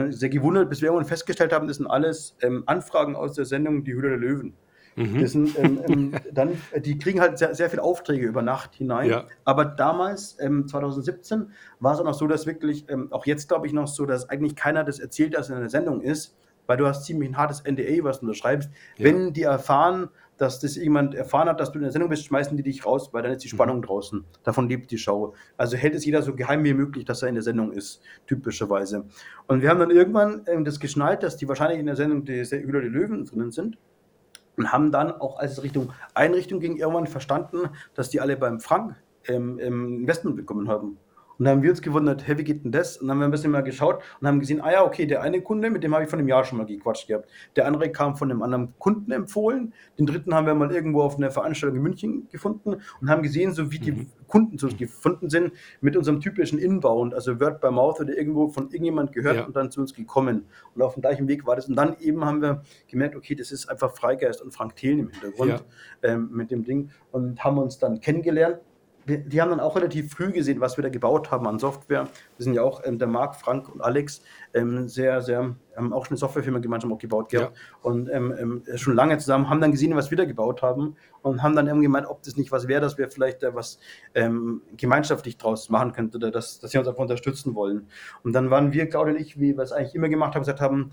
Sehr 0.09 0.31
gewundert, 0.31 0.71
bis 0.71 0.81
wir 0.81 0.89
irgendwann 0.89 1.07
festgestellt 1.07 1.53
haben, 1.53 1.69
das 1.69 1.77
sind 1.77 1.87
alles 1.87 2.35
ähm, 2.41 2.65
Anfragen 2.65 3.15
aus 3.15 3.35
der 3.35 3.45
Sendung 3.45 3.85
Die 3.85 3.95
Hülle 3.95 4.09
der 4.09 4.19
Löwen. 4.19 4.55
Mhm. 4.97 5.21
Das 5.21 5.33
sind, 5.33 5.59
ähm, 5.59 5.81
ähm, 5.87 6.15
dann, 6.33 6.61
die 6.77 6.99
kriegen 6.99 7.21
halt 7.21 7.39
sehr, 7.39 7.55
sehr 7.55 7.71
viele 7.71 7.83
Aufträge 7.83 8.27
über 8.27 8.43
Nacht 8.43 8.75
hinein. 8.75 9.11
Ja. 9.11 9.25
Aber 9.45 9.65
damals, 9.65 10.37
ähm, 10.41 10.67
2017, 10.67 11.51
war 11.81 11.95
es 11.95 12.01
auch 12.01 12.05
noch 12.05 12.15
so, 12.15 12.27
dass 12.27 12.47
wirklich, 12.47 12.87
ähm, 12.89 13.09
auch 13.13 13.27
jetzt 13.27 13.49
glaube 13.49 13.67
ich 13.67 13.73
noch 13.73 13.87
so, 13.87 14.07
dass 14.07 14.29
eigentlich 14.29 14.57
keiner 14.57 14.85
das 14.85 14.99
erzählt, 14.99 15.35
dass 15.35 15.51
in 15.51 15.57
einer 15.57 15.69
Sendung 15.69 16.01
ist, 16.01 16.37
weil 16.67 16.79
du 16.79 16.87
hast 16.87 17.05
ziemlich 17.05 17.29
ein 17.31 17.37
hartes 17.37 17.63
NDA, 17.63 18.03
was 18.03 18.21
du 18.21 18.27
unterschreibst. 18.27 18.71
Ja. 18.97 19.05
Wenn 19.05 19.33
die 19.33 19.43
erfahren, 19.43 20.09
dass 20.39 20.61
das 20.61 20.77
jemand 20.77 21.15
erfahren 21.15 21.49
hat, 21.49 21.61
dass 21.61 21.73
du 21.73 21.79
in 21.79 21.85
der 21.85 21.93
Sendung 21.93 22.11
bist, 22.11 22.25
schmeißen 22.25 22.57
die 22.57 22.63
dich 22.63 22.85
raus, 22.85 23.11
weil 23.13 23.23
dann 23.23 23.33
ist 23.33 23.45
die 23.45 23.49
mhm. 23.49 23.57
Spannung 23.57 23.77
mhm. 23.79 23.83
draußen. 23.83 24.25
Davon 24.45 24.69
lebt 24.69 24.91
die 24.91 24.99
Show. 24.99 25.35
Also 25.57 25.77
hält 25.77 25.95
es 25.95 26.05
jeder 26.05 26.23
so 26.23 26.35
geheim 26.35 26.65
wie 26.65 26.75
möglich, 26.75 27.05
dass 27.05 27.23
er 27.23 27.29
in 27.29 27.35
der 27.35 27.43
Sendung 27.43 27.73
ist, 27.73 28.03
typischerweise. 28.27 29.05
Und 29.47 29.63
wir 29.63 29.71
haben 29.71 29.81
dann 29.81 29.91
irgendwann 29.91 30.43
ähm, 30.47 30.65
das 30.65 30.81
geschnallt, 30.81 31.23
dass 31.23 31.37
die 31.37 31.49
wahrscheinlich 31.49 31.79
in 31.81 31.87
der 31.87 31.97
Sendung 31.97 32.25
die 32.25 32.45
Hühner 32.45 32.81
die 32.81 32.89
Löwen 32.89 33.25
drinnen 33.25 33.53
sind 33.53 33.79
und 34.57 34.73
haben 34.73 34.93
dann 34.93 35.13
auch 35.13 35.39
als 35.39 35.63
Richtung 35.63 35.93
Einrichtung 36.15 36.61
ging 36.61 36.77
irgendwann 36.77 37.07
verstanden, 37.07 37.71
dass 37.95 38.11
die 38.11 38.21
alle 38.21 38.37
beim 38.37 38.61
Frank 38.61 38.97
ähm, 39.27 39.59
Investment 39.59 40.37
bekommen 40.37 40.69
haben. 40.69 40.99
Und 41.39 41.45
dann 41.45 41.57
haben 41.57 41.63
wir 41.63 41.71
uns 41.71 41.83
gewundert, 41.83 42.27
hey, 42.27 42.39
wie 42.39 42.45
geht 42.45 42.65
denn 42.65 42.73
das? 42.73 42.97
Und 42.97 43.09
dann 43.09 43.17
haben 43.17 43.21
wir 43.21 43.25
ein 43.27 43.31
bisschen 43.31 43.51
mal 43.51 43.63
geschaut 43.63 44.03
und 44.21 44.27
haben 44.27 44.41
gesehen, 44.41 44.61
ah 44.61 44.73
ja, 44.73 44.85
okay, 44.85 45.07
der 45.07 45.23
eine 45.23 45.43
Kunde, 45.43 45.71
mit 45.71 45.83
dem 45.83 45.95
habe 45.95 46.05
ich 46.05 46.11
von 46.11 46.19
einem 46.19 46.29
Jahr 46.29 46.45
schon 46.45 46.59
mal 46.59 46.65
gequatscht 46.65 47.09
gehabt. 47.09 47.29
Der 47.57 47.67
andere 47.67 47.91
kam 47.91 48.17
von 48.17 48.31
einem 48.31 48.43
anderen 48.43 48.73
Kunden 48.79 49.13
empfohlen. 49.13 49.75
Den 49.99 50.07
dritten 50.07 50.35
haben 50.35 50.47
wir 50.47 50.55
mal 50.55 50.73
irgendwo 50.73 51.03
auf 51.03 51.17
einer 51.17 51.31
Veranstaltung 51.31 51.77
in 51.77 51.83
München 51.83 52.29
gefunden 52.31 52.77
und 53.01 53.11
haben 53.11 53.23
gesehen, 53.23 53.53
so 53.53 53.71
wie 53.71 53.79
die 53.79 53.93
mhm. 53.93 54.07
Kunden 54.27 54.59
zu 54.59 54.67
uns 54.67 54.77
gefunden 54.77 55.31
sind, 55.31 55.53
mit 55.81 55.97
unserem 55.97 56.21
typischen 56.21 56.59
Inbound, 56.59 57.15
also 57.15 57.39
Word 57.41 57.61
by 57.61 57.71
Mouth 57.71 58.01
oder 58.01 58.17
irgendwo 58.17 58.49
von 58.49 58.65
irgendjemand 58.65 59.13
gehört 59.13 59.37
ja. 59.37 59.45
und 59.45 59.55
dann 59.55 59.71
zu 59.71 59.81
uns 59.81 59.95
gekommen. 59.95 60.47
Und 60.75 60.83
auf 60.83 60.95
dem 60.95 61.03
gleichen 61.03 61.29
Weg 61.29 61.47
war 61.47 61.57
das. 61.57 61.69
Und 61.69 61.77
dann 61.77 61.97
eben 62.01 62.25
haben 62.25 62.43
wir 62.43 62.63
gemerkt, 62.89 63.15
okay, 63.15 63.35
das 63.35 63.53
ist 63.53 63.69
einfach 63.69 63.95
Freigeist 63.95 64.43
und 64.43 64.53
Frank 64.53 64.77
Thelen 64.77 65.01
im 65.01 65.11
Hintergrund 65.11 65.51
ja. 65.51 65.61
ähm, 66.11 66.31
mit 66.33 66.51
dem 66.51 66.65
Ding 66.65 66.91
und 67.13 67.43
haben 67.45 67.59
uns 67.59 67.79
dann 67.79 68.01
kennengelernt 68.01 68.61
die 69.07 69.41
haben 69.41 69.51
dann 69.51 69.61
auch 69.61 69.77
relativ 69.77 70.13
früh 70.13 70.33
gesehen, 70.33 70.61
was 70.61 70.77
wir 70.77 70.83
da 70.83 70.89
gebaut 70.89 71.31
haben 71.31 71.47
an 71.47 71.59
Software. 71.59 72.09
Wir 72.37 72.45
sind 72.45 72.55
ja 72.55 72.63
auch, 72.63 72.83
ähm, 72.85 72.99
der 72.99 73.07
Marc, 73.07 73.37
Frank 73.37 73.73
und 73.73 73.81
Alex, 73.81 74.23
ähm, 74.53 74.89
sehr, 74.89 75.23
sehr, 75.23 75.55
haben 75.77 75.93
auch 75.93 76.07
schon 76.07 76.15
eine 76.15 76.19
Softwarefirma 76.19 76.59
gemeinsam 76.59 76.93
auch 76.93 76.99
gebaut 76.99 77.29
gehabt. 77.29 77.57
Ja. 77.57 77.63
Und 77.83 78.09
ähm, 78.11 78.35
ähm, 78.39 78.63
schon 78.77 78.95
lange 78.95 79.17
zusammen, 79.19 79.49
haben 79.49 79.61
dann 79.61 79.71
gesehen, 79.71 79.95
was 79.95 80.11
wir 80.11 80.19
da 80.19 80.25
gebaut 80.25 80.63
haben 80.63 80.97
und 81.23 81.43
haben 81.43 81.55
dann 81.55 81.67
irgendwie 81.67 81.87
gemeint, 81.87 82.09
ob 82.09 82.23
das 82.23 82.37
nicht 82.37 82.51
was 82.51 82.67
wäre, 82.67 82.81
dass 82.81 82.99
wir 82.99 83.09
vielleicht 83.09 83.43
da 83.43 83.55
was 83.55 83.79
ähm, 84.15 84.63
gemeinschaftlich 84.77 85.37
draus 85.39 85.71
machen 85.71 85.93
könnten 85.93 86.17
oder 86.17 86.31
dass, 86.31 86.59
dass 86.59 86.73
sie 86.73 86.79
uns 86.79 86.89
einfach 86.89 87.03
unterstützen 87.03 87.55
wollen. 87.55 87.89
Und 88.25 88.33
dann 88.33 88.51
waren 88.51 88.73
wir, 88.73 88.89
Claudia 88.89 89.15
und 89.15 89.21
ich, 89.21 89.39
wie 89.39 89.57
wir 89.57 89.63
es 89.63 89.73
eigentlich 89.73 89.95
immer 89.95 90.09
gemacht 90.09 90.35
haben, 90.35 90.43
gesagt 90.43 90.61
haben, 90.61 90.93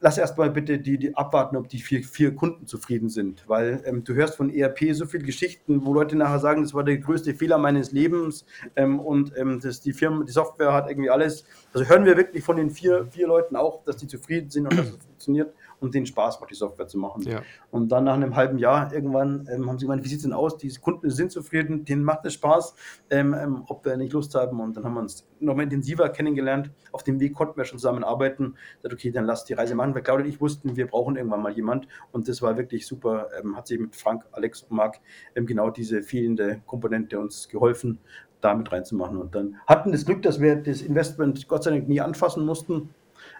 lass 0.00 0.18
erstmal 0.18 0.50
bitte 0.50 0.78
die, 0.78 0.98
die 0.98 1.16
abwarten, 1.16 1.56
ob 1.56 1.68
die 1.68 1.78
vier, 1.78 2.02
vier 2.02 2.34
Kunden 2.34 2.66
zufrieden 2.66 3.08
sind. 3.08 3.44
Weil 3.48 3.82
ähm, 3.84 4.04
du 4.04 4.14
hörst 4.14 4.36
von 4.36 4.50
ERP 4.50 4.92
so 4.92 5.06
viele 5.06 5.24
Geschichten, 5.24 5.84
wo 5.84 5.92
Leute 5.94 6.16
nachher 6.16 6.38
sagen, 6.38 6.62
das 6.62 6.74
war 6.74 6.84
der 6.84 6.98
größte 6.98 7.34
Fehler 7.34 7.58
meines 7.58 7.92
Lebens 7.92 8.44
ähm, 8.76 9.00
und 9.00 9.36
ähm, 9.36 9.60
das, 9.60 9.80
die 9.80 9.92
Firma, 9.92 10.24
die 10.24 10.32
Software 10.32 10.72
hat 10.72 10.88
irgendwie 10.88 11.10
alles. 11.10 11.44
Also 11.72 11.88
hören 11.88 12.04
wir 12.04 12.16
wirklich 12.16 12.44
von 12.44 12.56
den 12.56 12.70
vier, 12.70 13.06
vier 13.10 13.26
Leuten 13.26 13.56
auch, 13.56 13.84
dass 13.84 13.96
die 13.96 14.06
zufrieden 14.06 14.50
sind 14.50 14.66
und 14.66 14.78
dass 14.78 14.88
es 14.88 14.96
funktioniert 15.06 15.52
und 15.80 15.94
denen 15.94 16.06
Spaß 16.06 16.40
macht, 16.40 16.50
die 16.50 16.54
Software 16.54 16.86
zu 16.86 16.98
machen. 16.98 17.22
Ja. 17.22 17.42
Und 17.70 17.90
dann 17.92 18.04
nach 18.04 18.14
einem 18.14 18.36
halben 18.36 18.58
Jahr 18.58 18.92
irgendwann 18.92 19.48
ähm, 19.52 19.68
haben 19.68 19.78
sie 19.78 19.86
gemeint, 19.86 20.04
wie 20.04 20.08
sieht 20.08 20.18
es 20.18 20.22
denn 20.24 20.32
aus? 20.32 20.56
Die 20.56 20.68
Kunden 20.74 21.10
sind 21.10 21.32
zufrieden, 21.32 21.84
denen 21.84 22.04
macht 22.04 22.24
es 22.24 22.34
Spaß, 22.34 22.74
ähm, 23.10 23.34
ähm, 23.34 23.64
ob 23.68 23.84
wir 23.84 23.96
nicht 23.96 24.12
Lust 24.12 24.34
haben. 24.34 24.60
Und 24.60 24.76
dann 24.76 24.84
haben 24.84 24.94
wir 24.94 25.00
uns 25.00 25.26
nochmal 25.40 25.64
intensiver 25.64 26.08
kennengelernt. 26.08 26.70
Auf 26.92 27.02
dem 27.02 27.20
Weg 27.20 27.34
konnten 27.34 27.56
wir 27.56 27.64
schon 27.64 27.78
zusammen 27.78 28.04
arbeiten. 28.04 28.54
Sagt, 28.82 28.94
okay, 28.94 29.10
dann 29.10 29.24
lass 29.24 29.44
die 29.44 29.54
Reise 29.54 29.74
machen. 29.74 29.94
Weil 29.94 30.02
Claudia 30.02 30.24
und 30.24 30.30
ich 30.30 30.40
wussten, 30.40 30.76
wir 30.76 30.86
brauchen 30.86 31.16
irgendwann 31.16 31.42
mal 31.42 31.52
jemand. 31.52 31.86
Und 32.12 32.28
das 32.28 32.42
war 32.42 32.56
wirklich 32.56 32.86
super. 32.86 33.28
Ähm, 33.40 33.56
hat 33.56 33.66
sich 33.66 33.78
mit 33.78 33.94
Frank, 33.94 34.24
Alex 34.32 34.62
und 34.62 34.76
Marc 34.76 35.00
ähm, 35.34 35.46
genau 35.46 35.70
diese 35.70 36.02
fehlende 36.02 36.60
Komponente 36.66 37.18
uns 37.18 37.48
geholfen, 37.48 37.98
damit 38.40 38.72
reinzumachen. 38.72 39.16
Und 39.16 39.34
dann 39.34 39.56
hatten 39.66 39.92
das 39.92 40.04
Glück, 40.04 40.22
dass 40.22 40.40
wir 40.40 40.56
das 40.56 40.82
Investment 40.82 41.48
Gott 41.48 41.64
sei 41.64 41.70
Dank 41.70 41.88
nie 41.88 42.00
anfassen 42.00 42.44
mussten. 42.44 42.90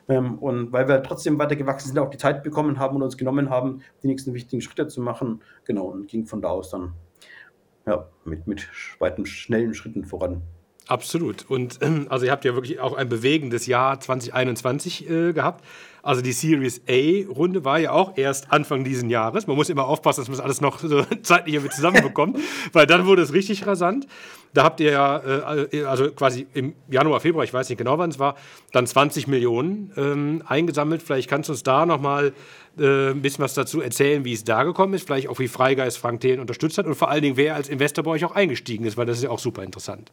Ähm, 0.08 0.38
und 0.38 0.72
weil 0.72 0.88
wir 0.88 1.02
trotzdem 1.02 1.38
weiter 1.38 1.56
gewachsen 1.56 1.88
sind, 1.88 1.98
auch 1.98 2.10
die 2.10 2.18
Zeit 2.18 2.42
bekommen 2.42 2.78
haben 2.78 2.96
und 2.96 3.02
uns 3.02 3.16
genommen 3.16 3.50
haben, 3.50 3.82
die 4.02 4.06
nächsten 4.06 4.34
wichtigen 4.34 4.62
Schritte 4.62 4.88
zu 4.88 5.00
machen. 5.00 5.42
Genau, 5.64 5.86
und 5.86 6.08
ging 6.08 6.26
von 6.26 6.40
da 6.40 6.48
aus 6.48 6.70
dann 6.70 6.94
ja, 7.86 8.08
mit, 8.24 8.46
mit 8.46 8.68
weiten, 8.98 9.26
schnellen 9.26 9.74
Schritten 9.74 10.04
voran. 10.04 10.42
Absolut. 10.88 11.44
Und 11.48 11.80
also 12.08 12.24
ihr 12.24 12.32
habt 12.32 12.46
ja 12.46 12.54
wirklich 12.54 12.80
auch 12.80 12.94
ein 12.94 13.10
bewegendes 13.10 13.66
Jahr 13.66 14.00
2021 14.00 15.08
äh, 15.08 15.32
gehabt. 15.34 15.62
Also 16.02 16.22
die 16.22 16.32
Series 16.32 16.80
A-Runde 16.88 17.66
war 17.66 17.78
ja 17.78 17.92
auch 17.92 18.16
erst 18.16 18.50
Anfang 18.50 18.84
dieses 18.84 19.04
Jahres. 19.10 19.46
Man 19.46 19.56
muss 19.56 19.68
immer 19.68 19.86
aufpassen, 19.86 20.22
dass 20.22 20.28
man 20.28 20.38
das 20.38 20.44
alles 20.44 20.62
noch 20.62 20.78
so 20.78 21.02
zeitlich 21.22 21.56
irgendwie 21.56 21.74
zusammenbekommt, 21.74 22.38
weil 22.72 22.86
dann 22.86 23.04
wurde 23.04 23.20
es 23.20 23.34
richtig 23.34 23.66
rasant. 23.66 24.06
Da 24.54 24.64
habt 24.64 24.80
ihr 24.80 24.92
ja, 24.92 25.66
äh, 25.72 25.84
also 25.84 26.10
quasi 26.10 26.46
im 26.54 26.72
Januar, 26.88 27.20
Februar, 27.20 27.44
ich 27.44 27.52
weiß 27.52 27.68
nicht 27.68 27.76
genau 27.76 27.98
wann 27.98 28.08
es 28.08 28.18
war, 28.18 28.36
dann 28.72 28.86
20 28.86 29.26
Millionen 29.26 29.92
ähm, 29.98 30.42
eingesammelt. 30.46 31.02
Vielleicht 31.02 31.28
kannst 31.28 31.50
du 31.50 31.52
uns 31.52 31.64
da 31.64 31.84
nochmal 31.84 32.32
äh, 32.78 33.10
ein 33.10 33.20
bisschen 33.20 33.44
was 33.44 33.52
dazu 33.52 33.82
erzählen, 33.82 34.24
wie 34.24 34.32
es 34.32 34.44
da 34.44 34.62
gekommen 34.62 34.94
ist, 34.94 35.06
vielleicht 35.06 35.28
auch 35.28 35.38
wie 35.38 35.48
Freigeist 35.48 35.98
Frank 35.98 36.22
Thelen 36.22 36.40
unterstützt 36.40 36.78
hat 36.78 36.86
und 36.86 36.94
vor 36.94 37.10
allen 37.10 37.20
Dingen, 37.20 37.36
wer 37.36 37.56
als 37.56 37.68
Investor 37.68 38.04
bei 38.04 38.12
euch 38.12 38.24
auch 38.24 38.34
eingestiegen 38.34 38.86
ist, 38.86 38.96
weil 38.96 39.04
das 39.04 39.18
ist 39.18 39.24
ja 39.24 39.30
auch 39.30 39.38
super 39.38 39.62
interessant. 39.62 40.10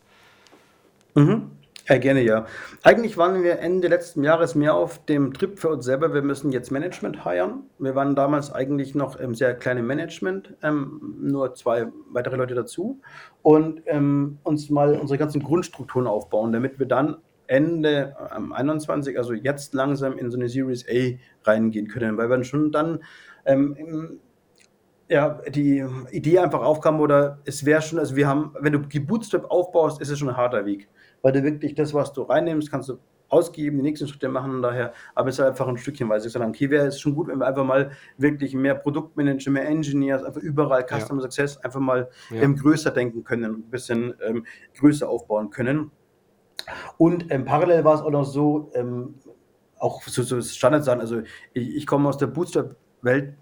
Mhm. 1.15 1.51
Ja, 1.87 1.99
gerne, 1.99 2.23
ja. 2.23 2.47
Eigentlich 2.81 3.15
waren 3.15 3.43
wir 3.43 3.59
Ende 3.59 3.87
letzten 3.87 4.23
Jahres 4.23 4.55
mehr 4.55 4.73
auf 4.73 5.05
dem 5.05 5.33
Trip 5.33 5.59
für 5.59 5.69
uns 5.69 5.85
selber. 5.85 6.15
Wir 6.15 6.23
müssen 6.23 6.51
jetzt 6.51 6.71
Management 6.71 7.23
heiren. 7.23 7.63
Wir 7.77 7.93
waren 7.93 8.15
damals 8.15 8.51
eigentlich 8.51 8.95
noch 8.95 9.17
im 9.17 9.35
sehr 9.35 9.53
kleinen 9.53 9.85
Management, 9.85 10.55
ähm, 10.63 11.15
nur 11.21 11.53
zwei 11.53 11.87
weitere 12.09 12.37
Leute 12.37 12.55
dazu 12.55 13.01
und 13.43 13.83
ähm, 13.85 14.39
uns 14.41 14.71
mal 14.71 14.95
unsere 14.97 15.19
ganzen 15.19 15.43
Grundstrukturen 15.43 16.07
aufbauen, 16.07 16.51
damit 16.51 16.79
wir 16.79 16.87
dann 16.87 17.17
Ende 17.45 18.15
ähm, 18.35 18.51
21, 18.51 19.15
also 19.19 19.33
jetzt 19.33 19.75
langsam 19.75 20.17
in 20.17 20.31
so 20.31 20.37
eine 20.37 20.49
Series 20.49 20.85
A 20.89 21.19
reingehen 21.43 21.87
können, 21.87 22.17
weil 22.17 22.31
wir 22.31 22.43
schon 22.43 22.71
dann 22.71 23.03
ähm, 23.45 24.19
ja, 25.07 25.39
die 25.49 25.85
Idee 26.09 26.39
einfach 26.39 26.61
aufkam 26.63 26.99
oder 26.99 27.37
es 27.45 27.63
wäre 27.63 27.83
schon, 27.83 27.99
also 27.99 28.15
wir 28.15 28.27
haben, 28.27 28.55
wenn 28.59 28.73
du 28.73 28.79
Bootstrap 28.79 29.51
aufbaust, 29.51 30.01
ist 30.01 30.09
es 30.09 30.17
schon 30.17 30.29
ein 30.29 30.37
harter 30.37 30.65
Weg 30.65 30.89
weil 31.25 31.31
du 31.31 31.43
wirklich 31.43 31.73
das, 31.73 31.91
was 31.91 32.13
du 32.13 32.21
reinnimmst, 32.21 32.69
kannst 32.69 32.87
du 32.87 32.99
ausgeben, 33.29 33.77
die 33.77 33.81
nächsten 33.81 34.07
Schritte 34.07 34.29
machen 34.29 34.61
daher, 34.61 34.93
aber 35.15 35.29
es 35.29 35.39
ist 35.39 35.43
einfach 35.43 35.67
ein 35.67 35.75
Stückchen, 35.75 36.07
weil 36.07 36.23
ich 36.23 36.31
sage, 36.31 36.45
okay, 36.45 36.69
wäre 36.69 36.85
es 36.85 36.99
schon 36.99 37.15
gut, 37.15 37.29
wenn 37.29 37.39
wir 37.39 37.47
einfach 37.47 37.65
mal 37.65 37.89
wirklich 38.19 38.53
mehr 38.53 38.75
Produktmanager, 38.75 39.49
mehr 39.49 39.67
Engineers, 39.67 40.23
einfach 40.23 40.41
überall 40.41 40.85
Customer 40.85 41.23
ja. 41.23 41.31
Success 41.31 41.57
einfach 41.57 41.79
mal 41.79 42.11
ja. 42.29 42.47
größer 42.47 42.91
denken 42.91 43.23
können, 43.23 43.55
ein 43.55 43.71
bisschen 43.71 44.13
ähm, 44.23 44.45
größer 44.77 45.09
aufbauen 45.09 45.49
können. 45.49 45.89
Und 46.99 47.31
ähm, 47.31 47.43
parallel 47.43 47.83
war 47.83 47.95
es 47.95 48.01
auch 48.01 48.11
noch 48.11 48.25
so, 48.25 48.69
ähm, 48.75 49.15
auch 49.79 50.03
so, 50.03 50.21
so 50.21 50.39
Standardsachen, 50.39 51.01
also 51.01 51.21
ich, 51.53 51.75
ich 51.75 51.87
komme 51.87 52.07
aus 52.07 52.19
der 52.19 52.27
Bootstrap-Welt, 52.27 53.33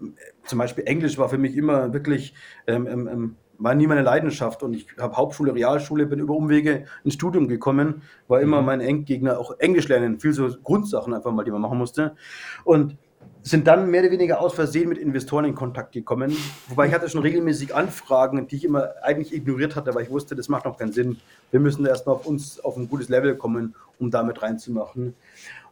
zum 0.46 0.58
Beispiel 0.58 0.84
Englisch 0.86 1.18
war 1.18 1.28
für 1.28 1.36
mich 1.36 1.54
immer 1.54 1.92
wirklich 1.92 2.32
ähm, 2.66 2.86
ähm, 2.86 3.08
ähm 3.08 3.36
war 3.58 3.74
nie 3.74 3.86
meine 3.86 4.02
Leidenschaft 4.02 4.62
und 4.62 4.74
ich 4.74 4.86
habe 4.98 5.16
Hauptschule, 5.16 5.54
Realschule, 5.54 6.06
bin 6.06 6.18
über 6.18 6.34
Umwege 6.34 6.84
ins 7.04 7.14
Studium 7.14 7.48
gekommen, 7.48 8.02
war 8.28 8.40
immer 8.40 8.60
mhm. 8.60 8.66
mein 8.66 8.80
Endgegner, 8.80 9.38
auch 9.38 9.58
Englisch 9.58 9.88
lernen, 9.88 10.20
viel 10.20 10.32
so 10.32 10.48
Grundsachen 10.62 11.14
einfach 11.14 11.32
mal, 11.32 11.44
die 11.44 11.50
man 11.50 11.60
machen 11.60 11.78
musste. 11.78 12.16
Und 12.64 12.96
sind 13.44 13.66
dann 13.66 13.90
mehr 13.90 14.00
oder 14.00 14.10
weniger 14.10 14.40
aus 14.40 14.54
Versehen 14.54 14.88
mit 14.88 14.96
Investoren 14.96 15.44
in 15.44 15.54
Kontakt 15.54 15.92
gekommen. 15.92 16.34
Wobei 16.68 16.86
ich 16.86 16.94
hatte 16.94 17.10
schon 17.10 17.20
regelmäßig 17.20 17.74
Anfragen, 17.74 18.48
die 18.48 18.56
ich 18.56 18.64
immer 18.64 18.94
eigentlich 19.02 19.34
ignoriert 19.34 19.76
hatte, 19.76 19.94
weil 19.94 20.04
ich 20.04 20.10
wusste, 20.10 20.34
das 20.34 20.48
macht 20.48 20.64
noch 20.64 20.78
keinen 20.78 20.92
Sinn. 20.92 21.18
Wir 21.50 21.60
müssen 21.60 21.84
erstmal 21.84 22.16
auf 22.16 22.26
uns 22.26 22.58
auf 22.64 22.78
ein 22.78 22.88
gutes 22.88 23.10
Level 23.10 23.36
kommen, 23.36 23.74
um 23.98 24.10
damit 24.10 24.40
reinzumachen. 24.40 25.14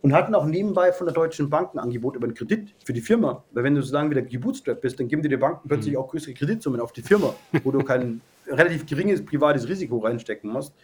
Und 0.02 0.12
hatten 0.12 0.34
auch 0.34 0.44
nebenbei 0.44 0.92
von 0.92 1.06
der 1.06 1.14
Deutschen 1.14 1.48
Bank 1.48 1.74
ein 1.74 1.78
Angebot 1.78 2.14
über 2.14 2.26
einen 2.26 2.34
Kredit 2.34 2.74
für 2.84 2.92
die 2.92 3.00
Firma. 3.00 3.42
Weil 3.52 3.64
wenn 3.64 3.74
du 3.74 3.80
so 3.80 3.94
lange 3.94 4.10
wieder 4.10 4.22
gebootstrapped 4.22 4.82
bist, 4.82 5.00
dann 5.00 5.08
geben 5.08 5.22
dir 5.22 5.30
die 5.30 5.38
Banken 5.38 5.66
plötzlich 5.66 5.94
mhm. 5.94 6.00
auch 6.00 6.08
größere 6.08 6.34
Kreditsummen 6.34 6.78
auf 6.78 6.92
die 6.92 7.02
Firma, 7.02 7.34
wo 7.64 7.70
du 7.70 7.82
kein 7.82 8.20
relativ 8.48 8.84
geringes 8.84 9.24
privates 9.24 9.66
Risiko 9.66 9.98
reinstecken 9.98 10.50
musst. 10.50 10.74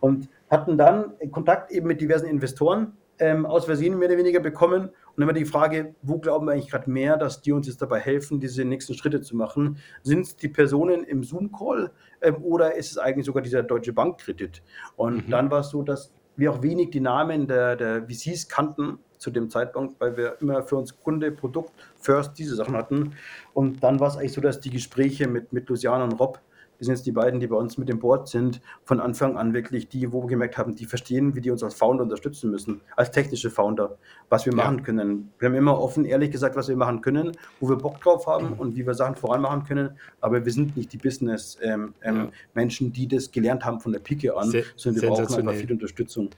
Und 0.00 0.28
hatten 0.48 0.78
dann 0.78 1.12
Kontakt 1.30 1.72
eben 1.72 1.88
mit 1.88 2.00
diversen 2.00 2.26
Investoren 2.26 2.92
ähm, 3.18 3.44
aus 3.44 3.66
Versehen 3.66 3.98
mehr 3.98 4.08
oder 4.08 4.16
weniger 4.16 4.40
bekommen 4.40 4.90
und 5.18 5.24
immer 5.24 5.32
die 5.32 5.46
Frage, 5.46 5.96
wo 6.00 6.20
glauben 6.20 6.46
wir 6.46 6.52
eigentlich 6.52 6.70
gerade 6.70 6.88
mehr, 6.88 7.16
dass 7.16 7.42
die 7.42 7.50
uns 7.50 7.66
jetzt 7.66 7.82
dabei 7.82 7.98
helfen, 7.98 8.38
diese 8.38 8.64
nächsten 8.64 8.94
Schritte 8.94 9.20
zu 9.20 9.34
machen? 9.34 9.78
Sind 10.04 10.20
es 10.20 10.36
die 10.36 10.46
Personen 10.46 11.02
im 11.02 11.24
Zoom-Call 11.24 11.90
ähm, 12.22 12.36
oder 12.44 12.76
ist 12.76 12.92
es 12.92 12.98
eigentlich 12.98 13.26
sogar 13.26 13.42
dieser 13.42 13.64
Deutsche 13.64 13.92
Bank-Kredit? 13.92 14.62
Und 14.94 15.26
mhm. 15.26 15.30
dann 15.32 15.50
war 15.50 15.60
es 15.60 15.70
so, 15.70 15.82
dass 15.82 16.12
wir 16.36 16.52
auch 16.52 16.62
wenig 16.62 16.90
die 16.90 17.00
Namen 17.00 17.48
der, 17.48 17.74
der 17.74 18.06
VCs 18.06 18.48
kannten 18.48 19.00
zu 19.16 19.32
dem 19.32 19.50
Zeitpunkt, 19.50 20.00
weil 20.00 20.16
wir 20.16 20.40
immer 20.40 20.62
für 20.62 20.76
uns 20.76 20.96
Kunde, 21.00 21.32
Produkt, 21.32 21.72
First 21.96 22.38
diese 22.38 22.54
Sachen 22.54 22.76
hatten. 22.76 23.16
Und 23.54 23.82
dann 23.82 23.98
war 23.98 24.06
es 24.06 24.16
eigentlich 24.16 24.34
so, 24.34 24.40
dass 24.40 24.60
die 24.60 24.70
Gespräche 24.70 25.26
mit, 25.26 25.52
mit 25.52 25.68
Luciana 25.68 26.04
und 26.04 26.12
Rob 26.12 26.40
das 26.78 26.86
sind 26.86 26.94
jetzt 26.94 27.06
die 27.06 27.12
beiden, 27.12 27.40
die 27.40 27.48
bei 27.48 27.56
uns 27.56 27.76
mit 27.76 27.88
dem 27.88 27.98
Board 27.98 28.28
sind, 28.28 28.60
von 28.84 29.00
Anfang 29.00 29.36
an 29.36 29.52
wirklich 29.52 29.88
die, 29.88 30.12
wo 30.12 30.22
wir 30.22 30.28
gemerkt 30.28 30.58
haben, 30.58 30.76
die 30.76 30.86
verstehen, 30.86 31.34
wie 31.34 31.40
die 31.40 31.50
uns 31.50 31.62
als 31.62 31.74
Founder 31.74 32.04
unterstützen 32.04 32.50
müssen, 32.50 32.80
als 32.96 33.10
technische 33.10 33.50
Founder, 33.50 33.96
was 34.28 34.46
wir 34.46 34.52
ja. 34.52 34.56
machen 34.56 34.84
können. 34.84 35.32
Wir 35.38 35.48
haben 35.48 35.56
immer 35.56 35.80
offen, 35.80 36.04
ehrlich 36.04 36.30
gesagt, 36.30 36.54
was 36.54 36.68
wir 36.68 36.76
machen 36.76 37.00
können, 37.00 37.32
wo 37.60 37.68
wir 37.68 37.76
Bock 37.76 38.00
drauf 38.00 38.26
haben 38.26 38.52
und 38.52 38.76
wie 38.76 38.86
wir 38.86 38.94
Sachen 38.94 39.16
voran 39.16 39.42
machen 39.42 39.64
können, 39.64 39.90
aber 40.20 40.44
wir 40.44 40.52
sind 40.52 40.76
nicht 40.76 40.92
die 40.92 40.98
Business-Menschen, 40.98 41.94
ähm, 42.04 42.30
ähm, 42.54 42.72
ja. 42.84 42.88
die 42.90 43.08
das 43.08 43.30
gelernt 43.30 43.64
haben 43.64 43.80
von 43.80 43.92
der 43.92 44.00
Pike 44.00 44.36
an, 44.36 44.50
Se 44.50 44.64
sondern 44.76 45.02
wir 45.02 45.08
brauchen 45.08 45.34
einfach 45.34 45.54
viel 45.54 45.72
Unterstützung. 45.72 46.30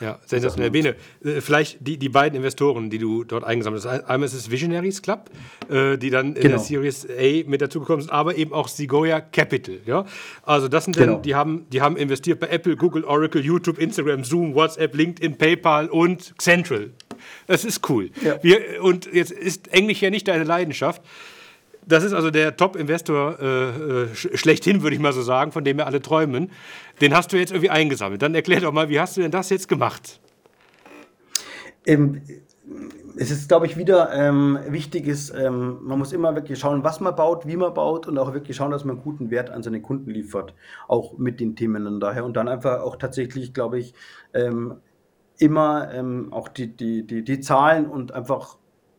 Ja, 0.00 0.18
sensationell. 0.24 0.70
Bene, 0.70 0.96
äh, 1.24 1.40
vielleicht 1.40 1.78
die, 1.80 1.96
die 1.96 2.08
beiden 2.08 2.36
Investoren, 2.36 2.90
die 2.90 2.98
du 2.98 3.24
dort 3.24 3.44
eingesammelt 3.44 3.84
hast. 3.84 4.04
Einmal 4.04 4.26
ist 4.26 4.34
es 4.34 4.50
Visionaries 4.50 5.02
Club, 5.02 5.30
äh, 5.70 5.96
die 5.96 6.10
dann 6.10 6.28
in 6.28 6.34
genau. 6.34 6.56
der 6.56 6.58
Series 6.58 7.06
A 7.06 7.48
mit 7.48 7.60
dazugekommen 7.60 8.02
sind, 8.02 8.10
aber 8.10 8.36
eben 8.36 8.52
auch 8.52 8.68
Segoya 8.68 9.20
Capital. 9.20 9.78
Ja? 9.86 10.04
Also 10.42 10.68
das 10.68 10.84
sind 10.84 10.96
genau. 10.96 11.14
dann, 11.14 11.22
die 11.22 11.34
haben, 11.34 11.66
die 11.70 11.80
haben 11.80 11.96
investiert 11.96 12.40
bei 12.40 12.48
Apple, 12.48 12.76
Google, 12.76 13.04
Oracle, 13.04 13.42
YouTube, 13.42 13.78
Instagram, 13.78 14.24
Zoom, 14.24 14.54
WhatsApp, 14.54 14.94
LinkedIn, 14.94 15.36
PayPal 15.36 15.88
und 15.88 16.34
Central. 16.40 16.90
Das 17.46 17.64
ist 17.64 17.88
cool. 17.88 18.10
Ja. 18.22 18.42
Wir, 18.42 18.82
und 18.82 19.12
jetzt 19.12 19.32
ist 19.32 19.68
Englisch 19.68 20.00
ja 20.00 20.10
nicht 20.10 20.28
deine 20.28 20.44
Leidenschaft. 20.44 21.02
Das 21.88 22.04
ist 22.04 22.12
also 22.12 22.30
der 22.30 22.56
Top-Investor 22.56 23.38
äh, 23.40 24.02
äh 24.02 24.14
schlechthin, 24.14 24.82
würde 24.82 24.94
ich 24.94 25.00
mal 25.00 25.12
so 25.12 25.22
sagen, 25.22 25.52
von 25.52 25.64
dem 25.64 25.78
wir 25.78 25.86
alle 25.86 26.02
träumen. 26.02 26.50
Den 27.00 27.14
hast 27.14 27.32
du 27.32 27.38
jetzt 27.38 27.50
irgendwie 27.50 27.70
eingesammelt. 27.70 28.20
Dann 28.20 28.34
erklär 28.34 28.60
doch 28.60 28.72
mal, 28.72 28.88
wie 28.88 29.00
hast 29.00 29.16
du 29.16 29.22
denn 29.22 29.30
das 29.30 29.48
jetzt 29.50 29.68
gemacht? 29.68 30.20
Ähm, 31.86 32.20
es 33.16 33.30
ist, 33.30 33.48
glaube 33.48 33.66
ich, 33.66 33.76
wieder 33.76 34.12
ähm, 34.12 34.58
wichtig 34.68 35.06
ist, 35.06 35.30
ähm, 35.30 35.78
man 35.82 35.98
muss 35.98 36.12
immer 36.12 36.34
wirklich 36.34 36.58
schauen, 36.58 36.84
was 36.84 37.00
man 37.00 37.16
baut, 37.16 37.46
wie 37.46 37.56
man 37.56 37.74
baut 37.74 38.06
und 38.06 38.16
auch 38.18 38.32
wirklich 38.32 38.56
schauen, 38.56 38.70
dass 38.70 38.84
man 38.84 39.00
guten 39.00 39.30
Wert 39.30 39.50
an 39.50 39.62
seine 39.62 39.80
Kunden 39.80 40.10
liefert, 40.10 40.54
auch 40.86 41.18
mit 41.18 41.40
den 41.40 41.56
Themen 41.56 41.86
und 41.86 42.00
daher. 42.00 42.24
Und 42.24 42.36
dann 42.36 42.48
einfach 42.48 42.82
auch 42.82 42.96
tatsächlich, 42.96 43.54
glaube 43.54 43.78
ich, 43.78 43.94
ähm, 44.34 44.76
immer 45.38 45.92
ähm, 45.92 46.32
auch 46.32 46.48
die, 46.48 46.76
die, 46.76 47.06
die, 47.06 47.24
die 47.24 47.40
Zahlen 47.40 47.86
und 47.86 48.12
einfach 48.12 48.58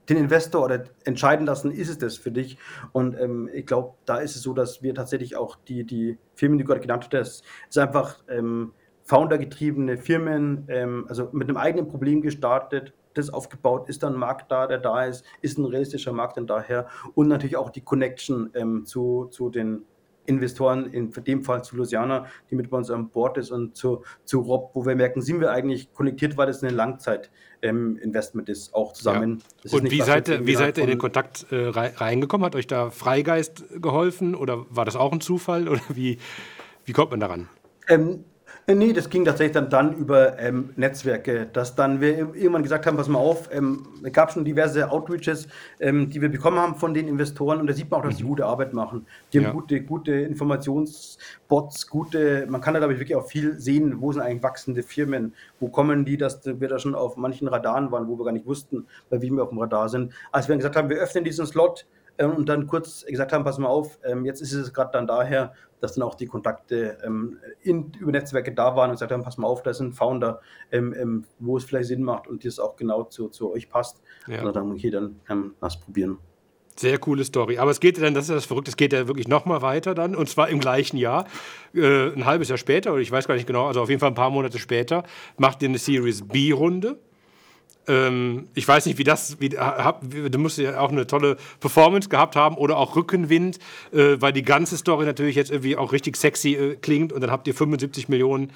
den 0.10 0.18
Investor 0.18 0.66
oder 0.66 0.84
entscheiden 1.06 1.46
lassen, 1.46 1.72
ist 1.72 1.90
es 1.90 1.98
das 1.98 2.18
für 2.18 2.32
dich? 2.32 2.58
Und 2.92 3.20
ähm, 3.20 3.50
ich 3.54 3.66
glaube, 3.66 3.96
da 4.06 4.18
ist 4.18 4.36
es 4.36 4.42
so, 4.42 4.54
dass 4.54 4.82
wir 4.82 4.94
tatsächlich 4.96 5.36
auch 5.36 5.56
die, 5.68 5.84
die 5.86 6.18
Firmen, 6.36 6.58
die 6.58 6.64
du 6.64 6.68
gerade 6.68 6.82
genannt 6.82 7.10
hast, 7.14 7.44
ist 7.68 7.78
einfach 7.78 8.20
ähm, 8.28 8.74
Founder-getriebene 9.04 9.98
Firmen, 9.98 10.66
ähm, 10.68 11.06
also 11.10 11.30
mit 11.32 11.50
einem 11.50 11.58
eigenen 11.58 11.88
Problem 11.88 12.22
gestartet, 12.22 12.94
das 13.16 13.30
aufgebaut, 13.30 13.90
ist 13.90 14.04
dann 14.04 14.14
ein 14.14 14.20
Markt 14.20 14.52
da, 14.52 14.68
der 14.68 14.78
da 14.78 15.06
ist, 15.06 15.26
ist 15.42 15.58
ein 15.58 15.66
realistischer 15.66 16.14
Markt 16.14 16.38
dann 16.38 16.48
daher 16.48 16.88
und 17.16 17.28
natürlich 17.28 17.58
auch 17.58 17.70
die 17.70 17.82
Connection 17.82 18.52
ähm, 18.54 18.86
zu, 18.86 19.26
zu 19.32 19.50
den 19.50 19.84
Investoren, 20.26 20.86
in 20.94 21.12
dem 21.12 21.44
Fall 21.44 21.64
zu 21.64 21.76
Luciana, 21.76 22.28
die 22.50 22.56
mit 22.56 22.70
bei 22.70 22.78
uns 22.78 22.92
an 22.92 23.10
Bord 23.10 23.38
ist 23.38 23.52
und 23.52 23.76
zu, 23.76 24.04
zu 24.26 24.40
Rob, 24.40 24.72
wo 24.74 24.86
wir 24.86 24.96
merken, 24.96 25.22
sind 25.22 25.40
wir 25.42 25.52
eigentlich 25.52 25.92
konnektiert, 25.94 26.38
weil 26.38 26.48
das 26.48 26.64
eine 26.64 26.72
Langzeit-Investment 26.72 28.48
ähm, 28.48 28.52
ist, 28.52 28.74
auch 28.76 28.94
zusammen. 28.94 29.42
Ja. 29.64 29.78
Und 29.78 29.90
wie 29.90 30.02
seid, 30.02 30.30
ihr, 30.30 30.46
wie 30.46 30.56
seid 30.56 30.78
ihr 30.78 30.84
in 30.84 30.90
den 30.92 31.00
Kontakt 31.00 31.48
äh, 31.52 31.68
reingekommen? 31.68 32.46
Hat 32.46 32.56
euch 32.56 32.68
da 32.68 32.92
Freigeist 32.92 33.66
geholfen 33.82 34.36
oder 34.36 34.66
war 34.70 34.86
das 34.86 34.96
auch 34.96 35.12
ein 35.12 35.22
Zufall 35.22 35.68
oder 35.68 35.82
wie, 35.90 36.20
wie 36.86 36.94
kommt 36.94 37.12
man 37.12 37.20
daran? 37.20 37.50
Ähm, 37.88 38.10
äh, 38.10 38.39
nee, 38.76 38.94
das 38.94 39.10
ging 39.10 39.26
tatsächlich 39.26 39.54
dann, 39.54 39.70
dann 39.70 39.94
über 39.94 40.38
ähm, 40.40 40.72
Netzwerke, 40.76 41.48
dass 41.52 41.76
dann 41.76 42.02
wir 42.02 42.18
irgendwann 42.18 42.64
gesagt 42.64 42.86
haben, 42.86 42.98
pass 42.98 43.08
mal 43.08 43.20
auf, 43.20 43.50
ähm, 43.54 43.88
es 44.04 44.12
gab 44.12 44.32
schon 44.32 44.46
diverse 44.46 44.92
Outreaches, 44.92 45.48
ähm, 45.80 46.10
die 46.10 46.22
wir 46.22 46.30
bekommen 46.30 46.60
haben 46.60 46.76
von 46.76 46.94
den 46.94 47.08
Investoren 47.08 47.60
und 47.60 47.68
da 47.68 47.74
sieht 47.74 47.90
man 47.90 48.02
auch, 48.02 48.06
dass 48.06 48.18
die 48.18 48.24
mhm. 48.24 48.30
gute 48.30 48.46
Arbeit 48.46 48.74
machen. 48.74 49.06
Die 49.34 49.38
ja. 49.38 49.46
haben 49.46 49.54
gute, 49.54 49.82
gute 49.82 50.12
Informationsbots, 50.12 51.88
gute, 51.88 52.46
man 52.50 52.62
kann 52.62 52.74
da 52.74 52.80
glaube 52.80 52.94
ich 52.94 53.00
wirklich 53.00 53.16
auch 53.16 53.28
viel 53.28 53.60
sehen, 53.60 54.02
wo 54.02 54.12
sind 54.12 54.22
eigentlich 54.22 54.44
wachsende 54.44 54.84
Firmen, 54.84 55.34
wo 55.60 55.70
kommen 55.70 56.06
die, 56.06 56.18
dass 56.18 56.42
wir 56.46 56.68
da 56.68 56.80
schon 56.80 56.96
auf 56.96 57.18
manchen 57.18 57.48
Radaren 57.48 57.92
waren, 57.92 58.08
wo 58.08 58.18
wir 58.18 58.26
gar 58.26 58.34
nicht 58.34 58.46
wussten, 58.46 58.88
bei 59.10 59.22
wie 59.22 59.32
wir 59.32 59.44
auf 59.44 59.50
dem 59.50 59.60
Radar 59.60 59.90
sind. 59.90 60.14
Als 60.32 60.48
wir 60.48 60.56
gesagt 60.56 60.76
haben, 60.76 60.90
wir 60.90 60.98
öffnen 60.98 61.24
diesen 61.24 61.46
Slot, 61.46 61.86
ähm, 62.20 62.36
und 62.36 62.50
dann 62.50 62.68
kurz 62.68 63.06
gesagt 63.06 63.34
haben, 63.34 63.44
pass 63.44 63.58
mal 63.58 63.70
auf, 63.70 63.98
ähm, 64.04 64.26
jetzt 64.26 64.42
ist 64.42 64.54
es 64.54 64.74
gerade 64.74 64.92
dann 64.92 65.08
daher, 65.08 65.54
dass 65.80 65.94
dann 65.94 66.04
auch 66.04 66.16
die 66.16 66.26
Kontakte 66.26 66.98
ähm, 67.04 67.40
in, 67.62 67.92
über 68.00 68.12
Netzwerke 68.12 68.54
da 68.54 68.76
waren 68.76 68.90
und 68.90 68.96
gesagt 68.96 69.12
haben, 69.12 69.24
pass 69.24 69.38
mal 69.38 69.48
auf, 69.48 69.64
da 69.64 69.72
ist 69.72 69.80
ein 69.80 69.94
Founder, 69.94 70.42
ähm, 70.72 70.94
ähm, 70.98 71.26
wo 71.40 71.58
es 71.58 71.64
vielleicht 71.64 71.88
Sinn 71.88 72.04
macht 72.04 72.28
und 72.28 72.46
das 72.46 72.60
auch 72.60 72.76
genau 72.76 73.04
zu, 73.04 73.30
zu 73.30 73.52
euch 73.52 73.70
passt. 73.70 74.02
Ja. 74.28 74.44
Und 74.44 74.56
dann, 74.56 74.72
okay, 74.72 74.90
dann 74.90 75.20
ähm, 75.30 75.56
lass 75.62 75.80
probieren. 75.80 76.18
Sehr 76.76 76.98
coole 76.98 77.26
Story. 77.26 77.58
Aber 77.58 77.72
es 77.72 77.82
geht 77.82 77.98
ja 77.98 78.04
dann, 78.06 78.14
das 78.14 78.30
ist 78.30 78.36
das 78.36 78.46
Verrückte, 78.46 78.72
es 78.72 78.78
geht 78.78 78.94
ja 78.94 79.08
wirklich 79.08 79.28
nochmal 79.28 79.62
weiter 79.62 79.94
dann, 79.94 80.16
und 80.16 80.30
zwar 80.30 80.48
im 80.48 80.60
gleichen 80.60 80.96
Jahr. 80.96 81.26
Äh, 81.74 82.14
ein 82.14 82.26
halbes 82.26 82.48
Jahr 82.48 82.58
später, 82.58 82.94
oder 82.94 83.02
ich 83.02 83.12
weiß 83.12 83.28
gar 83.28 83.36
nicht 83.36 83.48
genau, 83.48 83.68
also 83.68 83.82
auf 83.82 83.90
jeden 83.90 84.00
Fall 84.00 84.10
ein 84.10 84.16
paar 84.16 84.30
Monate 84.30 84.60
später, 84.60 85.04
macht 85.38 85.62
ihr 85.62 85.70
eine 85.70 85.78
Series 85.78 86.26
B-Runde 86.26 86.98
ähm, 87.90 88.48
ich 88.54 88.68
weiß 88.68 88.86
nicht, 88.86 88.98
wie 88.98 89.04
das, 89.04 89.42
wie, 89.42 89.50
hab, 89.58 90.04
du 90.10 90.40
musst 90.40 90.58
ja 90.60 90.80
auch 90.80 90.92
eine 90.92 91.08
tolle 91.08 91.38
Performance 91.60 92.08
gehabt 92.08 92.36
haben 92.36 92.56
oder 92.56 92.78
auch 92.78 92.96
Rückenwind, 92.96 93.58
äh, 93.92 94.16
weil 94.20 94.32
die 94.32 94.44
ganze 94.44 94.78
Story 94.78 95.06
natürlich 95.06 95.36
jetzt 95.36 95.52
irgendwie 95.52 95.76
auch 95.76 95.92
richtig 95.92 96.16
sexy 96.16 96.54
äh, 96.54 96.76
klingt 96.76 97.12
und 97.12 97.22
dann 97.22 97.32
habt 97.32 97.48
ihr 97.48 97.56
75 97.56 98.08
Millionen 98.08 98.52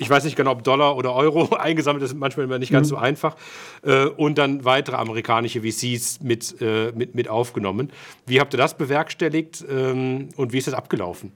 ich 0.00 0.08
weiß 0.08 0.22
nicht 0.22 0.36
genau, 0.36 0.52
ob 0.52 0.62
Dollar 0.62 0.96
oder 0.96 1.12
Euro 1.12 1.56
eingesammelt, 1.56 2.02
das 2.02 2.12
ist 2.12 2.16
manchmal 2.16 2.46
immer 2.46 2.58
nicht 2.58 2.70
ganz 2.70 2.86
mhm. 2.86 2.90
so 2.90 2.96
einfach. 2.96 3.36
Äh, 3.82 4.06
und 4.06 4.38
dann 4.38 4.64
weitere 4.64 4.96
amerikanische 4.96 5.62
VCs 5.62 6.20
mit, 6.22 6.60
äh, 6.60 6.92
mit, 6.94 7.16
mit 7.16 7.28
aufgenommen. 7.28 7.90
Wie 8.24 8.38
habt 8.38 8.54
ihr 8.54 8.58
das 8.58 8.76
bewerkstelligt 8.76 9.64
ähm, 9.68 10.28
und 10.36 10.52
wie 10.52 10.58
ist 10.58 10.68
das 10.68 10.74
abgelaufen? 10.74 11.32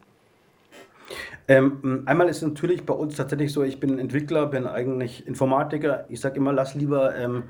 Ähm, 1.48 2.02
einmal 2.06 2.28
ist 2.28 2.42
natürlich 2.42 2.84
bei 2.84 2.94
uns 2.94 3.16
tatsächlich 3.16 3.52
so, 3.52 3.62
ich 3.62 3.80
bin 3.80 3.98
Entwickler, 3.98 4.46
bin 4.46 4.66
eigentlich 4.66 5.26
Informatiker. 5.26 6.04
Ich 6.08 6.20
sage 6.20 6.36
immer, 6.36 6.52
lass 6.52 6.74
lieber 6.74 7.16
ähm, 7.16 7.44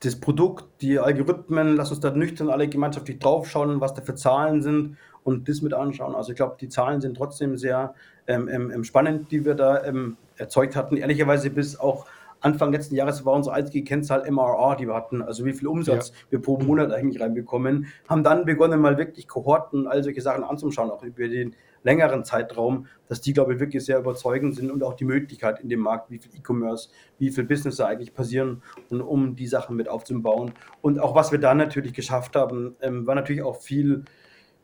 das 0.00 0.16
Produkt, 0.16 0.64
die 0.80 0.98
Algorithmen, 0.98 1.76
lass 1.76 1.90
uns 1.90 2.00
da 2.00 2.10
nüchtern 2.10 2.50
alle 2.50 2.68
gemeinschaftlich 2.68 3.18
draufschauen, 3.18 3.80
was 3.80 3.94
da 3.94 4.02
für 4.02 4.14
Zahlen 4.14 4.62
sind 4.62 4.96
und 5.24 5.48
das 5.48 5.60
mit 5.60 5.74
anschauen. 5.74 6.14
Also 6.14 6.30
ich 6.30 6.36
glaube, 6.36 6.56
die 6.60 6.68
Zahlen 6.68 7.00
sind 7.00 7.16
trotzdem 7.16 7.56
sehr 7.56 7.94
ähm, 8.26 8.48
ähm, 8.48 8.70
ähm 8.70 8.84
spannend, 8.84 9.30
die 9.32 9.44
wir 9.44 9.54
da 9.54 9.84
ähm, 9.84 10.16
erzeugt 10.36 10.76
hatten. 10.76 10.96
Ehrlicherweise 10.96 11.50
bis 11.50 11.78
auch 11.78 12.06
Anfang 12.40 12.72
letzten 12.72 12.94
Jahres 12.94 13.24
war 13.24 13.32
unsere 13.32 13.56
einzige 13.56 13.82
Kennzahl 13.82 14.30
MRR, 14.30 14.76
die 14.76 14.86
wir 14.86 14.94
hatten, 14.94 15.22
also 15.22 15.44
wie 15.44 15.52
viel 15.52 15.66
Umsatz 15.68 16.10
ja. 16.10 16.14
wir 16.30 16.42
pro 16.42 16.58
Monat 16.58 16.92
eigentlich 16.92 17.20
reinbekommen. 17.20 17.86
Haben 18.08 18.22
dann 18.24 18.44
begonnen, 18.44 18.80
mal 18.80 18.98
wirklich 18.98 19.26
Kohorten, 19.26 19.86
all 19.86 20.04
solche 20.04 20.20
Sachen 20.20 20.44
anzuschauen, 20.44 20.90
auch 20.90 21.02
über 21.02 21.28
den 21.28 21.56
längeren 21.86 22.24
Zeitraum, 22.24 22.86
dass 23.08 23.20
die, 23.20 23.32
glaube 23.32 23.54
ich, 23.54 23.60
wirklich 23.60 23.84
sehr 23.84 23.98
überzeugend 23.98 24.56
sind 24.56 24.70
und 24.70 24.82
auch 24.82 24.94
die 24.94 25.04
Möglichkeit 25.04 25.60
in 25.60 25.68
dem 25.68 25.80
Markt, 25.80 26.10
wie 26.10 26.18
viel 26.18 26.32
E-Commerce, 26.34 26.90
wie 27.18 27.30
viel 27.30 27.44
Business 27.44 27.76
da 27.76 27.86
eigentlich 27.86 28.12
passieren 28.12 28.62
und 28.90 29.00
um 29.00 29.36
die 29.36 29.46
Sachen 29.46 29.76
mit 29.76 29.88
aufzubauen. 29.88 30.52
Und 30.82 30.98
auch 30.98 31.14
was 31.14 31.30
wir 31.30 31.38
dann 31.38 31.58
natürlich 31.58 31.94
geschafft 31.94 32.34
haben, 32.34 32.74
ähm, 32.82 33.06
war 33.06 33.14
natürlich 33.14 33.42
auch 33.42 33.60
viel 33.60 34.04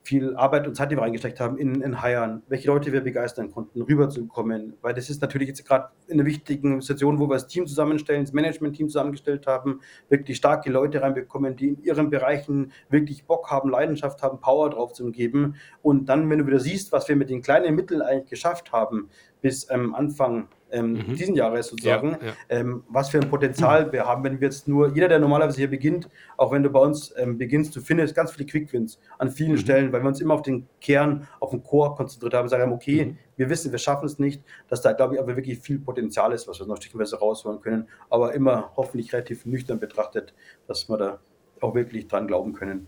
viel 0.03 0.37
Arbeit 0.37 0.67
und 0.67 0.75
Zeit, 0.75 0.91
die 0.91 0.97
wir 0.97 1.03
reingesteckt 1.03 1.39
haben, 1.39 1.59
in, 1.59 1.81
in 1.81 2.03
Hiren, 2.03 2.43
welche 2.49 2.69
Leute 2.69 2.93
wir 2.93 3.03
begeistern 3.03 3.51
konnten, 3.51 3.83
rüberzukommen, 3.83 4.75
weil 4.83 4.95
das 4.95 5.09
ist 5.09 5.23
natürlich 5.23 5.49
jetzt 5.49 5.65
gerade 5.65 5.89
in 6.09 6.19
einer 6.19 6.27
wichtigen 6.27 6.81
Situation, 6.81 7.19
wo 7.19 7.29
wir 7.29 7.35
das 7.35 7.47
Team 7.47 7.67
zusammenstellen, 7.67 8.25
das 8.25 8.33
Management-Team 8.33 8.89
zusammengestellt 8.89 9.47
haben, 9.47 9.81
wirklich 10.09 10.37
starke 10.37 10.71
Leute 10.71 11.03
reinbekommen, 11.03 11.57
die 11.57 11.69
in 11.69 11.83
ihren 11.83 12.11
Bereichen 12.11 12.73
wirklich 12.89 13.25
Bock 13.25 13.51
haben, 13.51 13.71
Leidenschaft 13.71 14.23
haben, 14.23 14.41
Power 14.41 14.71
drauf 14.71 14.93
zu 14.93 15.11
geben. 15.13 15.55
Und 15.83 16.09
dann, 16.09 16.29
wenn 16.29 16.39
du 16.39 16.47
wieder 16.47 16.61
siehst, 16.61 16.91
was 16.93 17.09
wir 17.09 17.17
mit 17.17 17.31
den 17.31 17.43
kleinen 17.43 17.75
Mitteln 17.75 18.03
eigentlich 18.03 18.31
geschafft 18.31 18.73
haben, 18.73 19.09
bis 19.43 19.69
ähm, 19.71 19.95
Anfang 19.95 20.49
ähm, 20.71 20.93
mhm. 20.93 21.17
diesen 21.17 21.35
Jahres 21.35 21.69
sozusagen, 21.69 22.13
ja, 22.13 22.29
ja. 22.29 22.33
Ähm, 22.49 22.85
was 22.89 23.11
für 23.11 23.21
ein 23.21 23.29
Potenzial 23.29 23.87
mhm. 23.87 23.93
wir 23.93 24.07
haben, 24.07 24.25
wenn 24.25 24.41
wir 24.41 24.47
jetzt 24.49 24.67
nur, 24.67 24.95
jeder, 24.95 25.09
der 25.09 25.19
normalerweise 25.19 25.59
hier 25.59 25.69
beginnt, 25.69 26.09
auch 26.39 26.51
wenn 26.51 26.63
du 26.63 26.71
bei 26.71 26.81
uns 26.81 27.13
ähm, 27.19 27.37
beginnst, 27.37 27.77
du 27.77 27.81
findest 27.81 28.15
ganz 28.15 28.33
viele 28.33 28.47
Quickwins 28.47 28.99
an 29.19 29.31
vielen 29.31 29.53
mhm. 29.53 29.59
Stellen, 29.59 29.93
weil 29.93 30.03
wir 30.03 30.09
uns 30.09 30.21
immer 30.21 30.35
auf 30.35 30.43
den 30.43 30.67
Kern, 30.81 31.29
auf 31.41 31.51
den 31.51 31.63
Core 31.63 31.95
konzentriert 31.95 32.33
haben, 32.33 32.49
sagen, 32.49 32.73
okay, 32.73 33.05
mhm. 33.05 33.19
wir 33.37 33.51
wissen, 33.51 33.71
wir 33.71 33.79
schaffen 33.79 34.07
es 34.07 34.19
nicht, 34.19 34.43
dass 34.69 34.81
da, 34.81 34.93
glaube 34.93 35.15
ich, 35.15 35.21
aber 35.21 35.37
wirklich 35.37 35.59
viel 35.59 35.79
Potenzial 35.79 36.33
ist, 36.33 36.49
was 36.49 36.59
wir 36.59 36.67
noch 36.67 36.79
stückweise 36.79 37.19
rausholen 37.19 37.61
können, 37.61 37.89
aber 38.09 38.33
immer 38.33 38.73
hoffentlich 38.77 39.13
relativ 39.13 39.45
nüchtern 39.45 39.79
betrachtet, 39.79 40.33
dass 40.67 40.89
wir 40.89 40.97
da 40.97 41.19
auch 41.61 41.75
wirklich 41.75 42.09
dran 42.09 42.27
glauben 42.27 42.55
können. 42.55 42.87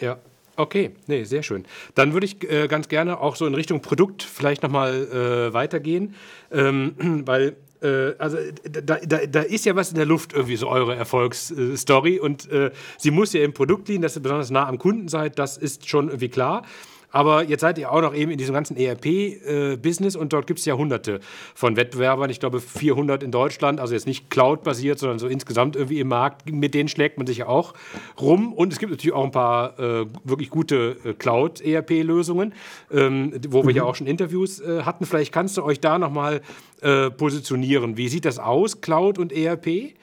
Ja, 0.00 0.18
Okay, 0.58 0.90
nee, 1.06 1.22
sehr 1.22 1.44
schön. 1.44 1.64
Dann 1.94 2.14
würde 2.14 2.26
ich 2.26 2.50
äh, 2.50 2.66
ganz 2.66 2.88
gerne 2.88 3.20
auch 3.20 3.36
so 3.36 3.46
in 3.46 3.54
Richtung 3.54 3.80
Produkt 3.80 4.24
vielleicht 4.24 4.64
nochmal 4.64 4.92
äh, 4.92 5.54
weitergehen, 5.54 6.16
ähm, 6.50 7.22
weil 7.26 7.54
äh, 7.80 8.14
also 8.18 8.38
da, 8.64 8.96
da, 8.96 9.18
da, 9.26 9.42
ist 9.42 9.66
ja 9.66 9.76
was 9.76 9.90
in 9.90 9.94
der 9.98 10.06
Luft 10.06 10.32
irgendwie 10.32 10.56
so 10.56 10.66
eure 10.68 10.96
Erfolgsstory 10.96 12.18
und 12.18 12.50
äh, 12.50 12.72
sie 12.96 13.12
muss 13.12 13.34
ja 13.34 13.44
im 13.44 13.52
Produkt 13.52 13.86
liegen, 13.86 14.02
dass 14.02 14.16
ihr 14.16 14.22
besonders 14.22 14.50
nah 14.50 14.66
am 14.66 14.78
Kunden 14.78 15.06
seid, 15.06 15.38
das 15.38 15.58
ist 15.58 15.88
schon 15.88 16.08
irgendwie 16.08 16.28
klar. 16.28 16.64
Aber 17.10 17.42
jetzt 17.44 17.62
seid 17.62 17.78
ihr 17.78 17.90
auch 17.90 18.02
noch 18.02 18.14
eben 18.14 18.30
in 18.30 18.38
diesem 18.38 18.54
ganzen 18.54 18.76
ERP-Business 18.76 20.14
äh, 20.14 20.18
und 20.18 20.32
dort 20.32 20.46
gibt 20.46 20.58
es 20.58 20.66
ja 20.66 20.74
hunderte 20.74 21.20
von 21.54 21.76
Wettbewerbern. 21.76 22.28
Ich 22.28 22.38
glaube 22.38 22.60
400 22.60 23.22
in 23.22 23.30
Deutschland, 23.30 23.80
also 23.80 23.94
jetzt 23.94 24.06
nicht 24.06 24.28
Cloud-basiert, 24.30 24.98
sondern 24.98 25.18
so 25.18 25.26
insgesamt 25.26 25.76
irgendwie 25.76 26.00
im 26.00 26.08
Markt. 26.08 26.50
Mit 26.50 26.74
denen 26.74 26.88
schlägt 26.88 27.16
man 27.16 27.26
sich 27.26 27.38
ja 27.38 27.46
auch 27.46 27.72
rum. 28.20 28.52
Und 28.52 28.72
es 28.72 28.78
gibt 28.78 28.90
natürlich 28.90 29.14
auch 29.14 29.24
ein 29.24 29.30
paar 29.30 29.78
äh, 29.78 30.06
wirklich 30.24 30.50
gute 30.50 30.96
äh, 31.04 31.14
Cloud-ERP-Lösungen, 31.14 32.52
ähm, 32.90 33.32
wo 33.48 33.62
wir 33.62 33.70
mhm. 33.70 33.76
ja 33.76 33.84
auch 33.84 33.94
schon 33.94 34.06
Interviews 34.06 34.60
äh, 34.60 34.82
hatten. 34.82 35.06
Vielleicht 35.06 35.32
kannst 35.32 35.56
du 35.56 35.62
euch 35.62 35.80
da 35.80 35.98
nochmal 35.98 36.42
äh, 36.82 37.10
positionieren. 37.10 37.96
Wie 37.96 38.08
sieht 38.08 38.26
das 38.26 38.38
aus, 38.38 38.82
Cloud 38.82 39.18
und 39.18 39.32
ERP? 39.32 39.66
Äh, 39.66 39.94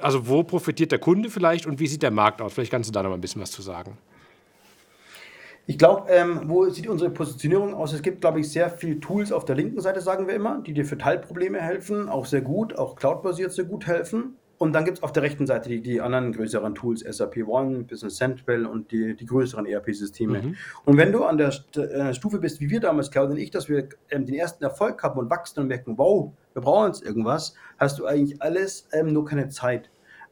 also 0.00 0.28
wo 0.28 0.44
profitiert 0.44 0.92
der 0.92 1.00
Kunde 1.00 1.28
vielleicht 1.28 1.66
und 1.66 1.80
wie 1.80 1.88
sieht 1.88 2.02
der 2.02 2.12
Markt 2.12 2.40
aus? 2.40 2.52
Vielleicht 2.52 2.70
kannst 2.70 2.88
du 2.88 2.92
da 2.92 3.02
noch 3.02 3.10
mal 3.10 3.16
ein 3.16 3.20
bisschen 3.20 3.42
was 3.42 3.50
zu 3.50 3.62
sagen. 3.62 3.98
Ich 5.66 5.78
glaube, 5.78 6.10
ähm, 6.10 6.42
wo 6.46 6.68
sieht 6.68 6.88
unsere 6.88 7.10
Positionierung 7.10 7.74
aus? 7.74 7.92
Es 7.92 8.02
gibt, 8.02 8.20
glaube 8.20 8.40
ich, 8.40 8.50
sehr 8.50 8.70
viele 8.70 8.98
Tools 8.98 9.30
auf 9.30 9.44
der 9.44 9.56
linken 9.56 9.80
Seite, 9.80 10.00
sagen 10.00 10.26
wir 10.26 10.34
immer, 10.34 10.60
die 10.60 10.72
dir 10.72 10.84
für 10.84 10.98
Teilprobleme 10.98 11.60
helfen, 11.60 12.08
auch 12.08 12.26
sehr 12.26 12.40
gut, 12.40 12.76
auch 12.76 12.96
cloud-basiert 12.96 13.52
sehr 13.52 13.66
gut 13.66 13.86
helfen. 13.86 14.36
Und 14.60 14.74
dann 14.74 14.84
gibt 14.84 14.98
es 14.98 15.02
auf 15.02 15.12
der 15.12 15.22
rechten 15.22 15.46
Seite 15.46 15.70
die, 15.70 15.80
die, 15.80 16.02
anderen 16.02 16.32
größeren 16.32 16.74
Tools, 16.74 17.00
SAP 17.00 17.38
One, 17.46 17.84
Business 17.84 18.16
Central 18.16 18.66
und 18.66 18.92
die, 18.92 19.16
die 19.16 19.24
größeren 19.24 19.64
ERP-Systeme. 19.64 20.42
Mhm. 20.42 20.56
Und 20.84 20.98
wenn 20.98 21.12
du 21.12 21.24
an 21.24 21.38
der 21.38 21.50
äh, 21.76 22.12
Stufe 22.12 22.38
bist, 22.40 22.60
wie 22.60 22.68
wir 22.68 22.78
damals, 22.78 23.10
Claudia 23.10 23.36
und 23.36 23.40
ich, 23.40 23.50
dass 23.50 23.70
wir 23.70 23.88
ähm, 24.10 24.26
den 24.26 24.34
ersten 24.34 24.62
Erfolg 24.62 25.02
haben 25.02 25.18
und 25.18 25.30
wachsen 25.30 25.60
und 25.60 25.68
merken, 25.68 25.96
wow, 25.96 26.32
wir 26.52 26.60
brauchen 26.60 26.88
jetzt 26.88 27.02
irgendwas, 27.02 27.54
hast 27.78 27.98
du 27.98 28.04
eigentlich 28.04 28.42
alles, 28.42 28.86
ähm, 28.92 29.14
nur 29.14 29.24
keine 29.24 29.48
Zeit. 29.48 29.88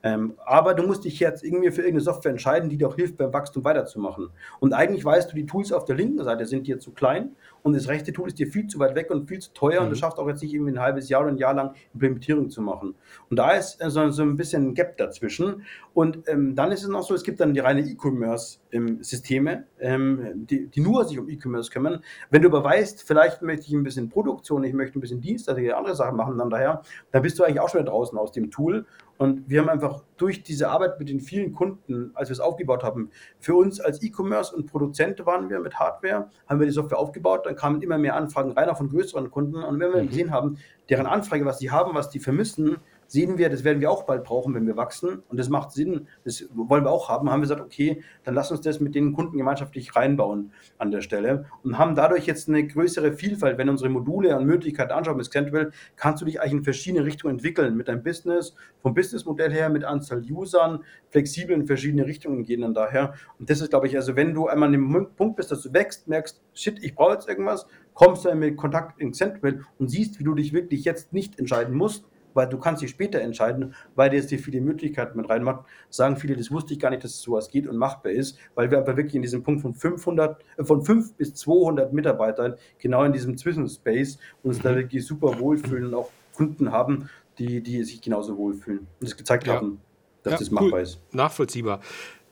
Ähm, 0.08 0.34
aber 0.46 0.74
du 0.74 0.84
musst 0.84 1.04
dich 1.04 1.20
jetzt 1.20 1.44
irgendwie 1.44 1.70
für 1.70 1.82
irgendeine 1.82 2.00
Software 2.00 2.30
entscheiden, 2.30 2.70
die 2.70 2.78
dir 2.78 2.88
auch 2.88 2.96
hilft, 2.96 3.18
beim 3.18 3.32
Wachstum 3.32 3.64
weiterzumachen. 3.64 4.30
Und 4.58 4.72
eigentlich 4.72 5.04
weißt 5.04 5.30
du, 5.30 5.36
die 5.36 5.44
Tools 5.44 5.70
auf 5.70 5.84
der 5.84 5.96
linken 5.96 6.24
Seite 6.24 6.46
sind 6.46 6.66
dir 6.66 6.78
zu 6.78 6.92
klein 6.92 7.32
und 7.62 7.74
das 7.74 7.88
rechte 7.88 8.12
Tool 8.12 8.28
ist 8.28 8.38
dir 8.38 8.46
viel 8.46 8.66
zu 8.66 8.78
weit 8.78 8.94
weg 8.94 9.10
und 9.10 9.28
viel 9.28 9.40
zu 9.40 9.52
teuer 9.52 9.80
mhm. 9.80 9.86
und 9.86 9.90
du 9.90 9.96
schaffst 9.96 10.18
auch 10.18 10.26
jetzt 10.28 10.42
nicht 10.42 10.54
irgendwie 10.54 10.72
ein 10.72 10.80
halbes 10.80 11.08
Jahr 11.08 11.22
oder 11.22 11.32
ein 11.32 11.36
Jahr 11.36 11.52
lang 11.52 11.74
Implementierung 11.92 12.48
zu 12.48 12.62
machen. 12.62 12.94
Und 13.28 13.38
da 13.38 13.50
ist 13.52 13.82
äh, 13.82 13.90
so, 13.90 14.08
so 14.10 14.22
ein 14.22 14.36
bisschen 14.36 14.68
ein 14.68 14.74
Gap 14.74 14.96
dazwischen. 14.96 15.62
Und 15.92 16.26
ähm, 16.28 16.54
dann 16.54 16.72
ist 16.72 16.82
es 16.82 16.88
noch 16.88 17.02
so, 17.02 17.14
es 17.14 17.22
gibt 17.22 17.40
dann 17.40 17.52
die 17.52 17.60
reine 17.60 17.80
E-Commerce-Systeme, 17.80 19.64
ähm, 19.80 20.46
die, 20.48 20.68
die, 20.68 20.80
nur 20.80 21.04
sich 21.04 21.18
um 21.18 21.28
E-Commerce 21.28 21.70
kümmern. 21.70 22.02
Wenn 22.30 22.42
du 22.42 22.48
aber 22.48 22.64
weißt, 22.64 23.02
vielleicht 23.02 23.42
möchte 23.42 23.66
ich 23.66 23.72
ein 23.72 23.82
bisschen 23.82 24.08
Produktion, 24.08 24.64
ich 24.64 24.72
möchte 24.72 24.98
ein 24.98 25.02
bisschen 25.02 25.20
Dienst, 25.20 25.48
also 25.48 25.60
andere 25.74 25.96
Sachen 25.96 26.16
machen, 26.16 26.38
dann 26.38 26.48
daher, 26.48 26.82
dann 27.10 27.22
bist 27.22 27.38
du 27.38 27.44
eigentlich 27.44 27.60
auch 27.60 27.68
schon 27.68 27.84
draußen 27.84 28.16
aus 28.16 28.32
dem 28.32 28.50
Tool 28.50 28.86
und 29.18 29.50
wir 29.50 29.60
haben 29.60 29.68
einfach 29.68 30.04
durch 30.16 30.44
diese 30.44 30.68
Arbeit 30.68 31.00
mit 31.00 31.08
den 31.08 31.20
vielen 31.20 31.52
Kunden, 31.52 32.12
als 32.14 32.28
wir 32.28 32.34
es 32.34 32.40
aufgebaut 32.40 32.84
haben, 32.84 33.10
für 33.40 33.56
uns 33.56 33.80
als 33.80 34.00
E-Commerce 34.00 34.54
und 34.54 34.66
Produzent 34.66 35.26
waren 35.26 35.50
wir 35.50 35.58
mit 35.58 35.78
Hardware, 35.78 36.30
haben 36.46 36.60
wir 36.60 36.66
die 36.66 36.72
Software 36.72 36.98
aufgebaut, 36.98 37.44
dann 37.44 37.56
kamen 37.56 37.82
immer 37.82 37.98
mehr 37.98 38.14
Anfragen 38.14 38.52
rein, 38.52 38.70
auch 38.70 38.78
von 38.78 38.88
größeren 38.88 39.28
Kunden. 39.30 39.56
Und 39.56 39.80
wenn 39.80 39.92
wir 39.92 40.02
mhm. 40.02 40.08
gesehen 40.08 40.30
haben, 40.30 40.58
deren 40.88 41.06
Anfrage, 41.06 41.44
was 41.44 41.58
sie 41.58 41.72
haben, 41.72 41.96
was 41.96 42.10
die 42.10 42.20
vermissen, 42.20 42.76
sehen 43.08 43.38
wir, 43.38 43.48
das 43.48 43.64
werden 43.64 43.80
wir 43.80 43.90
auch 43.90 44.04
bald 44.04 44.22
brauchen, 44.22 44.54
wenn 44.54 44.66
wir 44.66 44.76
wachsen. 44.76 45.22
Und 45.28 45.38
das 45.38 45.48
macht 45.48 45.72
Sinn, 45.72 46.06
das 46.24 46.44
wollen 46.54 46.84
wir 46.84 46.90
auch 46.90 47.08
haben. 47.08 47.30
Haben 47.30 47.40
wir 47.40 47.44
gesagt, 47.44 47.62
okay, 47.62 48.02
dann 48.22 48.34
lass 48.34 48.52
uns 48.52 48.60
das 48.60 48.80
mit 48.80 48.94
den 48.94 49.14
Kunden 49.14 49.36
gemeinschaftlich 49.36 49.96
reinbauen 49.96 50.52
an 50.76 50.90
der 50.90 51.00
Stelle 51.00 51.46
und 51.64 51.78
haben 51.78 51.94
dadurch 51.94 52.26
jetzt 52.26 52.48
eine 52.48 52.64
größere 52.66 53.14
Vielfalt. 53.14 53.56
Wenn 53.56 53.70
unsere 53.70 53.88
Module 53.88 54.36
und 54.36 54.46
Möglichkeiten 54.46 54.92
anschauen 54.92 55.16
mit 55.16 55.26
Scantrell, 55.26 55.72
kannst 55.96 56.20
du 56.20 56.26
dich 56.26 56.40
eigentlich 56.40 56.52
in 56.52 56.64
verschiedene 56.64 57.04
Richtungen 57.04 57.36
entwickeln 57.36 57.76
mit 57.76 57.88
deinem 57.88 58.02
Business, 58.02 58.54
vom 58.82 58.92
Businessmodell 58.92 59.50
her, 59.50 59.70
mit 59.70 59.84
Anzahl 59.84 60.22
Usern, 60.30 60.84
flexibel 61.08 61.56
in 61.56 61.66
verschiedene 61.66 62.04
Richtungen 62.04 62.44
gehen 62.44 62.60
dann 62.60 62.74
daher. 62.74 63.14
Und 63.38 63.48
das 63.48 63.62
ist, 63.62 63.70
glaube 63.70 63.86
ich, 63.86 63.96
also 63.96 64.16
wenn 64.16 64.34
du 64.34 64.48
einmal 64.48 64.66
an 64.66 64.72
dem 64.72 65.08
Punkt 65.16 65.36
bist, 65.36 65.50
dass 65.50 65.62
du 65.62 65.72
wächst, 65.72 66.08
merkst, 66.08 66.42
shit, 66.52 66.78
ich 66.84 66.94
brauche 66.94 67.14
jetzt 67.14 67.28
irgendwas, 67.28 67.66
kommst 67.94 68.26
dann 68.26 68.38
mit 68.38 68.58
Kontakt 68.58 69.00
in 69.00 69.14
Scantrell 69.14 69.64
und 69.78 69.88
siehst, 69.88 70.18
wie 70.18 70.24
du 70.24 70.34
dich 70.34 70.52
wirklich 70.52 70.84
jetzt 70.84 71.14
nicht 71.14 71.38
entscheiden 71.38 71.74
musst, 71.74 72.04
weil 72.34 72.48
du 72.48 72.58
kannst 72.58 72.82
dich 72.82 72.90
später 72.90 73.20
entscheiden, 73.20 73.74
weil 73.94 74.10
dir 74.10 74.16
jetzt 74.16 74.30
dir 74.30 74.38
viele 74.38 74.60
Möglichkeiten 74.60 75.16
mit 75.16 75.28
reinmacht. 75.28 75.64
Sagen 75.90 76.16
viele, 76.16 76.36
das 76.36 76.50
wusste 76.50 76.72
ich 76.74 76.80
gar 76.80 76.90
nicht, 76.90 77.04
dass 77.04 77.12
es 77.12 77.20
sowas 77.20 77.50
geht 77.50 77.66
und 77.66 77.76
machbar 77.76 78.12
ist, 78.12 78.38
weil 78.54 78.70
wir 78.70 78.78
aber 78.78 78.96
wirklich 78.96 79.14
in 79.14 79.22
diesem 79.22 79.42
Punkt 79.42 79.62
von 79.62 79.74
500, 79.74 80.44
äh, 80.56 80.64
von 80.64 80.82
5 80.82 81.14
bis 81.14 81.34
200 81.34 81.92
Mitarbeitern 81.92 82.54
genau 82.78 83.04
in 83.04 83.12
diesem 83.12 83.36
Zwischenspace 83.36 84.18
uns 84.42 84.60
da 84.60 84.72
mhm. 84.72 84.76
wirklich 84.76 85.06
super 85.06 85.38
wohlfühlen 85.38 85.86
und 85.86 85.94
auch 85.94 86.10
Kunden 86.34 86.72
haben, 86.72 87.08
die, 87.38 87.62
die 87.62 87.82
sich 87.84 88.00
genauso 88.00 88.36
wohlfühlen 88.36 88.86
und 89.00 89.06
es 89.06 89.16
gezeigt 89.16 89.46
ja. 89.46 89.54
haben, 89.54 89.80
dass 90.22 90.32
ja, 90.32 90.38
das 90.38 90.50
machbar 90.50 90.72
cool. 90.72 90.80
ist. 90.80 91.00
Nachvollziehbar. 91.12 91.80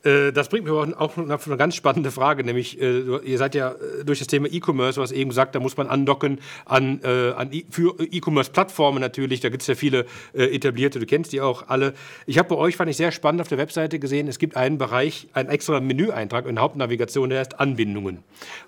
Äh, 0.06 0.32
das 0.32 0.48
bringt 0.48 0.64
mir 0.64 0.72
auch 0.72 1.16
noch 1.16 1.46
eine 1.46 1.56
ganz 1.56 1.74
spannende 1.74 2.10
Frage, 2.10 2.44
nämlich 2.44 2.80
äh, 2.80 3.00
ihr 3.24 3.38
seid 3.38 3.54
ja 3.54 3.72
äh, 3.72 4.04
durch 4.04 4.20
das 4.20 4.28
Thema 4.28 4.46
E-Commerce, 4.50 5.00
was 5.00 5.10
eben 5.10 5.30
gesagt, 5.30 5.54
da 5.54 5.60
muss 5.60 5.76
man 5.76 5.88
andocken 5.88 6.38
an, 6.64 7.00
an 7.04 7.52
e 7.52 7.64
für 7.70 7.96
E-Commerce-Plattformen 7.98 9.00
natürlich, 9.00 9.40
da 9.40 9.48
gibt 9.48 9.62
es 9.62 9.68
ja 9.68 9.74
viele 9.74 10.06
etablierte, 10.34 10.98
du 10.98 11.06
kennst 11.06 11.32
die 11.32 11.40
auch 11.40 11.68
alle. 11.68 11.94
Ich 12.26 12.38
habe 12.38 12.48
bei 12.48 12.56
euch, 12.56 12.76
fand 12.76 12.90
ich 12.90 12.96
sehr 12.96 13.12
spannend, 13.12 13.40
auf 13.40 13.48
der 13.48 13.58
Webseite 13.58 13.98
gesehen, 13.98 14.28
es 14.28 14.38
gibt 14.38 14.56
einen 14.56 14.78
Bereich, 14.78 15.28
einen 15.32 15.48
extra 15.48 15.80
Menüeintrag 15.80 16.46
in 16.46 16.56
der 16.56 16.62
Hauptnavigation, 16.62 17.30
der 17.30 17.40
heißt 17.40 17.58
Anbindungen. 17.58 18.18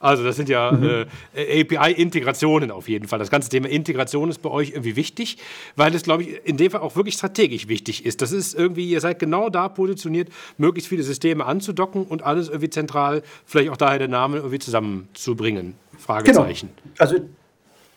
Also 0.01 0.25
das 0.25 0.37
sind 0.37 0.49
ja 0.49 0.73
mhm. 0.73 1.07
äh, 1.35 1.61
API-Integrationen 1.63 2.71
auf 2.71 2.89
jeden 2.89 3.09
Fall. 3.09 3.19
Das 3.19 3.31
ganze 3.31 3.49
Thema 3.49 3.69
Integration 3.69 4.31
ist 4.31 4.43
bei 4.43 4.51
euch 4.51 4.71
irgendwie 4.71 4.97
wichtig, 4.97 5.39
weil 5.77 5.95
es, 5.95 6.03
glaube 6.03 6.25
ich, 6.25 6.41
in 6.45 6.57
dem 6.57 6.71
Fall 6.71 6.81
auch 6.81 6.97
wirklich 6.97 7.15
strategisch 7.15 7.69
wichtig 7.69 8.05
ist. 8.07 8.23
Das 8.23 8.33
ist 8.33 8.55
irgendwie, 8.55 8.89
ihr 8.89 9.01
seid 9.01 9.19
genau 9.19 9.51
da 9.51 9.69
positioniert, 9.69 10.29
möglichst 10.57 10.89
viele 10.89 11.03
Systeme 11.03 11.28
Systeme 11.29 11.45
anzudocken 11.45 12.05
und 12.05 12.23
alles 12.23 12.49
irgendwie 12.49 12.71
zentral, 12.71 13.23
vielleicht 13.45 13.71
auch 13.71 13.77
daher 13.77 13.99
der 13.99 14.09
Name, 14.09 14.39
irgendwie 14.39 14.59
zusammenzubringen? 14.59 15.75
Fragezeichen. 15.99 16.71
Genau. 16.77 16.95
Also 16.99 17.17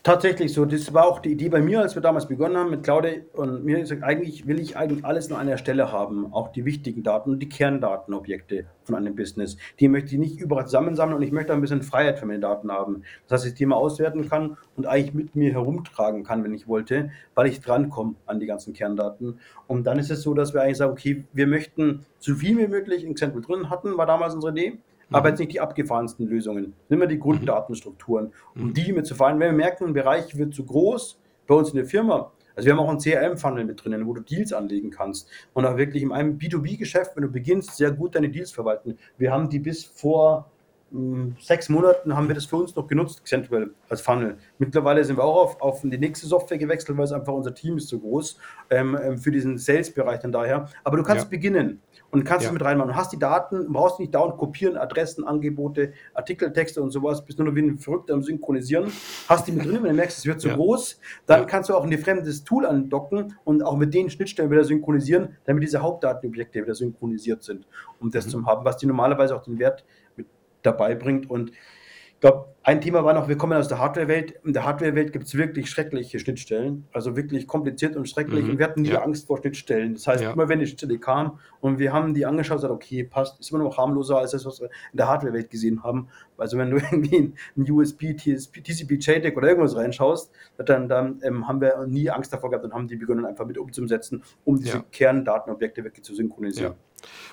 Tatsächlich 0.04 0.52
so. 0.52 0.66
Das 0.66 0.96
war 0.96 1.06
auch 1.06 1.20
die 1.20 1.34
Idee 1.34 1.50
bei 1.50 1.62
mir, 1.62 1.80
als 1.80 1.94
wir 1.94 2.02
damals 2.02 2.28
begonnen 2.28 2.58
haben 2.58 2.72
mit 2.72 2.82
Claudia 2.82 3.18
und 3.34 3.64
mir 3.64 3.80
gesagt, 3.80 4.02
eigentlich 4.02 4.48
will 4.48 4.60
ich 4.60 4.76
eigentlich 4.76 5.06
alles 5.06 5.32
an 5.32 5.38
einer 5.38 5.60
Stelle 5.60 5.92
haben. 5.92 6.34
Auch 6.34 6.52
die 6.52 6.66
wichtigen 6.66 7.04
Daten 7.04 7.30
und 7.30 7.40
die 7.40 7.48
Kerndatenobjekte 7.50 8.66
von 8.84 8.96
einem 8.96 9.16
Business. 9.16 9.58
Die 9.80 9.88
möchte 9.88 10.16
ich 10.16 10.20
nicht 10.20 10.40
überall 10.40 10.66
zusammensammeln 10.66 11.18
und 11.18 11.22
ich 11.22 11.32
möchte 11.32 11.54
ein 11.54 11.62
bisschen 11.62 11.84
Freiheit 11.84 12.18
für 12.18 12.26
meine 12.26 12.40
Daten 12.40 12.72
haben. 12.72 13.04
Das 13.28 13.42
heißt, 13.42 13.52
ich 13.52 13.58
die 13.60 13.68
mal 13.68 13.76
auswerten 13.76 14.28
kann 14.28 14.58
und 14.76 14.88
eigentlich 14.88 15.14
mit 15.14 15.36
mir 15.36 15.52
herumtragen 15.52 16.24
kann, 16.24 16.44
wenn 16.44 16.56
ich 16.56 16.68
wollte, 16.68 17.12
weil 17.36 17.46
ich 17.46 17.62
drankomme 17.62 18.16
an 18.26 18.40
die 18.40 18.48
ganzen 18.48 18.74
Kerndaten. 18.74 19.40
Und 19.68 19.84
dann 19.84 20.00
ist 20.00 20.10
es 20.10 20.24
so, 20.24 20.34
dass 20.34 20.56
wir 20.56 20.64
eigentlich 20.64 20.78
sagen, 20.78 20.94
okay, 20.94 21.26
wir 21.32 21.46
möchten 21.46 22.08
so 22.18 22.34
viel 22.34 22.58
wie 22.58 22.68
möglich 22.68 23.04
in 23.04 23.14
Xentral 23.14 23.44
drin 23.44 23.70
hatten, 23.70 23.96
war 23.98 24.08
damals 24.08 24.34
unsere 24.34 24.52
Idee 24.52 24.80
aber 25.12 25.30
jetzt 25.30 25.40
nicht 25.40 25.52
die 25.52 25.60
abgefahrensten 25.60 26.28
Lösungen. 26.28 26.74
Nimm 26.90 27.08
die 27.08 27.20
Grunddatenstrukturen, 27.20 28.34
um 28.56 28.68
mhm. 28.68 28.74
die 28.74 28.94
mit 28.94 29.06
zu 29.06 29.16
fahren. 29.16 29.40
Wenn 29.40 29.52
wir 29.52 29.58
merken, 29.58 29.86
ein 29.86 29.94
Bereich 29.94 30.38
wird 30.38 30.54
zu 30.54 30.66
groß 30.66 31.20
bei 31.48 31.56
uns 31.56 31.70
in 31.70 31.76
der 31.76 31.86
Firma, 31.86 32.32
also 32.56 32.66
wir 32.66 32.74
haben 32.74 32.80
auch 32.80 32.90
einen 32.90 33.00
CRM-Funnel 33.00 33.66
mit 33.66 33.84
drinnen, 33.84 34.06
wo 34.06 34.14
du 34.14 34.22
Deals 34.22 34.54
anlegen 34.54 34.92
kannst 34.92 35.30
und 35.54 35.66
auch 35.66 35.78
wirklich 35.78 36.04
in 36.04 36.12
einem 36.12 36.38
B2B-Geschäft, 36.38 37.16
wenn 37.16 37.24
du 37.24 37.30
beginnst, 37.30 37.78
sehr 37.78 37.92
gut 37.92 38.16
deine 38.16 38.30
Deals 38.30 38.52
verwalten. 38.52 38.98
Wir 39.18 39.32
haben 39.32 39.50
die 39.50 39.60
bis 39.60 39.86
vor 39.86 40.52
hm, 40.92 41.38
sechs 41.40 41.70
Monaten 41.70 42.16
haben 42.16 42.28
wir 42.28 42.36
das 42.36 42.46
für 42.46 42.58
uns 42.58 42.76
noch 42.76 42.88
genutzt, 42.88 43.24
Xentwell 43.24 43.72
als 43.88 44.02
Funnel. 44.02 44.38
Mittlerweile 44.58 45.04
sind 45.06 45.18
wir 45.18 45.24
auch 45.24 45.44
auf, 45.44 45.62
auf 45.62 45.82
die 45.82 45.98
nächste 45.98 46.28
Software 46.28 46.58
gewechselt, 46.58 46.98
weil 46.98 47.06
es 47.06 47.14
einfach 47.14 47.34
unser 47.34 47.54
Team 47.54 47.78
ist 47.78 47.88
so 47.88 48.00
groß 48.00 48.38
ähm, 48.70 48.98
ähm 49.02 49.18
für 49.18 49.32
diesen 49.32 49.58
Sales-Bereich 49.58 50.20
dann 50.20 50.34
daher. 50.34 50.68
Aber 50.84 50.98
du 50.98 51.04
kannst 51.04 51.26
ja. 51.26 51.30
beginnen 51.30 51.82
und 52.12 52.26
kannst 52.26 52.44
ja. 52.44 52.50
es 52.50 52.54
mit 52.54 52.64
reinmachen. 52.64 52.92
Du 52.92 52.96
hast 52.96 53.12
die 53.12 53.20
Daten, 53.20 53.72
brauchst 53.72 54.00
nicht 54.00 54.14
dauernd 54.14 54.38
kopieren, 54.38 54.78
Adressen, 54.78 55.24
Angebote, 55.24 55.94
Artikeltexte 56.14 56.82
und 56.82 56.92
sowas, 56.92 57.26
bist 57.26 57.40
nur 57.40 57.48
noch 57.48 57.56
wie 57.56 57.62
ein 57.62 57.78
Verrückter 57.78 58.14
am 58.14 58.22
Synchronisieren. 58.22 58.92
Hast 59.28 59.48
die 59.48 59.54
mit 59.54 59.66
drin, 59.66 59.82
wenn 59.82 59.90
du 59.90 59.96
merkst, 59.96 60.20
es 60.20 60.26
wird 60.26 60.42
zu 60.42 60.50
ja. 60.50 60.56
groß, 60.56 61.00
dann 61.26 61.42
ja. 61.42 61.46
kannst 61.46 61.70
du 61.70 61.76
auch 61.76 61.84
ein 61.84 61.98
fremdes 61.98 62.44
Tool 62.44 62.66
andocken 62.66 63.36
und 63.44 63.64
auch 63.64 63.78
mit 63.78 63.94
den 63.94 64.10
Schnittstellen 64.10 64.52
wieder 64.52 64.64
synchronisieren, 64.64 65.38
damit 65.46 65.64
diese 65.64 65.82
Hauptdatenobjekte 65.82 66.62
wieder 66.62 66.76
synchronisiert 66.76 67.44
sind, 67.44 67.66
um 68.00 68.12
das 68.12 68.26
mhm. 68.28 68.30
zu 68.30 68.46
haben, 68.46 68.66
was 68.66 68.78
die 68.78 68.86
normalerweise 68.86 69.36
auch 69.36 69.44
den 69.44 69.58
Wert 69.58 69.86
mit 70.18 70.28
dabei 70.62 70.96
bringt. 70.96 71.30
Und 71.30 71.52
glaube, 72.22 72.46
ein 72.64 72.80
Thema 72.80 73.04
war 73.04 73.16
noch, 73.16 73.28
wir 73.28 73.38
kommen 73.38 73.54
aus 73.54 73.68
der 73.68 73.80
Hardware-Welt. 73.80 74.36
In 74.46 74.54
der 74.54 74.64
Hardware-Welt 74.64 75.12
gibt 75.14 75.26
es 75.26 75.34
wirklich 75.36 75.68
schreckliche 75.72 76.20
Schnittstellen, 76.20 76.88
also 76.94 77.16
wirklich 77.16 77.48
kompliziert 77.48 77.96
und 77.96 78.08
schrecklich. 78.08 78.44
Mhm. 78.46 78.52
Und 78.52 78.60
wir 78.60 78.66
hatten 78.68 78.84
nie 78.84 78.90
Ja. 78.90 79.02
Angst 79.02 79.26
vor 79.26 79.40
Schnittstellen. 79.40 79.96
Das 79.96 80.06
heißt, 80.06 80.22
Ja. 80.22 80.32
immer 80.34 80.48
wenn 80.48 80.60
eine 80.60 80.68
Schnittstelle 80.68 81.00
kam 81.00 81.40
und 81.60 81.80
wir 81.80 81.92
haben 81.92 82.14
die 82.14 82.24
angeschaut 82.28 82.58
und 82.58 82.62
gesagt, 82.62 82.74
okay, 82.76 83.04
passt, 83.04 83.40
ist 83.40 83.50
immer 83.52 83.64
noch 83.64 83.78
harmloser 83.80 84.20
als 84.20 84.32
das, 84.32 84.46
was 84.46 84.62
wir 84.62 84.68
in 84.92 84.98
der 84.98 85.08
Hardware-Welt 85.08 85.50
gesehen 85.50 85.84
haben. 85.84 86.10
Also 86.38 86.60
wenn 86.60 86.70
du 86.70 86.78
irgendwie 86.92 87.16
in 87.16 87.34
ein 87.58 87.72
USB, 87.72 88.16
TSP, 88.16 88.62
TCP, 88.62 88.94
JTAG 89.00 89.36
oder 89.36 89.48
irgendwas 89.48 89.76
reinschaust, 89.76 90.32
dann, 90.58 90.88
dann 90.88 91.20
ähm, 91.24 91.48
haben 91.48 91.62
wir 91.62 91.88
nie 91.88 92.12
Angst 92.12 92.32
davor 92.32 92.52
gehabt 92.52 92.64
und 92.66 92.74
haben 92.74 92.88
die 92.88 92.96
begonnen 92.96 93.26
einfach 93.26 93.48
mit 93.48 93.58
umzusetzen, 93.58 94.24
um 94.46 94.58
diese 94.60 94.78
Ja. 94.78 94.86
Kerndatenobjekte 94.92 95.84
wirklich 95.84 96.04
zu 96.06 96.14
synchronisieren. 96.14 96.76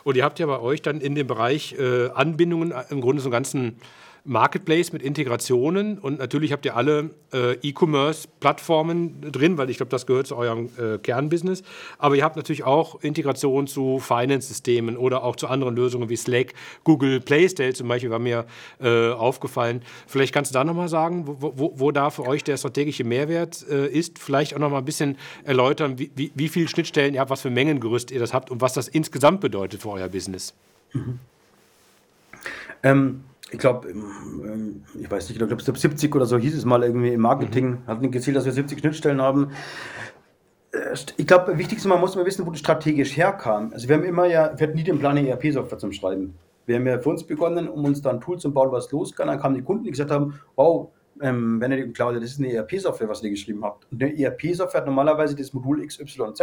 Und 0.04 0.16
ihr 0.16 0.24
habt 0.24 0.38
ja 0.38 0.46
bei 0.46 0.58
euch 0.60 0.80
dann 0.80 1.02
in 1.02 1.14
dem 1.14 1.26
Bereich 1.26 1.76
äh, 1.78 2.08
Anbindungen, 2.14 2.72
äh, 2.72 2.84
im 2.88 3.02
Grunde 3.02 3.20
so 3.20 3.26
einen 3.28 3.32
ganzen 3.32 3.76
Marketplace 4.24 4.92
mit 4.92 5.02
Integrationen 5.02 5.98
und 5.98 6.18
natürlich 6.18 6.52
habt 6.52 6.64
ihr 6.64 6.76
alle 6.76 7.10
äh, 7.32 7.54
E-Commerce-Plattformen 7.62 9.32
drin, 9.32 9.58
weil 9.58 9.70
ich 9.70 9.76
glaube, 9.76 9.90
das 9.90 10.06
gehört 10.06 10.26
zu 10.26 10.36
eurem 10.36 10.68
äh, 10.78 10.98
Kernbusiness. 10.98 11.62
Aber 11.98 12.16
ihr 12.16 12.24
habt 12.24 12.36
natürlich 12.36 12.64
auch 12.64 13.02
Integration 13.02 13.66
zu 13.66 13.98
Finance-Systemen 13.98 14.96
oder 14.96 15.22
auch 15.22 15.36
zu 15.36 15.48
anderen 15.48 15.76
Lösungen 15.76 16.08
wie 16.08 16.16
Slack, 16.16 16.54
Google 16.84 17.20
Playstyle 17.20 17.72
zum 17.72 17.88
Beispiel 17.88 18.10
war 18.10 18.18
mir 18.18 18.46
äh, 18.80 19.10
aufgefallen. 19.10 19.82
Vielleicht 20.06 20.34
kannst 20.34 20.50
du 20.50 20.54
da 20.54 20.64
nochmal 20.64 20.88
sagen, 20.88 21.24
wo, 21.26 21.52
wo, 21.56 21.72
wo 21.76 21.90
da 21.90 22.10
für 22.10 22.26
euch 22.26 22.44
der 22.44 22.56
strategische 22.56 23.04
Mehrwert 23.04 23.66
äh, 23.68 23.86
ist. 23.86 24.18
Vielleicht 24.18 24.54
auch 24.54 24.58
nochmal 24.58 24.80
ein 24.80 24.84
bisschen 24.84 25.16
erläutern, 25.44 25.98
wie, 25.98 26.10
wie, 26.14 26.32
wie 26.34 26.48
viele 26.48 26.68
Schnittstellen 26.68 27.14
ihr 27.14 27.20
habt, 27.20 27.30
was 27.30 27.42
für 27.42 27.50
Mengengerüst 27.50 28.10
ihr 28.10 28.20
das 28.20 28.34
habt 28.34 28.50
und 28.50 28.60
was 28.60 28.72
das 28.72 28.88
insgesamt 28.88 29.40
bedeutet 29.40 29.82
für 29.82 29.90
euer 29.90 30.08
Business. 30.08 30.54
Ähm, 32.82 33.24
ich 33.50 33.58
glaube, 33.58 33.88
ich 33.88 35.10
weiß 35.10 35.28
nicht, 35.28 35.40
ich 35.40 35.48
glaube, 35.48 35.78
70 35.78 36.14
oder 36.14 36.26
so 36.26 36.38
hieß 36.38 36.54
es 36.54 36.64
mal 36.64 36.82
irgendwie 36.82 37.12
im 37.12 37.20
Marketing, 37.20 37.78
hat 37.86 38.00
nicht 38.00 38.12
gezählt, 38.12 38.36
dass 38.36 38.44
wir 38.44 38.52
70 38.52 38.78
Schnittstellen 38.78 39.20
haben. 39.20 39.52
Ich 41.16 41.26
glaube, 41.26 41.56
wichtig 41.56 41.78
ist, 41.78 41.86
man 41.86 42.00
muss 42.00 42.14
mal 42.14 42.26
wissen, 42.26 42.46
wo 42.46 42.50
das 42.50 42.60
strategisch 42.60 43.16
herkam. 43.16 43.72
Also 43.72 43.88
wir 43.88 43.96
haben 43.96 44.04
immer 44.04 44.26
ja, 44.26 44.52
wir 44.56 44.66
hatten 44.66 44.76
nie 44.76 44.84
den 44.84 44.98
Plan, 44.98 45.16
eine 45.16 45.28
ERP-Software 45.28 45.78
zum 45.78 45.92
Schreiben. 45.92 46.34
Wir 46.66 46.76
haben 46.76 46.86
ja 46.86 46.98
für 46.98 47.08
uns 47.08 47.24
begonnen, 47.24 47.68
um 47.68 47.84
uns 47.84 48.02
dann 48.02 48.16
ein 48.16 48.20
Tool 48.20 48.38
zu 48.38 48.52
bauen, 48.52 48.70
was 48.70 48.92
los 48.92 49.14
kann. 49.14 49.28
Dann 49.28 49.40
kamen 49.40 49.54
die 49.54 49.62
Kunden, 49.62 49.84
die 49.84 49.90
gesagt 49.90 50.10
haben, 50.10 50.38
wow, 50.54 50.90
ähm, 51.22 51.58
Benedikt 51.58 51.88
und 51.88 51.94
Claudia, 51.94 52.20
das 52.20 52.32
ist 52.32 52.40
eine 52.40 52.52
ERP-Software, 52.52 53.08
was 53.08 53.22
ihr 53.22 53.30
geschrieben 53.30 53.64
habt. 53.64 53.90
Und 53.90 54.02
eine 54.02 54.16
ERP-Software 54.18 54.82
hat 54.82 54.86
normalerweise 54.86 55.34
das 55.34 55.52
Modul 55.52 55.84
XYZ 55.84 56.42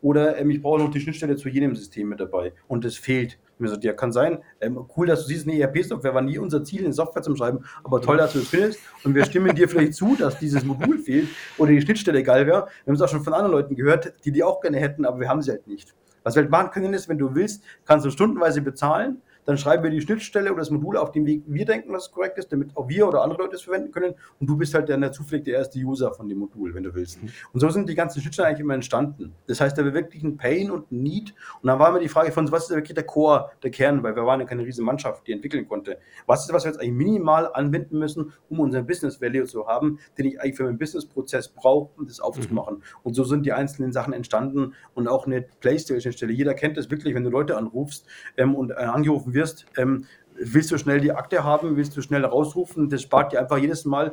oder 0.00 0.38
ähm, 0.38 0.50
ich 0.50 0.62
brauche 0.62 0.78
noch 0.78 0.90
die 0.90 1.00
Schnittstelle 1.00 1.36
zu 1.36 1.48
jedem 1.48 1.74
System 1.74 2.08
mit 2.08 2.20
dabei. 2.20 2.52
Und 2.68 2.84
das 2.84 2.96
fehlt. 2.96 3.38
Wir 3.58 3.68
so, 3.68 3.76
ja, 3.80 3.92
kann 3.92 4.12
sein. 4.12 4.38
Ähm, 4.60 4.84
cool, 4.96 5.06
dass 5.06 5.22
du 5.22 5.28
siehst, 5.28 5.46
eine 5.46 5.58
ERP-Software 5.58 6.14
war 6.14 6.22
nie 6.22 6.38
unser 6.38 6.64
Ziel, 6.64 6.84
eine 6.84 6.92
Software 6.92 7.22
zum 7.22 7.36
Schreiben, 7.36 7.64
aber 7.82 8.00
toll, 8.00 8.16
dass 8.16 8.32
du 8.32 8.40
es 8.40 8.48
findest. 8.48 8.80
Und 9.04 9.14
wir 9.14 9.24
stimmen 9.24 9.54
dir 9.54 9.68
vielleicht 9.68 9.94
zu, 9.94 10.16
dass 10.16 10.38
dieses 10.38 10.64
Modul 10.64 10.98
fehlt 10.98 11.28
oder 11.58 11.70
die 11.70 11.80
Schnittstelle 11.80 12.22
geil 12.22 12.46
wäre. 12.46 12.66
Wir 12.84 12.90
haben 12.90 12.94
es 12.94 13.02
auch 13.02 13.08
schon 13.08 13.22
von 13.22 13.32
anderen 13.32 13.52
Leuten 13.52 13.76
gehört, 13.76 14.12
die 14.24 14.32
die 14.32 14.42
auch 14.42 14.60
gerne 14.60 14.78
hätten, 14.78 15.04
aber 15.04 15.20
wir 15.20 15.28
haben 15.28 15.42
sie 15.42 15.50
halt 15.50 15.66
nicht. 15.66 15.94
Was 16.24 16.34
wir 16.34 16.42
halt 16.42 16.50
machen 16.50 16.70
können 16.70 16.94
ist, 16.94 17.08
wenn 17.08 17.18
du 17.18 17.34
willst, 17.34 17.62
kannst 17.84 18.06
du 18.06 18.10
stundenweise 18.10 18.62
bezahlen, 18.62 19.20
dann 19.44 19.58
schreiben 19.58 19.82
wir 19.82 19.90
die 19.90 20.00
Schnittstelle 20.00 20.50
oder 20.50 20.60
das 20.60 20.70
Modul 20.70 20.96
auf 20.96 21.12
dem 21.12 21.26
Weg 21.26 21.42
wir 21.46 21.64
denken, 21.64 21.92
dass 21.92 22.06
es 22.06 22.10
korrekt 22.10 22.38
ist, 22.38 22.52
damit 22.52 22.76
auch 22.76 22.88
wir 22.88 23.06
oder 23.06 23.22
andere 23.22 23.42
Leute 23.42 23.56
es 23.56 23.62
verwenden 23.62 23.92
können. 23.92 24.14
Und 24.40 24.46
du 24.48 24.56
bist 24.56 24.74
halt 24.74 24.88
dann 24.88 25.00
der 25.00 25.12
zufällig 25.12 25.44
der 25.44 25.54
erste 25.54 25.78
User 25.78 26.12
von 26.12 26.28
dem 26.28 26.38
Modul, 26.38 26.74
wenn 26.74 26.82
du 26.82 26.94
willst. 26.94 27.18
Und 27.52 27.60
so 27.60 27.68
sind 27.68 27.88
die 27.88 27.94
ganzen 27.94 28.20
Schnittstellen 28.20 28.48
eigentlich 28.48 28.60
immer 28.60 28.74
entstanden. 28.74 29.34
Das 29.46 29.60
heißt, 29.60 29.76
da 29.76 29.84
war 29.84 29.94
wirklich 29.94 30.22
ein 30.22 30.36
Pain 30.36 30.70
und 30.70 30.90
ein 30.90 31.02
Need. 31.02 31.34
Und 31.62 31.68
dann 31.68 31.78
war 31.78 31.90
immer 31.90 31.98
die 31.98 32.08
Frage 32.08 32.32
von 32.32 32.50
was 32.50 32.64
ist 32.64 32.76
wirklich 32.76 32.94
der 32.94 33.04
Core, 33.04 33.50
der 33.62 33.70
Kern, 33.70 34.02
weil 34.02 34.16
wir 34.16 34.24
waren 34.24 34.40
ja 34.40 34.46
keine 34.46 34.64
riesige 34.64 34.84
Mannschaft, 34.84 35.26
die 35.26 35.32
entwickeln 35.32 35.68
konnte. 35.68 35.98
Was 36.26 36.44
ist, 36.44 36.52
was 36.52 36.64
wir 36.64 36.70
jetzt 36.70 36.80
eigentlich 36.80 36.92
minimal 36.92 37.50
anwenden 37.52 37.98
müssen, 37.98 38.32
um 38.48 38.60
unseren 38.60 38.86
Business 38.86 39.20
Value 39.20 39.44
zu 39.44 39.66
haben, 39.66 39.98
den 40.18 40.26
ich 40.26 40.40
eigentlich 40.40 40.56
für 40.56 40.64
meinen 40.64 40.78
Business-Prozess 40.78 41.48
brauche, 41.48 41.90
um 41.98 42.06
das 42.06 42.20
aufzumachen. 42.20 42.82
Und 43.02 43.14
so 43.14 43.24
sind 43.24 43.44
die 43.46 43.52
einzelnen 43.52 43.92
Sachen 43.92 44.12
entstanden 44.12 44.74
und 44.94 45.08
auch 45.08 45.26
eine 45.26 45.42
Playstation-Stelle. 45.60 46.32
Jeder 46.32 46.54
kennt 46.54 46.76
das 46.76 46.90
wirklich, 46.90 47.14
wenn 47.14 47.24
du 47.24 47.30
Leute 47.30 47.56
anrufst 47.56 48.06
ähm, 48.36 48.54
und 48.54 48.70
äh, 48.70 48.74
angerufen 48.74 49.33
wirst, 49.34 49.66
ähm, 49.76 50.06
willst 50.36 50.70
du 50.70 50.78
schnell 50.78 51.00
die 51.00 51.12
Akte 51.12 51.44
haben, 51.44 51.76
willst 51.76 51.96
du 51.96 52.02
schnell 52.02 52.24
rausrufen, 52.24 52.88
das 52.88 53.02
spart 53.02 53.32
dir 53.32 53.40
einfach 53.40 53.58
jedes 53.58 53.84
Mal. 53.84 54.12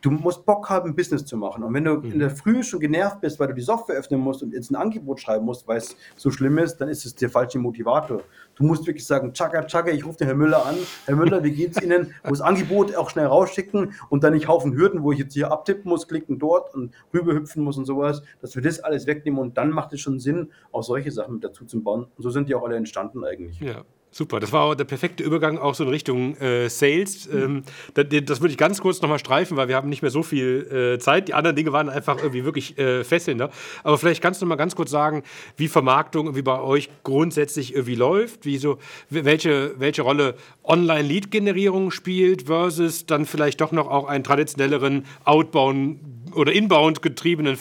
Du 0.00 0.10
musst 0.10 0.44
Bock 0.44 0.68
haben, 0.68 0.96
Business 0.96 1.24
zu 1.24 1.36
machen. 1.36 1.62
Und 1.62 1.74
wenn 1.74 1.84
du 1.84 2.00
in 2.00 2.18
der 2.18 2.30
Früh 2.30 2.64
schon 2.64 2.80
genervt 2.80 3.20
bist, 3.20 3.38
weil 3.38 3.46
du 3.46 3.54
die 3.54 3.62
Software 3.62 3.96
öffnen 3.96 4.18
musst 4.18 4.42
und 4.42 4.52
jetzt 4.52 4.72
ein 4.72 4.74
Angebot 4.74 5.20
schreiben 5.20 5.44
musst, 5.44 5.68
weil 5.68 5.76
es 5.76 5.96
so 6.16 6.32
schlimm 6.32 6.58
ist, 6.58 6.78
dann 6.78 6.88
ist 6.88 7.06
es 7.06 7.14
der 7.14 7.30
falsche 7.30 7.60
Motivator. 7.60 8.20
Du 8.56 8.64
musst 8.64 8.84
wirklich 8.84 9.06
sagen, 9.06 9.32
tschakka, 9.32 9.62
tschakka, 9.62 9.92
ich 9.92 10.04
rufe 10.04 10.18
den 10.18 10.26
Herrn 10.26 10.38
Müller 10.38 10.66
an. 10.66 10.74
Herr 11.06 11.14
Müller, 11.14 11.44
wie 11.44 11.52
geht's 11.52 11.80
Ihnen? 11.80 12.12
Wo 12.24 12.30
das 12.30 12.40
Angebot 12.40 12.96
auch 12.96 13.10
schnell 13.10 13.26
rausschicken 13.26 13.92
und 14.08 14.24
dann 14.24 14.32
nicht 14.32 14.48
Haufen 14.48 14.74
Hürden, 14.74 15.04
wo 15.04 15.12
ich 15.12 15.20
jetzt 15.20 15.34
hier 15.34 15.52
abtippen 15.52 15.88
muss, 15.88 16.08
klicken 16.08 16.40
dort 16.40 16.74
und 16.74 16.92
rüberhüpfen 17.14 17.62
muss 17.62 17.78
und 17.78 17.84
sowas, 17.84 18.24
dass 18.40 18.56
wir 18.56 18.62
das 18.62 18.80
alles 18.80 19.06
wegnehmen 19.06 19.38
und 19.38 19.56
dann 19.56 19.70
macht 19.70 19.92
es 19.92 20.00
schon 20.00 20.18
Sinn, 20.18 20.50
auch 20.72 20.82
solche 20.82 21.12
Sachen 21.12 21.34
mit 21.34 21.44
dazu 21.44 21.64
zu 21.64 21.80
bauen. 21.80 22.08
Und 22.16 22.22
so 22.24 22.30
sind 22.30 22.48
die 22.48 22.56
auch 22.56 22.64
alle 22.64 22.74
entstanden 22.74 23.24
eigentlich. 23.24 23.60
Ja. 23.60 23.84
Super, 24.14 24.40
das 24.40 24.52
war 24.52 24.64
auch 24.64 24.74
der 24.74 24.84
perfekte 24.84 25.24
Übergang 25.24 25.56
auch 25.56 25.74
so 25.74 25.84
in 25.84 25.88
Richtung 25.88 26.36
äh, 26.36 26.68
Sales. 26.68 27.26
Ähm, 27.32 27.62
das, 27.94 28.04
das 28.26 28.42
würde 28.42 28.52
ich 28.52 28.58
ganz 28.58 28.78
kurz 28.82 29.00
nochmal 29.00 29.18
streifen, 29.18 29.56
weil 29.56 29.68
wir 29.68 29.76
haben 29.76 29.88
nicht 29.88 30.02
mehr 30.02 30.10
so 30.10 30.22
viel 30.22 30.68
äh, 30.70 30.98
Zeit. 30.98 31.28
Die 31.28 31.34
anderen 31.34 31.56
Dinge 31.56 31.72
waren 31.72 31.88
einfach 31.88 32.18
irgendwie 32.18 32.44
wirklich 32.44 32.76
äh, 32.76 33.04
fesselnder. 33.04 33.48
Aber 33.82 33.96
vielleicht 33.96 34.20
kannst 34.20 34.42
du 34.42 34.46
mal 34.46 34.56
ganz 34.56 34.76
kurz 34.76 34.90
sagen, 34.90 35.22
wie 35.56 35.66
Vermarktung 35.66 36.26
irgendwie 36.26 36.42
bei 36.42 36.60
euch 36.60 36.90
grundsätzlich 37.04 37.74
irgendwie 37.74 37.94
läuft, 37.94 38.44
wie 38.44 38.58
so, 38.58 38.78
welche, 39.08 39.80
welche 39.80 40.02
Rolle 40.02 40.34
Online-Lead-Generierung 40.62 41.90
spielt 41.90 42.48
versus 42.48 43.06
dann 43.06 43.24
vielleicht 43.24 43.62
doch 43.62 43.72
noch 43.72 43.88
auch 43.88 44.04
einen 44.04 44.24
traditionelleren 44.24 45.06
Outbound- 45.24 46.00
oder 46.34 46.52
Inbound 46.52 47.00
getriebenen 47.00 47.56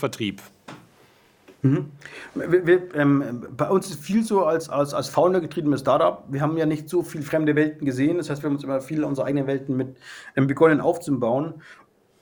Vertrieb. 1.62 1.86
Wir, 2.34 2.66
wir, 2.66 2.96
ähm, 2.96 3.48
bei 3.56 3.70
uns 3.70 3.90
ist 3.90 4.00
viel 4.00 4.24
so 4.24 4.46
als, 4.46 4.70
als, 4.70 4.94
als 4.94 5.10
Founder 5.10 5.42
getriebenes 5.42 5.82
Startup. 5.82 6.24
Wir 6.30 6.42
haben 6.42 6.58
ja 6.58 6.66
nicht 6.66 6.90
so 6.90 7.04
viel 7.04 7.22
fremde 7.22 7.56
Welten 7.56 7.86
gesehen. 7.86 8.18
Das 8.18 8.30
heißt, 8.30 8.42
wir 8.42 8.50
haben 8.50 8.56
uns 8.56 8.64
immer 8.64 8.82
viel 8.82 9.04
unsere 9.04 9.28
eigenen 9.28 9.48
Welten 9.48 9.78
mit 9.78 9.98
ähm, 10.36 10.48
begonnen 10.48 10.82
aufzubauen. 10.82 11.62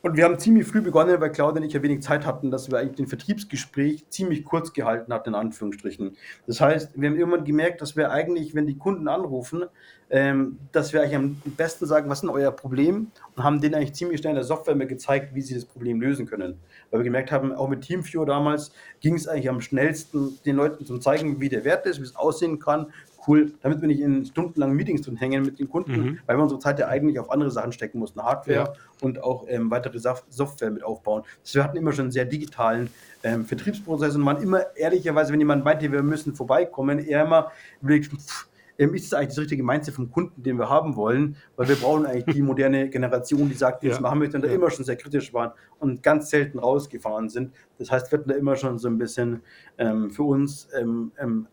Und 0.02 0.16
wir 0.16 0.24
haben 0.24 0.40
ziemlich 0.40 0.66
früh 0.66 0.82
begonnen, 0.82 1.20
weil 1.20 1.32
Claudia 1.32 1.62
und 1.62 1.68
ich 1.68 1.74
ja 1.74 1.84
wenig 1.84 2.02
Zeit 2.02 2.26
hatten, 2.26 2.52
dass 2.52 2.72
wir 2.72 2.78
eigentlich 2.78 2.96
den 2.96 3.08
Vertriebsgespräch 3.08 4.06
ziemlich 4.10 4.46
kurz 4.46 4.72
gehalten 4.72 5.14
hatten, 5.14 5.30
in 5.30 5.36
Anführungsstrichen. 5.36 6.16
Das 6.48 6.62
heißt, 6.62 6.92
wir 6.96 7.10
haben 7.10 7.18
irgendwann 7.18 7.44
gemerkt, 7.44 7.82
dass 7.82 7.98
wir 7.98 8.10
eigentlich, 8.10 8.56
wenn 8.56 8.66
die 8.66 8.78
Kunden 8.78 9.10
anrufen, 9.10 9.66
ähm, 10.10 10.58
dass 10.72 10.94
wir 10.94 11.02
eigentlich 11.02 11.16
am 11.18 11.36
besten 11.58 11.86
sagen, 11.86 12.10
was 12.10 12.20
ist 12.20 12.22
denn 12.22 12.30
euer 12.30 12.52
Problem? 12.52 13.12
Und 13.36 13.44
haben 13.44 13.60
denen 13.60 13.76
eigentlich 13.76 13.94
ziemlich 13.94 14.22
schnell 14.22 14.32
in 14.32 14.36
der 14.36 14.46
Software 14.46 14.74
mir 14.74 14.88
gezeigt, 14.88 15.36
wie 15.36 15.42
sie 15.42 15.54
das 15.54 15.66
Problem 15.66 16.00
lösen 16.00 16.26
können. 16.26 16.60
Weil 16.92 17.02
wir 17.02 17.04
gemerkt 17.04 17.32
haben, 17.34 17.52
auch 17.52 17.68
mit 17.68 17.82
Teamviewer 17.82 18.26
damals 18.26 18.72
ging 19.02 19.16
es 19.16 19.28
eigentlich 19.28 19.50
am 19.50 19.60
schnellsten, 19.60 20.40
den 20.46 20.56
Leuten 20.56 20.86
zu 20.86 20.98
zeigen, 20.98 21.42
wie 21.42 21.50
der 21.50 21.66
Wert 21.66 21.86
ist, 21.86 22.00
wie 22.00 22.06
es 22.06 22.16
aussehen 22.16 22.60
kann, 22.60 22.88
cool, 23.28 23.54
damit 23.62 23.82
wir 23.82 23.88
nicht 23.88 24.00
in 24.02 24.26
stundenlangen 24.26 24.76
Meetings 24.76 25.02
drin 25.02 25.16
hängen 25.18 25.44
mit 25.44 25.60
den 25.60 25.70
Kunden, 25.70 25.92
Mhm. 25.92 26.20
weil 26.26 26.38
wir 26.38 26.44
unsere 26.44 26.60
Zeit 26.60 26.80
ja 26.80 26.88
eigentlich 26.88 27.20
auf 27.20 27.32
andere 27.32 27.52
Sachen 27.52 27.72
stecken 27.72 28.00
mussten, 28.00 28.22
Hardware 28.22 28.58
Ja. 28.60 28.74
und 29.02 29.24
auch 29.24 29.46
ähm, 29.48 29.70
weitere 29.72 30.00
Software 30.00 30.72
mit 30.72 30.84
aufbauen. 30.84 31.24
Das 31.44 31.54
wir 31.56 31.64
hatten 31.64 31.78
immer 31.78 31.92
schon 31.92 32.06
einen 32.06 32.12
sehr 32.12 32.26
digitalen 32.26 32.90
ähm, 33.24 33.46
Vertriebsprozess 33.46 34.16
und 34.16 34.22
man 34.22 34.42
immer 34.42 34.76
ehrlicherweise, 34.78 35.34
wenn 35.34 35.40
jemand 35.40 35.64
meinte, 35.66 35.92
wir 35.92 36.04
müssen 36.04 36.36
vorbeikommen, 36.36 37.00
eher 37.00 37.26
immer 37.26 37.52
überlegt, 37.82 38.12
pff, 38.14 38.48
ähm, 38.78 38.94
ist 38.94 39.12
das 39.12 39.20
eigentlich 39.20 39.30
das 39.36 39.40
richtige 39.40 39.62
Mindset 39.62 39.94
vom 39.96 40.10
Kunden, 40.10 40.42
den 40.42 40.58
wir 40.58 40.70
haben 40.70 40.96
wollen, 40.96 41.36
weil 41.58 41.68
wir 41.68 41.76
brauchen 41.76 42.06
eigentlich 42.06 42.34
die 42.34 42.42
moderne 42.42 42.90
Generation, 42.90 43.50
die 43.50 43.56
sagt, 43.56 43.84
wie 43.84 43.90
Ja. 43.90 44.00
machen 44.00 44.20
möchte 44.20 44.38
und 44.38 44.44
da 44.44 44.48
Ja. 44.48 44.56
immer 44.56 44.72
schon 44.72 44.86
sehr 44.86 44.96
kritisch 44.96 45.34
waren 45.34 45.52
und 45.80 46.02
ganz 46.02 46.30
selten 46.30 46.60
rausgefahren 46.60 47.28
sind. 47.28 47.52
Das 47.78 47.92
heißt, 47.92 48.10
wir 48.10 48.20
hatten 48.20 48.30
da 48.30 48.36
immer 48.36 48.56
schon 48.56 48.78
so 48.80 48.88
ein 48.88 48.98
bisschen 48.98 49.42
ähm, 49.78 50.10
für 50.12 50.24
uns 50.24 50.70
ähm, 50.80 51.12
ähm, 51.20 51.48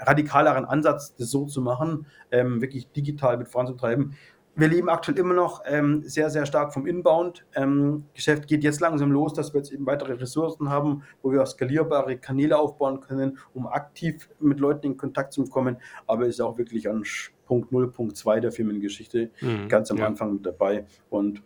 radikaleren 0.00 0.64
Ansatz, 0.64 1.14
das 1.16 1.30
so 1.30 1.46
zu 1.46 1.60
machen, 1.62 2.06
ähm, 2.30 2.60
wirklich 2.60 2.90
digital 2.92 3.36
mit 3.38 3.48
voranzutreiben. 3.48 4.14
Wir 4.56 4.68
leben 4.68 4.88
aktuell 4.88 5.18
immer 5.18 5.34
noch 5.34 5.62
ähm, 5.66 6.02
sehr, 6.04 6.30
sehr 6.30 6.46
stark 6.46 6.72
vom 6.72 6.86
Inbound-Geschäft. 6.86 8.46
geht 8.46 8.62
jetzt 8.62 8.80
langsam 8.80 9.10
los, 9.10 9.34
dass 9.34 9.52
wir 9.52 9.58
jetzt 9.58 9.72
eben 9.72 9.84
weitere 9.84 10.12
Ressourcen 10.12 10.68
haben, 10.68 11.02
wo 11.22 11.32
wir 11.32 11.42
auch 11.42 11.46
skalierbare 11.46 12.18
Kanäle 12.18 12.56
aufbauen 12.56 13.00
können, 13.00 13.38
um 13.52 13.66
aktiv 13.66 14.28
mit 14.38 14.60
Leuten 14.60 14.86
in 14.86 14.96
Kontakt 14.96 15.32
zu 15.32 15.44
kommen. 15.44 15.78
Aber 16.06 16.26
ist 16.26 16.40
auch 16.40 16.56
wirklich 16.56 16.88
an 16.88 17.02
Punkt 17.46 17.72
0, 17.72 17.90
Punkt 17.90 18.16
2 18.16 18.38
der 18.40 18.52
Firmengeschichte 18.52 19.30
Mhm, 19.40 19.68
ganz 19.68 19.90
am 19.90 19.98
ja. 19.98 20.06
Anfang 20.06 20.34
mit 20.34 20.46
dabei. 20.46 20.86
Und 21.10 21.42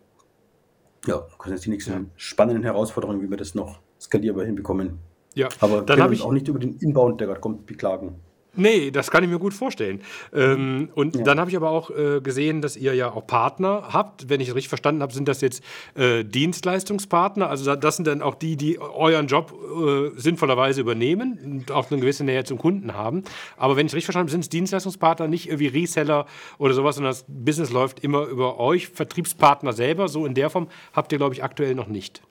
ja, 1.07 1.25
können 1.39 1.55
jetzt 1.55 1.65
die 1.65 1.71
nächsten 1.71 1.91
Ja. 1.91 2.01
spannenden 2.15 2.63
Herausforderungen, 2.63 3.21
wie 3.21 3.29
wir 3.29 3.37
das 3.37 3.55
noch 3.55 3.79
skalierbar 3.99 4.45
hinbekommen. 4.45 4.99
Ja, 5.33 5.49
Aber 5.61 5.81
dann 5.81 6.01
habe 6.01 6.13
ich 6.13 6.21
auch 6.21 6.31
nicht 6.31 6.47
über 6.47 6.59
den 6.59 6.77
Inbound, 6.77 7.19
der 7.21 7.27
gerade 7.27 7.39
kommt, 7.39 7.65
beklagen. 7.65 8.19
Nee, 8.59 8.91
das 8.91 9.09
kann 9.09 9.23
ich 9.23 9.29
mir 9.29 9.39
gut 9.39 9.53
vorstellen. 9.53 10.01
Ähm, 10.33 10.89
und 10.93 11.15
ja. 11.15 11.23
dann 11.23 11.39
habe 11.39 11.49
ich 11.49 11.55
aber 11.55 11.69
auch 11.69 11.89
äh, 11.89 12.19
gesehen, 12.21 12.61
dass 12.61 12.75
ihr 12.75 12.93
ja 12.93 13.11
auch 13.11 13.25
Partner 13.25 13.89
habt. 13.91 14.29
Wenn 14.29 14.41
ich 14.41 14.49
es 14.49 14.55
richtig 14.55 14.69
verstanden 14.69 15.01
habe, 15.01 15.13
sind 15.13 15.27
das 15.27 15.41
jetzt 15.41 15.63
äh, 15.95 16.23
Dienstleistungspartner. 16.25 17.49
Also 17.49 17.75
das 17.75 17.95
sind 17.95 18.05
dann 18.05 18.21
auch 18.21 18.35
die, 18.35 18.57
die 18.57 18.79
euren 18.79 19.27
Job 19.27 19.53
äh, 19.53 20.19
sinnvollerweise 20.19 20.81
übernehmen 20.81 21.39
und 21.43 21.71
auch 21.71 21.89
eine 21.89 22.01
gewisse 22.01 22.23
Nähe 22.23 22.43
zum 22.43 22.57
Kunden 22.57 22.93
haben. 22.93 23.23
Aber 23.57 23.77
wenn 23.77 23.85
ich 23.85 23.91
es 23.91 23.95
richtig 23.95 24.07
verstanden 24.07 24.27
habe, 24.27 24.31
sind 24.31 24.41
es 24.41 24.49
Dienstleistungspartner, 24.49 25.27
nicht 25.27 25.47
irgendwie 25.47 25.67
Reseller 25.67 26.25
oder 26.57 26.73
sowas, 26.73 26.95
sondern 26.95 27.11
das 27.11 27.25
Business 27.27 27.71
läuft 27.71 28.03
immer 28.03 28.25
über 28.25 28.59
euch, 28.59 28.89
Vertriebspartner 28.89 29.73
selber. 29.73 30.09
So 30.09 30.25
in 30.25 30.33
der 30.33 30.49
Form 30.49 30.67
habt 30.93 31.11
ihr, 31.11 31.17
glaube 31.17 31.33
ich, 31.33 31.43
aktuell 31.43 31.75
noch 31.75 31.87
nicht. 31.87 32.21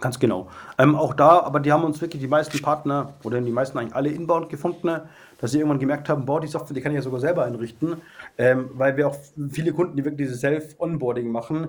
Ganz 0.00 0.18
genau. 0.18 0.48
Ähm, 0.76 0.96
auch 0.96 1.14
da, 1.14 1.40
aber 1.40 1.60
die 1.60 1.72
haben 1.72 1.84
uns 1.84 2.00
wirklich 2.00 2.20
die 2.20 2.28
meisten 2.28 2.60
Partner 2.60 3.14
oder 3.22 3.40
die 3.40 3.50
meisten 3.50 3.78
eigentlich 3.78 3.94
alle 3.94 4.10
inbound 4.10 4.48
gefunden, 4.48 5.00
dass 5.38 5.52
sie 5.52 5.58
irgendwann 5.58 5.78
gemerkt 5.78 6.08
haben, 6.08 6.26
boah, 6.26 6.40
die 6.40 6.48
Software, 6.48 6.74
die 6.74 6.80
kann 6.80 6.92
ich 6.92 6.96
ja 6.96 7.02
sogar 7.02 7.20
selber 7.20 7.44
einrichten, 7.44 8.02
ähm, 8.36 8.70
weil 8.74 8.96
wir 8.96 9.08
auch 9.08 9.16
viele 9.50 9.72
Kunden, 9.72 9.96
die 9.96 10.04
wirklich 10.04 10.26
dieses 10.28 10.40
Self-Onboarding 10.40 11.30
machen, 11.30 11.68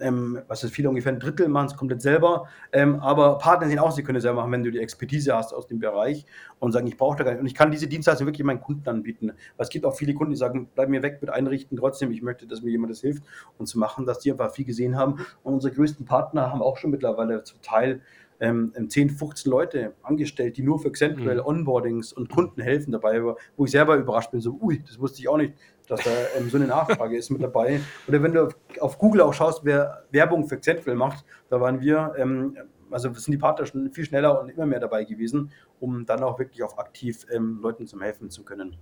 ähm, 0.00 0.40
was 0.48 0.64
ist 0.64 0.72
viele 0.72 0.88
ungefähr 0.88 1.12
ein 1.12 1.20
Drittel 1.20 1.48
machen 1.48 1.66
es 1.66 1.76
komplett 1.76 2.02
selber, 2.02 2.48
ähm, 2.72 3.00
aber 3.00 3.38
Partner 3.38 3.68
sehen 3.68 3.78
auch, 3.78 3.92
sie 3.92 4.02
können 4.02 4.16
es 4.16 4.22
selber 4.22 4.40
machen, 4.40 4.52
wenn 4.52 4.62
du 4.62 4.70
die 4.70 4.78
Expertise 4.78 5.34
hast 5.34 5.52
aus 5.52 5.66
dem 5.66 5.78
Bereich 5.78 6.26
und 6.58 6.72
sagen, 6.72 6.86
ich 6.86 6.96
brauche 6.96 7.16
da 7.18 7.24
gar 7.24 7.32
nicht 7.32 7.40
und 7.40 7.46
ich 7.46 7.54
kann 7.54 7.70
diese 7.70 7.86
Dienstleistung 7.86 8.26
wirklich 8.26 8.44
meinen 8.44 8.60
Kunden 8.60 8.88
anbieten. 8.88 9.32
Weil 9.56 9.64
es 9.64 9.70
gibt 9.70 9.84
auch 9.84 9.96
viele 9.96 10.14
Kunden, 10.14 10.32
die 10.32 10.38
sagen, 10.38 10.68
bleib 10.74 10.88
mir 10.88 11.02
weg 11.02 11.18
mit 11.20 11.30
einrichten, 11.30 11.76
trotzdem, 11.76 12.10
ich 12.10 12.22
möchte, 12.22 12.46
dass 12.46 12.62
mir 12.62 12.70
jemand 12.70 12.92
das 12.92 13.00
hilft 13.00 13.24
und 13.58 13.66
zu 13.66 13.78
machen, 13.78 14.06
dass 14.06 14.18
die 14.18 14.30
einfach 14.30 14.52
viel 14.52 14.64
gesehen 14.64 14.96
haben 14.96 15.24
und 15.42 15.54
unsere 15.54 15.74
größten 15.74 16.06
Partner 16.06 16.50
haben 16.50 16.62
auch 16.62 16.76
schon 16.76 16.90
mittlerweile 16.90 17.44
zum 17.44 17.60
Teil 17.62 18.00
ähm, 18.40 18.72
10, 18.88 19.10
15 19.10 19.50
Leute 19.50 19.94
angestellt, 20.02 20.56
die 20.56 20.62
nur 20.62 20.78
für 20.78 20.90
Xentral 20.90 21.36
mhm. 21.36 21.46
Onboardings 21.46 22.12
und 22.12 22.28
Kunden 22.28 22.60
helfen 22.60 22.92
dabei, 22.92 23.22
wo 23.22 23.64
ich 23.64 23.70
selber 23.70 23.96
überrascht 23.96 24.30
bin, 24.32 24.40
so, 24.40 24.58
ui, 24.60 24.82
das 24.86 24.98
wusste 24.98 25.20
ich 25.20 25.28
auch 25.28 25.36
nicht, 25.36 25.54
dass 25.88 26.02
da 26.02 26.10
ähm, 26.36 26.48
so 26.48 26.56
eine 26.56 26.66
Nachfrage 26.66 27.16
ist 27.16 27.30
mit 27.30 27.42
dabei. 27.42 27.80
Oder 28.08 28.22
wenn 28.22 28.32
du 28.32 28.46
auf, 28.46 28.56
auf, 28.80 28.98
Google 28.98 29.22
auch 29.22 29.34
schaust, 29.34 29.64
wer 29.64 30.04
Werbung 30.10 30.48
für 30.48 30.58
Xentral 30.58 30.94
macht, 30.94 31.24
da 31.50 31.60
waren 31.60 31.80
wir, 31.80 32.14
ähm, 32.16 32.56
also 32.90 33.12
sind 33.12 33.32
die 33.32 33.38
Partner 33.38 33.66
schon 33.66 33.92
viel 33.92 34.04
schneller 34.04 34.40
und 34.40 34.50
immer 34.50 34.66
mehr 34.66 34.80
dabei 34.80 35.04
gewesen, 35.04 35.52
um 35.80 36.06
dann 36.06 36.22
auch 36.22 36.38
wirklich 36.38 36.62
auch 36.62 36.78
aktiv 36.78 37.26
ähm, 37.30 37.60
Leuten 37.62 37.86
zum 37.86 38.00
helfen 38.00 38.30
zu 38.30 38.44
können. 38.44 38.76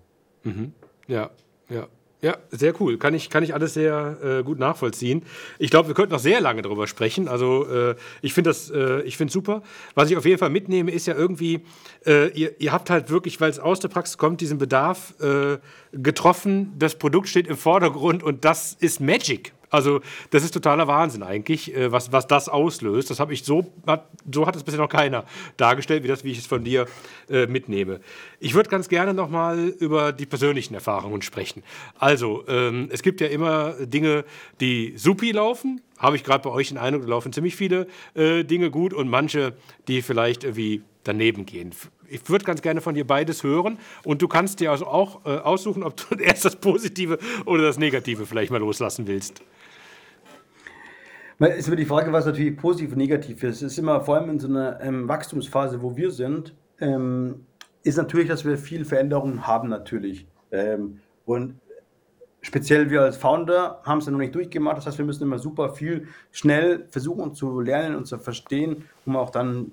Mhm. 0.45 0.73
Ja, 1.07 1.31
ja. 1.69 1.89
Ja, 2.23 2.37
sehr 2.53 2.81
cool. 2.81 2.99
Kann 2.99 3.15
ich, 3.15 3.31
kann 3.31 3.43
ich 3.43 3.53
alles 3.53 3.75
sehr 3.75 4.17
äh, 4.23 4.43
gut 4.45 4.61
nachvollziehen. 4.61 5.25
Ich 5.59 5.73
glaube, 5.73 5.89
wir 5.89 5.95
könnten 5.97 6.13
noch 6.13 6.21
sehr 6.21 6.41
lange 6.41 6.63
darüber 6.63 6.87
sprechen. 6.87 7.27
Also 7.27 7.67
äh, 7.67 7.97
ich 8.21 8.33
finde 8.33 8.51
das, 8.51 8.71
äh, 8.71 9.03
ich 9.03 9.17
finde 9.17 9.33
super. 9.33 9.65
Was 9.97 10.09
ich 10.09 10.17
auf 10.17 10.25
jeden 10.25 10.39
Fall 10.39 10.51
mitnehme, 10.51 10.93
ist 10.93 11.09
ja 11.09 11.17
irgendwie, 11.17 11.65
äh, 12.07 12.29
ihr, 12.29 12.61
ihr 12.61 12.71
habt 12.71 12.91
halt 12.91 13.11
wirklich, 13.11 13.41
weil 13.41 13.51
es 13.51 13.59
aus 13.59 13.81
der 13.81 13.89
Praxis 13.89 14.19
kommt, 14.19 14.41
diesen 14.41 14.59
Bedarf 14.59 15.15
äh, 15.21 15.59
getroffen. 15.93 16.73
Das 16.79 16.95
Produkt 16.95 17.29
steht 17.29 17.49
im 17.49 17.57
Vordergrund 17.57 18.23
und 18.23 18.45
das 18.45 18.77
ist 18.79 19.01
Magic. 19.01 19.53
Also 19.73 20.03
das 20.31 20.45
ist 20.45 20.53
totaler 20.53 20.87
Wahnsinn 20.87 21.23
eigentlich, 21.23 21.75
äh, 21.75 21.91
was, 21.91 22.13
was 22.13 22.27
das 22.27 22.49
auslöst. 22.49 23.11
Das 23.11 23.19
habe 23.19 23.33
ich 23.33 23.43
so, 23.43 23.73
hat, 23.87 24.07
so 24.31 24.47
hat 24.47 24.55
es 24.55 24.63
bisher 24.63 24.79
noch 24.79 24.91
keiner 24.91 25.25
dargestellt, 25.57 26.05
wie 26.05 26.09
das, 26.09 26.25
wie 26.25 26.31
ich 26.31 26.39
es 26.39 26.47
von 26.47 26.63
dir 26.63 26.87
äh, 27.31 27.47
mitnehme. 27.47 28.01
Ich 28.39 28.55
würde 28.55 28.69
ganz 28.69 28.89
gerne 28.91 29.15
nochmal 29.15 29.69
über 29.69 30.13
die 30.13 30.27
persönlichen 30.27 30.75
Erfahrungen 30.75 31.23
sprechen. 31.23 31.63
Also 31.99 32.45
ähm, 32.49 32.91
es 32.93 33.03
gibt 33.03 33.23
ja 33.23 33.29
immer 33.29 33.73
Dinge, 33.81 34.25
die 34.61 34.93
supi 34.97 35.33
laufen. 35.33 35.81
Habe 35.99 36.17
ich 36.17 36.25
gerade 36.25 36.45
bei 36.45 36.51
euch 36.51 36.69
den 36.69 36.79
Eindruck, 36.79 37.05
da 37.05 37.09
laufen 37.09 37.33
ziemlich 37.33 37.57
viele 37.57 37.87
äh, 38.15 38.45
Dinge 38.45 38.71
gut 38.71 38.93
und 38.93 39.09
manche, 39.09 39.55
die 39.89 40.03
vielleicht 40.03 40.45
irgendwie 40.45 40.83
daneben 41.03 41.47
gehen. 41.47 41.71
Ich 42.09 42.29
würde 42.29 42.45
ganz 42.45 42.61
gerne 42.61 42.83
von 42.83 42.95
dir 42.95 43.07
beides 43.07 43.43
hören 43.43 43.79
und 44.05 44.21
du 44.21 44.29
kannst 44.29 44.61
dir 44.61 44.71
also 44.71 44.87
auch 44.87 45.25
äh, 45.25 45.31
aussuchen, 45.31 45.83
ob 45.83 45.97
du 45.97 46.15
erst 46.19 46.45
das 46.45 46.57
Positive 46.57 47.19
oder 47.47 47.63
das 47.63 47.79
Negative 47.79 48.27
vielleicht 48.27 48.51
mal 48.51 48.59
loslassen 48.59 49.07
willst. 49.07 49.43
Es 51.39 51.59
ist 51.59 51.67
immer 51.67 51.77
die 51.77 51.85
Frage, 51.85 52.13
was 52.13 52.27
natürlich 52.27 52.57
positiv 52.57 52.93
und 52.93 52.99
negativ 52.99 53.43
ist. 53.43 53.63
Es 53.63 53.73
ist 53.73 53.79
immer 53.79 54.01
vor 54.01 54.17
allem 54.17 54.31
in 54.31 54.39
so 54.39 54.49
einer 54.49 54.81
ähm, 54.81 55.09
Wachstumsphase, 55.09 55.83
wo 55.83 55.97
wir 55.97 56.11
sind, 56.11 56.55
ähm, 56.81 57.47
ist 57.83 57.97
natürlich, 57.97 58.29
dass 58.29 58.45
wir 58.45 58.57
viel 58.59 58.85
Veränderungen 58.85 59.47
haben 59.47 59.69
natürlich. 59.69 60.27
Ähm, 60.51 61.01
und 61.25 61.59
speziell 62.43 62.91
wir 62.91 63.03
als 63.03 63.17
Founder 63.17 63.81
haben 63.85 63.99
es 63.99 64.07
ja 64.07 64.13
noch 64.13 64.19
nicht 64.19 64.35
durchgemacht. 64.35 64.77
Das 64.77 64.87
heißt, 64.87 64.99
wir 64.99 65.05
müssen 65.05 65.23
immer 65.23 65.39
super 65.39 65.71
viel 65.71 66.09
schnell 66.31 66.87
versuchen 66.91 67.35
zu 67.35 67.61
lernen 67.61 67.97
und 67.97 68.07
zu 68.07 68.19
verstehen, 68.19 68.85
um 69.07 69.17
auch 69.17 69.31
dann 69.31 69.73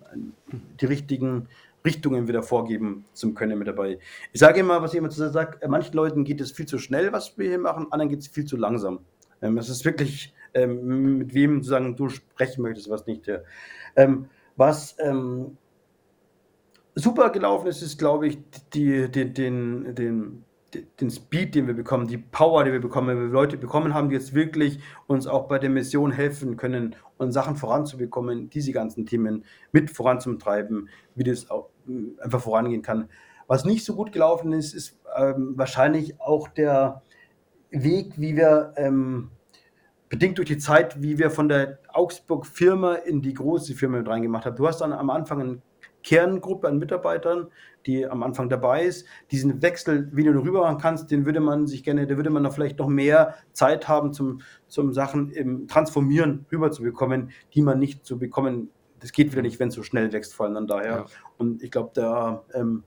die 0.80 0.86
richtigen 0.86 1.48
Richtungen 1.86 2.28
wieder 2.28 2.44
vorgeben 2.44 3.06
zu 3.14 3.34
können 3.34 3.58
mit 3.58 3.68
dabei. 3.68 4.00
Ich 4.34 4.40
sage 4.40 4.60
immer, 4.60 4.82
was 4.82 4.94
ich 4.94 4.98
immer 4.98 5.10
zu 5.10 5.20
sagen 5.20 5.34
sage, 5.34 5.68
manchen 5.68 5.94
Leuten 5.94 6.24
geht 6.24 6.42
es 6.42 6.52
viel 6.52 6.66
zu 6.66 6.78
schnell, 6.78 7.12
was 7.12 7.38
wir 7.38 7.48
hier 7.48 7.60
machen, 7.60 7.88
anderen 7.92 8.10
geht 8.10 8.20
es 8.20 8.28
viel 8.28 8.46
zu 8.46 8.58
langsam. 8.58 9.00
Ähm, 9.42 9.58
es 9.58 9.70
ist 9.70 9.86
wirklich 9.86 10.34
ähm, 10.54 11.18
mit 11.18 11.34
wem 11.34 11.58
sozusagen 11.58 11.96
du 11.96 12.10
sprechen 12.10 12.62
möchtest, 12.62 12.90
was 12.90 13.06
nicht. 13.06 13.28
Ja. 13.28 13.40
Ähm, 13.96 14.28
was 14.56 14.96
ähm, 15.00 15.58
super 16.96 17.30
gelaufen 17.30 17.68
ist, 17.68 17.82
ist, 17.82 17.98
glaube 17.98 18.28
ich, 18.28 18.40
die, 18.74 19.10
die, 19.10 19.34
den, 19.34 19.96
den, 19.96 20.44
den 21.00 21.10
Speed, 21.10 21.56
den 21.56 21.68
wir 21.68 21.74
bekommen, 21.74 22.08
die 22.08 22.18
Power, 22.18 22.64
die 22.64 22.72
wir 22.72 22.82
bekommen, 22.82 23.08
wenn 23.08 23.22
wir 23.22 23.28
Leute 23.28 23.58
bekommen 23.58 23.94
haben, 23.94 24.10
die 24.10 24.16
jetzt 24.16 24.34
wirklich 24.34 24.80
uns 25.08 25.28
auch 25.28 25.48
bei 25.48 25.60
der 25.60 25.70
Mission 25.70 26.12
helfen 26.12 26.58
können 26.58 26.96
und 27.18 27.32
Sachen 27.32 27.56
voranzubekommen, 27.56 28.50
diese 28.50 28.72
ganzen 28.72 29.06
Themen 29.06 29.46
mit 29.72 29.92
voranzutreiben, 29.92 30.90
wie 31.16 31.24
das 31.24 31.50
auch 31.50 31.70
einfach 32.20 32.42
vorangehen 32.42 32.82
kann. 32.82 33.10
Was 33.48 33.66
nicht 33.66 33.84
so 33.84 33.96
gut 33.96 34.12
gelaufen 34.12 34.54
ist, 34.54 34.74
ist 34.74 35.00
ähm, 35.18 35.54
wahrscheinlich 35.56 36.22
auch 36.22 36.48
der 36.48 37.02
Weg, 37.72 38.20
wie 38.20 38.36
wir 38.36 38.74
ähm, 38.78 39.32
bedingt 40.10 40.40
durch 40.40 40.48
die 40.48 40.58
Zeit, 40.58 41.02
wie 41.02 41.20
wir 41.20 41.30
von 41.30 41.48
der 41.48 41.80
Augsburg-Firma 41.94 42.96
in 42.96 43.22
die 43.22 43.34
große 43.34 43.76
Firma 43.76 44.00
mit 44.00 44.08
reingemacht 44.08 44.46
haben. 44.46 44.56
Du 44.56 44.68
hast 44.68 44.82
dann 44.82 44.92
am 44.92 45.10
Anfang 45.10 45.42
eine 45.42 45.62
Kerngruppe 46.04 46.68
an 46.68 46.80
Mitarbeitern, 46.80 47.48
die 47.86 48.06
am 48.06 48.24
Anfang 48.24 48.50
dabei 48.50 48.86
ist. 48.86 49.06
Diesen 49.32 49.62
Wechsel, 49.62 50.10
wie 50.14 50.24
du 50.24 50.32
rüber 50.32 50.62
machen 50.62 50.80
kannst, 50.80 51.12
den 51.12 51.26
würde 51.26 51.40
man 51.40 51.68
sich 51.68 51.84
gerne, 51.84 52.08
da 52.08 52.16
würde 52.16 52.30
man 52.30 52.44
noch 52.44 52.54
vielleicht 52.54 52.80
noch 52.80 52.88
mehr 52.88 53.36
Zeit 53.54 53.88
haben, 53.88 54.14
zum, 54.14 54.42
zum 54.68 54.94
Sachen 54.94 55.30
im 55.32 55.68
Transformieren 55.68 56.46
rüberzubekommen, 56.52 57.32
die 57.54 57.62
man 57.62 57.80
nicht 57.80 58.06
zu 58.06 58.18
bekommen. 58.18 58.70
Das 59.00 59.12
geht 59.12 59.32
wieder 59.32 59.42
nicht, 59.42 59.60
wenn 59.60 59.70
es 59.70 59.76
so 59.76 59.84
schnell 59.84 60.12
wächst, 60.12 60.34
vor 60.34 60.46
allem 60.46 60.56
dann 60.56 60.68
daher. 60.68 60.92
Ja. 60.92 61.06
Und 61.38 61.64
ich 61.64 61.72
glaube, 61.72 61.92
da 61.94 62.44
ähm, 62.54 62.84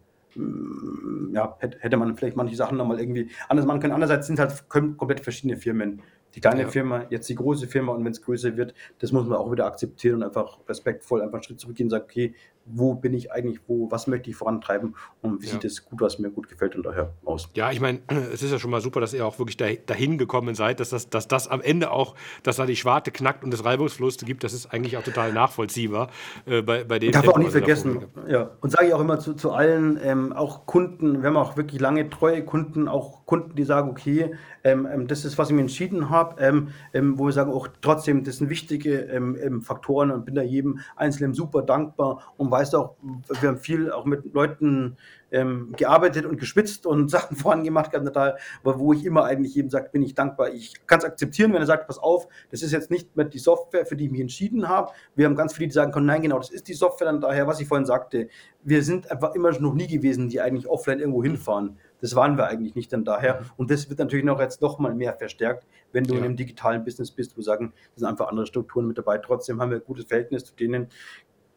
ja, 1.33 1.57
hätte 1.59 1.97
man 1.97 2.17
vielleicht 2.17 2.37
manche 2.37 2.57
Sachen 2.57 2.79
nochmal 2.79 3.01
irgendwie 3.01 3.31
anders 3.49 3.67
machen 3.67 3.81
können. 3.81 3.93
Andererseits 3.93 4.27
sind 4.27 4.39
halt 4.39 4.69
komplett 4.69 5.21
verschiedene 5.21 5.57
Firmen 5.57 6.03
die 6.35 6.41
kleine 6.41 6.63
ja. 6.63 6.69
Firma, 6.69 7.07
jetzt 7.11 7.29
die 7.29 7.35
große 7.35 7.67
Firma 7.67 7.93
und 7.93 8.05
wenn 8.05 8.13
es 8.13 8.23
größer 8.23 8.57
wird, 8.57 8.75
das 8.99 9.13
muss 9.13 9.27
man 9.27 9.39
auch 9.39 9.51
wieder 9.51 9.67
akzeptieren 9.67 10.17
und 10.17 10.23
einfach 10.25 10.59
respektvoll 10.69 11.21
einfach 11.21 11.35
einen 11.35 11.43
Schritt 11.43 11.61
zurückgehen 11.61 11.87
und 11.87 11.91
sagen, 11.91 12.05
okay, 12.05 12.35
wo 12.65 12.95
bin 12.95 13.15
ich 13.15 13.33
eigentlich, 13.33 13.61
wo, 13.67 13.91
was 13.91 14.07
möchte 14.07 14.31
ich 14.31 14.37
vorantreiben 14.37 14.95
und 15.21 15.43
wie 15.43 15.47
ja. 15.47 15.53
sieht 15.53 15.65
es 15.65 15.85
gut, 15.85 16.01
was 16.01 16.19
mir 16.19 16.31
gut 16.31 16.49
gefällt 16.49 16.77
und 16.77 16.85
daher 16.85 17.13
aus. 17.25 17.49
Ja, 17.55 17.71
ich 17.71 17.81
meine, 17.81 18.01
es 18.33 18.43
ist 18.43 18.53
ja 18.53 18.59
schon 18.59 18.71
mal 18.71 18.81
super, 18.81 19.01
dass 19.01 19.13
ihr 19.15 19.27
auch 19.27 19.39
wirklich 19.39 19.57
dahin 19.57 20.19
gekommen 20.19 20.55
seid, 20.55 20.81
dass 20.81 20.91
das, 20.91 21.11
dass 21.11 21.29
das 21.29 21.49
am 21.49 21.61
Ende 21.61 21.91
auch, 21.91 22.15
dass 22.43 22.57
da 22.57 22.67
die 22.67 22.77
Schwarte 22.77 23.11
knackt 23.11 23.45
und 23.45 23.53
es 23.53 23.65
Reibungsverluste 23.65 24.25
gibt, 24.25 24.45
das 24.45 24.53
ist 24.53 24.73
eigentlich 24.73 24.97
auch 24.97 25.03
total 25.03 25.33
nachvollziehbar 25.33 26.11
äh, 26.47 26.63
bei, 26.63 26.85
bei 26.85 26.99
den. 26.99 27.13
Darf 27.13 27.29
auch 27.29 27.39
nicht 27.39 27.51
vergessen, 27.51 28.07
ja. 28.29 28.51
Und 28.61 28.71
sage 28.71 28.89
ich 28.89 28.95
auch 28.95 29.01
immer 29.01 29.19
zu, 29.19 29.35
zu 29.35 29.53
allen, 29.53 29.99
ähm, 30.03 30.33
auch 30.33 30.67
Kunden, 30.67 31.23
wir 31.23 31.29
haben 31.29 31.37
auch 31.37 31.57
wirklich 31.57 31.81
lange 31.81 32.09
treue 32.11 32.45
Kunden, 32.45 32.89
auch 32.89 33.27
Kunden, 33.27 33.55
die 33.57 33.65
sagen, 33.65 33.91
okay, 33.91 34.35
ähm, 34.65 34.87
ähm 34.91 35.07
das 35.09 35.25
ist, 35.25 35.39
was 35.39 35.49
ich 35.49 35.55
mir 35.55 35.63
entschieden 35.63 36.11
habe, 36.11 36.41
ähm, 36.41 36.69
ähm, 36.93 37.19
wo 37.19 37.27
wir 37.27 37.33
sagen, 37.33 37.53
auch 37.53 37.69
trotzdem, 37.81 38.25
das 38.25 38.37
sind 38.37 38.51
wichtige 38.51 39.01
ähm, 39.01 39.63
Faktoren 39.63 40.11
und 40.11 40.25
bin 40.25 40.35
da 40.35 40.43
jedem 40.43 40.81
Einzelnen 40.97 41.35
super 41.35 41.63
dankbar 41.63 42.33
und 42.37 42.52
weißt 42.53 42.77
auch, 42.77 42.97
wir 43.41 43.49
haben 43.49 43.59
viel 43.59 43.91
auch 43.91 44.05
mit 44.05 44.33
Leuten 44.33 44.97
ähm, 45.33 45.73
gearbeitet 45.77 46.27
und 46.27 46.39
geschwitzt 46.39 46.87
und 46.87 47.11
Sachen 47.11 47.37
vorangemacht, 47.39 47.95
aber 47.97 48.37
wo 48.79 48.93
ich 48.93 49.05
immer 49.05 49.25
eigentlich 49.25 49.55
jedem 49.55 49.71
sage, 49.71 49.89
bin 49.91 50.03
ich 50.03 50.15
dankbar. 50.15 50.53
Ich 50.53 50.87
kann 50.87 50.99
es 50.99 51.05
akzeptieren, 51.05 51.53
wenn 51.53 51.63
er 51.63 51.67
sagt, 51.67 51.87
pass 51.87 51.99
auf, 51.99 52.29
das 52.51 52.63
ist 52.63 52.73
jetzt 52.73 52.91
nicht 52.91 53.17
mehr 53.17 53.25
die 53.25 53.39
Software, 53.39 53.87
für 53.87 53.97
die 53.97 54.05
ich 54.05 54.11
mich 54.11 54.21
entschieden 54.21 54.69
habe. 54.69 54.93
Wir 55.17 55.27
haben 55.27 55.35
ganz 55.35 55.55
viele, 55.55 55.69
die 55.69 55.73
sagen 55.73 55.91
können, 55.91 56.07
nein, 56.07 56.23
genau, 56.23 56.39
das 56.39 56.51
ist 56.51 56.69
die 56.69 56.75
Software. 56.75 57.07
Dann 57.07 57.21
daher, 57.21 57.47
was 57.47 57.61
ich 57.61 57.67
vorhin 57.67 57.87
sagte, 57.87 58.29
wir 58.63 58.83
sind 58.83 59.11
einfach 59.11 59.35
immer 59.35 59.51
noch 59.59 59.75
nie 59.75 59.89
gewesen, 59.89 60.29
die 60.29 60.41
eigentlich 60.41 60.69
offline 60.69 61.01
irgendwo 61.01 61.23
hinfahren. 61.23 61.79
Das 62.01 62.15
waren 62.15 62.37
wir 62.37 62.47
eigentlich 62.49 62.75
nicht 62.75 62.93
dann 62.93 63.05
daher. 63.05 63.41
Mhm. 63.41 63.47
Und 63.57 63.71
das 63.71 63.89
wird 63.89 63.99
natürlich 63.99 64.25
noch 64.25 64.41
jetzt 64.41 64.61
noch 64.61 64.79
mal 64.79 64.95
mehr 64.95 65.15
verstärkt, 65.15 65.67
wenn 65.93 66.05
du 66.05 66.15
ja. 66.15 66.19
in 66.19 66.25
einem 66.27 66.37
digitalen 66.37 66.85
Business 66.85 67.11
bist, 67.11 67.37
wo 67.39 67.43
sagen, 67.43 67.73
das 67.95 68.01
sind 68.01 68.09
einfach 68.09 68.29
andere 68.29 68.47
Strukturen 68.47 68.87
mit 68.87 68.99
dabei. 68.99 69.19
Trotzdem 69.19 69.61
haben 69.61 69.71
wir 69.71 69.79
ein 69.79 69.85
gutes 69.85 70.05
Verhältnis 70.05 70.45
zu 70.45 70.55
denen, 70.55 70.89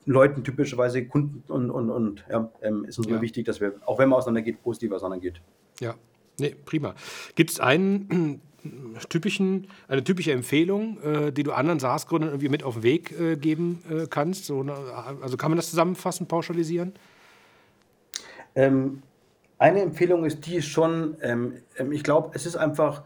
Leuten, 0.06 0.44
typischerweise 0.44 1.06
Kunden 1.06 1.44
und, 1.52 1.72
und, 1.72 1.90
und 1.90 2.26
ja, 2.30 2.50
ähm, 2.62 2.86
ist 2.86 2.98
uns 2.98 3.08
ja. 3.08 3.22
wichtig, 3.22 3.46
dass 3.46 3.60
wir, 3.60 3.74
auch 3.86 4.00
wenn 4.00 4.10
man 4.10 4.18
auseinandergeht, 4.18 4.62
positiv 4.62 4.92
auseinandergeht. 4.92 5.42
Ja, 5.80 5.96
nee, 6.40 6.56
prima. 6.66 6.96
Gibt 7.36 7.52
es 7.52 7.60
einen 7.60 8.42
typischen, 9.10 9.68
eine 9.88 10.04
typische 10.04 10.32
Empfehlung, 10.32 11.00
äh, 11.02 11.32
die 11.32 11.44
du 11.44 11.52
anderen 11.52 11.80
SaaS-Gründern 11.80 12.30
irgendwie 12.30 12.50
mit 12.50 12.64
auf 12.64 12.76
den 12.76 12.84
Weg 12.84 13.20
äh, 13.20 13.36
geben 13.36 13.84
äh, 13.90 14.08
kannst? 14.08 14.46
So, 14.46 14.62
also 14.62 15.38
kann 15.38 15.52
man 15.52 15.58
das 15.58 15.70
zusammenfassen, 15.70 16.28
pauschalisieren? 16.28 16.94
Ähm, 18.56 19.02
Eine 19.58 19.82
Empfehlung 19.82 20.26
ist 20.26 20.46
die 20.46 20.62
schon, 20.62 21.18
ähm, 21.22 21.54
ähm, 21.78 21.92
ich 21.92 22.04
glaube, 22.04 22.32
es 22.34 22.46
ist 22.46 22.56
einfach 22.56 23.04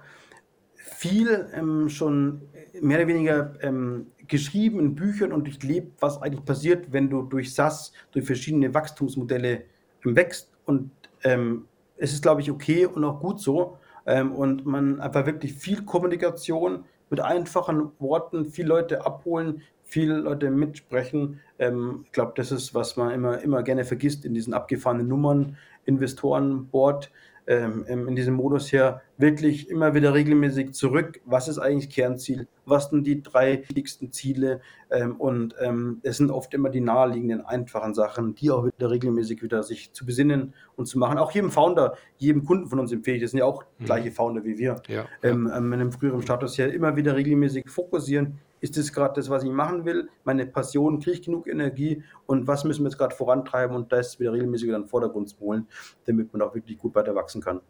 viel 0.76 1.48
ähm, 1.54 1.90
schon 1.90 2.42
mehr 2.82 3.00
oder 3.00 3.08
weniger 3.08 3.54
ähm, 3.62 4.08
geschrieben 4.30 4.80
in 4.80 4.96
Büchern 4.96 5.34
und 5.34 5.46
durchlebt, 5.46 6.02
was 6.02 6.22
eigentlich 6.22 6.46
passiert, 6.46 6.92
wenn 6.94 7.10
du 7.10 7.24
durch 7.24 7.54
SAS, 7.54 7.92
durch 8.12 8.26
verschiedene 8.26 8.74
Wachstumsmodelle 8.74 9.64
wächst. 10.04 10.50
Und 10.66 10.92
ähm, 11.24 11.66
es 11.98 12.14
ist, 12.14 12.22
glaube 12.22 12.42
ich, 12.42 12.50
okay 12.50 12.86
und 12.86 13.04
auch 13.04 13.20
gut 13.20 13.42
so. 13.42 13.78
Ähm, 14.06 14.32
und 14.32 14.66
man 14.66 15.02
einfach 15.02 15.26
wirklich 15.26 15.54
viel 15.54 15.84
Kommunikation 15.84 16.86
mit 17.10 17.20
einfachen 17.20 17.92
Worten, 18.00 18.46
viele 18.46 18.70
Leute 18.70 19.06
abholen, 19.06 19.62
viele 19.84 20.18
Leute 20.18 20.50
mitsprechen. 20.52 21.42
Ähm, 21.58 22.02
ich 22.06 22.12
glaube, 22.12 22.34
das 22.36 22.52
ist, 22.52 22.74
was 22.74 22.96
man 22.96 23.12
immer, 23.12 23.42
immer 23.42 23.64
gerne 23.64 23.84
vergisst 23.84 24.26
in 24.26 24.34
diesen 24.34 24.54
abgefahrenen 24.54 25.08
Nummern, 25.08 25.58
Investorenboard 25.86 27.12
ähm, 27.50 27.84
in 27.88 28.16
diesem 28.16 28.36
Modus 28.36 28.70
hier 28.70 29.02
wirklich 29.18 29.70
immer 29.70 29.96
wieder 29.96 30.14
regelmäßig 30.14 30.74
zurück. 30.74 31.20
Was 31.26 31.48
ist 31.48 31.58
eigentlich 31.58 31.90
Kernziel? 31.90 32.48
Was 32.66 32.92
sind 32.92 33.08
die 33.08 33.24
drei 33.24 33.64
wichtigsten 33.68 34.12
Ziele? 34.12 34.62
Ähm, 34.92 35.16
und 35.16 35.56
ähm, 35.60 36.00
es 36.04 36.18
sind 36.18 36.30
oft 36.30 36.54
immer 36.54 36.70
die 36.70 36.80
naheliegenden, 36.80 37.44
einfachen 37.44 37.96
Sachen, 37.96 38.36
die 38.36 38.52
auch 38.52 38.66
wieder 38.66 38.92
regelmäßig 38.92 39.42
wieder 39.42 39.64
sich 39.64 39.92
zu 39.94 40.06
besinnen 40.06 40.54
und 40.76 40.86
zu 40.86 41.00
machen. 41.00 41.18
Auch 41.18 41.32
jedem 41.32 41.50
Founder, 41.50 41.98
jedem 42.20 42.46
Kunden 42.46 42.68
von 42.68 42.80
uns 42.80 42.92
empfehle 42.92 43.18
ich, 43.18 43.24
das 43.24 43.32
sind 43.32 43.40
ja 43.40 43.46
auch 43.46 43.66
mhm. 43.80 43.86
gleiche 43.86 44.12
Founder 44.12 44.44
wie 44.44 44.60
wir, 44.60 44.82
ja, 44.88 45.06
ähm, 45.24 45.48
ja. 45.48 45.58
in 45.58 45.74
einem 45.74 45.92
früheren 45.92 46.22
Status 46.22 46.56
hier 46.56 46.72
immer 46.72 46.96
wieder 46.96 47.16
regelmäßig 47.16 47.68
fokussieren, 47.68 48.38
ist 48.62 48.78
das 48.78 48.92
gerade 48.92 49.16
das, 49.16 49.30
was 49.30 49.44
ich 49.44 49.52
machen 49.52 49.86
will? 49.86 50.10
Meine 50.24 50.46
Passion, 50.46 51.00
kriege 51.00 51.18
ich 51.18 51.22
genug 51.22 51.48
Energie? 51.48 52.04
Und 52.26 52.48
was 52.48 52.64
müssen 52.64 52.84
wir 52.84 52.90
jetzt 52.90 52.98
gerade 52.98 53.16
vorantreiben 53.16 53.76
und 53.76 53.92
das 53.92 54.20
wieder 54.20 54.34
regelmäßig 54.34 54.68
in 54.68 54.74
den 54.74 54.86
Vordergrund 54.88 55.36
holen, 55.40 55.68
damit 56.06 56.32
man 56.34 56.42
auch 56.42 56.54
wirklich 56.56 56.78
gut 56.78 56.96
weiter 56.96 57.16
wachsen 57.16 57.42
kann? 57.42 57.62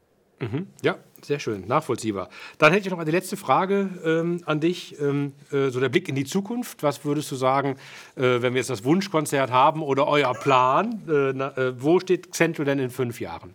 Mhm. 0.42 0.68
Ja, 0.82 0.98
sehr 1.22 1.40
schön, 1.40 1.68
nachvollziehbar. 1.68 2.30
Dann 2.58 2.72
hätte 2.72 2.88
ich 2.88 2.92
noch 2.92 3.00
eine 3.00 3.12
letzte 3.12 3.36
Frage 3.36 3.90
ähm, 4.06 4.42
an 4.46 4.62
dich. 4.62 5.00
Ähm, 5.00 5.34
äh, 5.52 5.70
so 5.70 5.80
der 5.80 5.90
Blick 5.90 6.08
in 6.08 6.16
die 6.16 6.24
Zukunft. 6.24 6.82
Was 6.82 7.04
würdest 7.04 7.30
du 7.32 7.36
sagen, 7.36 7.76
äh, 8.16 8.42
wenn 8.42 8.54
wir 8.54 8.60
jetzt 8.60 8.70
das 8.70 8.86
Wunschkonzert 8.86 9.52
haben 9.52 9.84
oder 9.84 10.08
euer 10.08 10.34
Plan? 10.34 11.02
Äh, 11.10 11.34
na, 11.36 11.58
äh, 11.58 11.82
wo 11.82 12.00
steht 12.00 12.34
Central 12.34 12.66
denn 12.66 12.80
in 12.80 12.90
fünf 12.90 13.20
Jahren? 13.20 13.54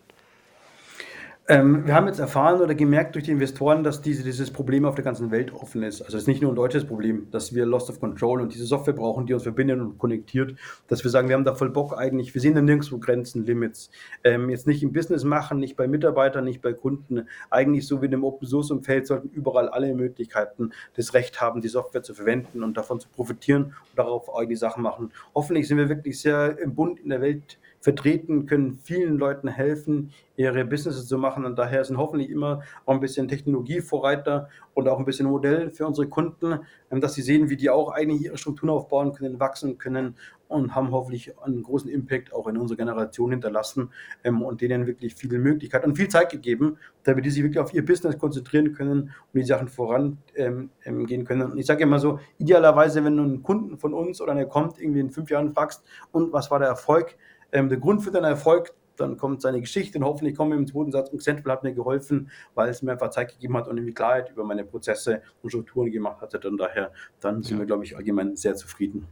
Ähm, 1.47 1.85
wir 1.85 1.93
haben 1.93 2.07
jetzt 2.07 2.17
erfahren 2.17 2.59
oder 2.59 2.73
gemerkt 2.73 3.13
durch 3.13 3.25
die 3.25 3.31
Investoren, 3.31 3.83
dass 3.83 4.01
diese, 4.01 4.23
dieses 4.23 4.49
Problem 4.49 4.83
auf 4.83 4.95
der 4.95 5.03
ganzen 5.03 5.29
Welt 5.29 5.53
offen 5.53 5.83
ist. 5.83 6.01
Also 6.01 6.17
es 6.17 6.23
ist 6.23 6.27
nicht 6.27 6.41
nur 6.41 6.51
ein 6.51 6.55
deutsches 6.55 6.85
Problem, 6.85 7.27
dass 7.29 7.53
wir 7.53 7.67
Lost 7.67 7.87
of 7.91 7.99
Control 7.99 8.41
und 8.41 8.51
diese 8.51 8.65
Software 8.65 8.95
brauchen, 8.95 9.27
die 9.27 9.33
uns 9.35 9.43
verbindet 9.43 9.79
und 9.79 9.99
konnektiert, 9.99 10.55
dass 10.87 11.03
wir 11.03 11.11
sagen, 11.11 11.29
wir 11.29 11.35
haben 11.35 11.43
da 11.43 11.53
voll 11.53 11.69
Bock 11.69 11.95
eigentlich, 11.95 12.33
wir 12.33 12.41
sehen 12.41 12.55
da 12.55 12.63
nirgendwo 12.63 12.97
Grenzen, 12.97 13.45
Limits. 13.45 13.91
Ähm, 14.23 14.49
jetzt 14.49 14.65
nicht 14.65 14.81
im 14.81 14.91
Business 14.91 15.23
machen, 15.23 15.59
nicht 15.59 15.75
bei 15.75 15.87
Mitarbeitern, 15.87 16.45
nicht 16.45 16.63
bei 16.63 16.73
Kunden. 16.73 17.27
Eigentlich 17.51 17.85
so 17.85 18.01
wie 18.01 18.05
in 18.05 18.11
dem 18.11 18.23
Open 18.23 18.47
Source 18.47 18.71
Umfeld 18.71 19.05
sollten 19.05 19.29
überall 19.29 19.69
alle 19.69 19.93
Möglichkeiten 19.93 20.71
das 20.95 21.13
Recht 21.13 21.41
haben, 21.41 21.61
die 21.61 21.67
Software 21.67 22.01
zu 22.01 22.15
verwenden 22.15 22.63
und 22.63 22.75
davon 22.75 22.99
zu 22.99 23.07
profitieren 23.07 23.65
und 23.65 23.99
darauf 23.99 24.35
eigene 24.35 24.57
Sachen 24.57 24.81
machen. 24.81 25.11
Hoffentlich 25.35 25.67
sind 25.67 25.77
wir 25.77 25.89
wirklich 25.89 26.19
sehr 26.19 26.57
im 26.57 26.73
Bund 26.73 26.99
in 26.99 27.09
der 27.09 27.21
Welt 27.21 27.59
vertreten, 27.85 28.47
können 28.47 28.79
vielen 28.81 29.19
Leuten 29.19 29.47
helfen, 29.47 30.11
ihre 30.37 30.65
Businesses 30.65 31.07
zu 31.07 31.19
machen. 31.19 31.45
Und 31.45 31.55
daher 31.59 31.85
sind 31.85 31.97
hoffentlich 31.97 32.31
immer 32.31 32.63
auch 32.83 32.95
ein 32.95 32.99
bisschen 32.99 33.27
Technologievorreiter 33.27 34.49
und 34.73 34.87
auch 34.87 34.97
ein 34.97 35.05
bisschen 35.05 35.27
Modell 35.27 35.69
für 35.69 35.85
unsere 35.85 36.07
Kunden, 36.07 36.61
ähm, 36.89 36.99
dass 36.99 37.13
sie 37.13 37.21
sehen, 37.21 37.47
wie 37.51 37.57
die 37.57 37.69
auch 37.69 37.91
eigentlich 37.91 38.23
ihre 38.23 38.39
Strukturen 38.39 38.71
aufbauen 38.71 39.13
können, 39.13 39.39
wachsen 39.39 39.77
können 39.77 40.15
und 40.47 40.73
haben 40.73 40.89
hoffentlich 40.91 41.37
einen 41.39 41.61
großen 41.61 41.87
Impact 41.87 42.33
auch 42.33 42.47
in 42.47 42.57
unserer 42.57 42.77
Generation 42.77 43.29
hinterlassen 43.29 43.91
ähm, 44.23 44.41
und 44.41 44.61
denen 44.61 44.87
wirklich 44.87 45.13
viele 45.13 45.37
Möglichkeiten 45.37 45.91
und 45.91 45.95
viel 45.95 46.07
Zeit 46.07 46.31
gegeben, 46.31 46.79
damit 47.03 47.23
die 47.23 47.29
sich 47.29 47.43
wirklich 47.43 47.59
auf 47.59 47.71
ihr 47.71 47.85
Business 47.85 48.17
konzentrieren 48.17 48.73
können 48.73 49.13
und 49.31 49.39
die 49.39 49.43
Sachen 49.43 49.67
vorangehen 49.67 50.71
ähm, 50.83 51.25
können. 51.25 51.51
Und 51.51 51.59
ich 51.59 51.67
sage 51.67 51.83
immer 51.83 51.99
so, 51.99 52.19
idealerweise, 52.39 53.05
wenn 53.05 53.15
du 53.15 53.21
einen 53.21 53.43
Kunden 53.43 53.77
von 53.77 53.93
uns 53.93 54.21
oder 54.21 54.31
einer 54.31 54.45
kommt, 54.45 54.81
irgendwie 54.81 55.01
in 55.01 55.11
fünf 55.11 55.29
Jahren 55.29 55.53
fragst, 55.53 55.83
und 56.11 56.33
was 56.33 56.49
war 56.49 56.57
der 56.57 56.69
Erfolg, 56.69 57.15
ähm, 57.55 57.69
der 57.69 57.77
Grund 57.79 58.03
für 58.03 58.11
deinen 58.11 58.25
Erfolg, 58.25 58.73
dann 58.97 59.17
kommt 59.17 59.41
seine 59.41 59.59
Geschichte 59.59 59.97
und 59.97 60.05
hoffentlich 60.05 60.35
kommen 60.35 60.51
wir 60.51 60.57
im 60.57 60.67
zweiten 60.67 60.91
Satz 60.91 61.09
und 61.09 61.21
Central 61.21 61.53
hat 61.53 61.63
mir 61.63 61.73
geholfen, 61.73 62.29
weil 62.53 62.69
es 62.69 62.81
mir 62.81 62.91
einfach 62.91 63.09
Zeit 63.09 63.31
gegeben 63.31 63.57
hat 63.57 63.67
und 63.67 63.77
irgendwie 63.77 63.93
Klarheit 63.93 64.29
über 64.31 64.43
meine 64.43 64.63
Prozesse 64.63 65.21
und 65.41 65.49
Strukturen 65.49 65.91
gemacht 65.91 66.21
hatte. 66.21 66.39
Und 66.47 66.57
daher, 66.57 66.91
dann 67.19 67.43
sind 67.43 67.57
ja. 67.57 67.59
wir, 67.59 67.65
glaube 67.65 67.83
ich, 67.83 67.97
allgemein 67.97 68.35
sehr 68.35 68.55
zufrieden. 68.55 69.07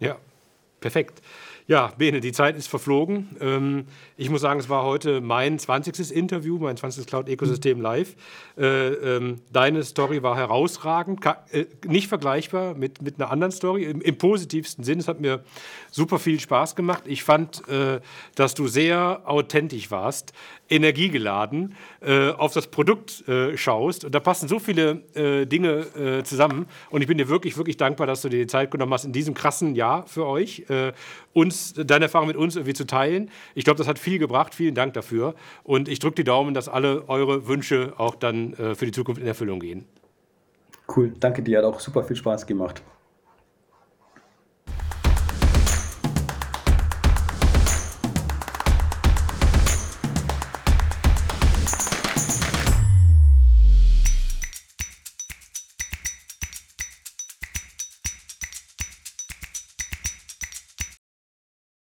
Ja, 0.00 0.16
perfekt. 0.80 1.22
Ja, 1.70 1.92
Bene, 1.98 2.20
die 2.20 2.32
Zeit 2.32 2.56
ist 2.56 2.66
verflogen. 2.66 3.36
Ähm, 3.42 3.84
ich 4.16 4.30
muss 4.30 4.40
sagen, 4.40 4.58
es 4.58 4.70
war 4.70 4.84
heute 4.84 5.20
mein 5.20 5.58
20. 5.58 6.16
Interview, 6.16 6.58
mein 6.58 6.78
20. 6.78 7.06
Cloud-Ökosystem 7.06 7.82
live. 7.82 8.16
Äh, 8.56 8.86
ähm, 8.88 9.42
deine 9.52 9.84
Story 9.84 10.22
war 10.22 10.34
herausragend, 10.34 11.20
äh, 11.52 11.66
nicht 11.86 12.08
vergleichbar 12.08 12.72
mit, 12.72 13.00
einer 13.18 13.30
anderen 13.30 13.52
Story, 13.52 13.84
im, 13.84 14.16
positivsten 14.16 14.82
Sinn. 14.82 14.98
Es 14.98 15.08
hat 15.08 15.20
mir 15.20 15.44
super 15.90 16.18
viel 16.18 16.40
Spaß 16.40 16.74
gemacht. 16.74 17.02
Ich 17.04 17.22
fand, 17.22 17.68
äh, 17.68 18.00
dass 18.34 18.54
du 18.54 18.66
sehr 18.66 19.20
authentisch 19.26 19.90
warst, 19.90 20.32
energiegeladen 20.70 21.74
auf 22.36 22.52
das 22.52 22.66
Produkt 22.66 23.24
schaust. 23.54 24.04
Und 24.04 24.14
da 24.14 24.20
passen 24.20 24.48
so 24.48 24.58
viele 24.58 24.96
Dinge 25.46 26.22
zusammen. 26.24 26.66
Und 26.90 27.00
ich 27.00 27.08
bin 27.08 27.16
dir 27.16 27.28
wirklich, 27.28 27.56
wirklich 27.56 27.78
dankbar, 27.78 28.06
dass 28.06 28.20
du 28.20 28.28
dir 28.28 28.40
die 28.40 28.46
Zeit 28.46 28.70
genommen 28.70 28.92
hast, 28.92 29.06
in 29.06 29.12
diesem 29.12 29.32
krassen 29.32 29.74
Jahr 29.74 30.06
für 30.06 30.26
euch 30.26 30.66
uns, 31.58 31.74
deine 31.86 32.06
Erfahrung 32.06 32.28
mit 32.28 32.36
uns 32.36 32.56
irgendwie 32.56 32.74
zu 32.74 32.86
teilen. 32.86 33.30
Ich 33.54 33.64
glaube, 33.64 33.78
das 33.78 33.88
hat 33.88 33.98
viel 33.98 34.18
gebracht. 34.18 34.54
Vielen 34.54 34.74
Dank 34.74 34.94
dafür. 34.94 35.34
Und 35.64 35.88
ich 35.88 35.98
drücke 35.98 36.16
die 36.16 36.24
Daumen, 36.24 36.54
dass 36.54 36.68
alle 36.68 37.08
eure 37.08 37.48
Wünsche 37.48 37.94
auch 37.96 38.14
dann 38.14 38.54
äh, 38.54 38.74
für 38.74 38.86
die 38.86 38.92
Zukunft 38.92 39.20
in 39.20 39.26
Erfüllung 39.26 39.60
gehen. 39.60 39.84
Cool, 40.94 41.12
danke 41.20 41.42
dir, 41.42 41.58
hat 41.58 41.64
auch 41.64 41.80
super 41.80 42.02
viel 42.02 42.16
Spaß 42.16 42.46
gemacht. 42.46 42.82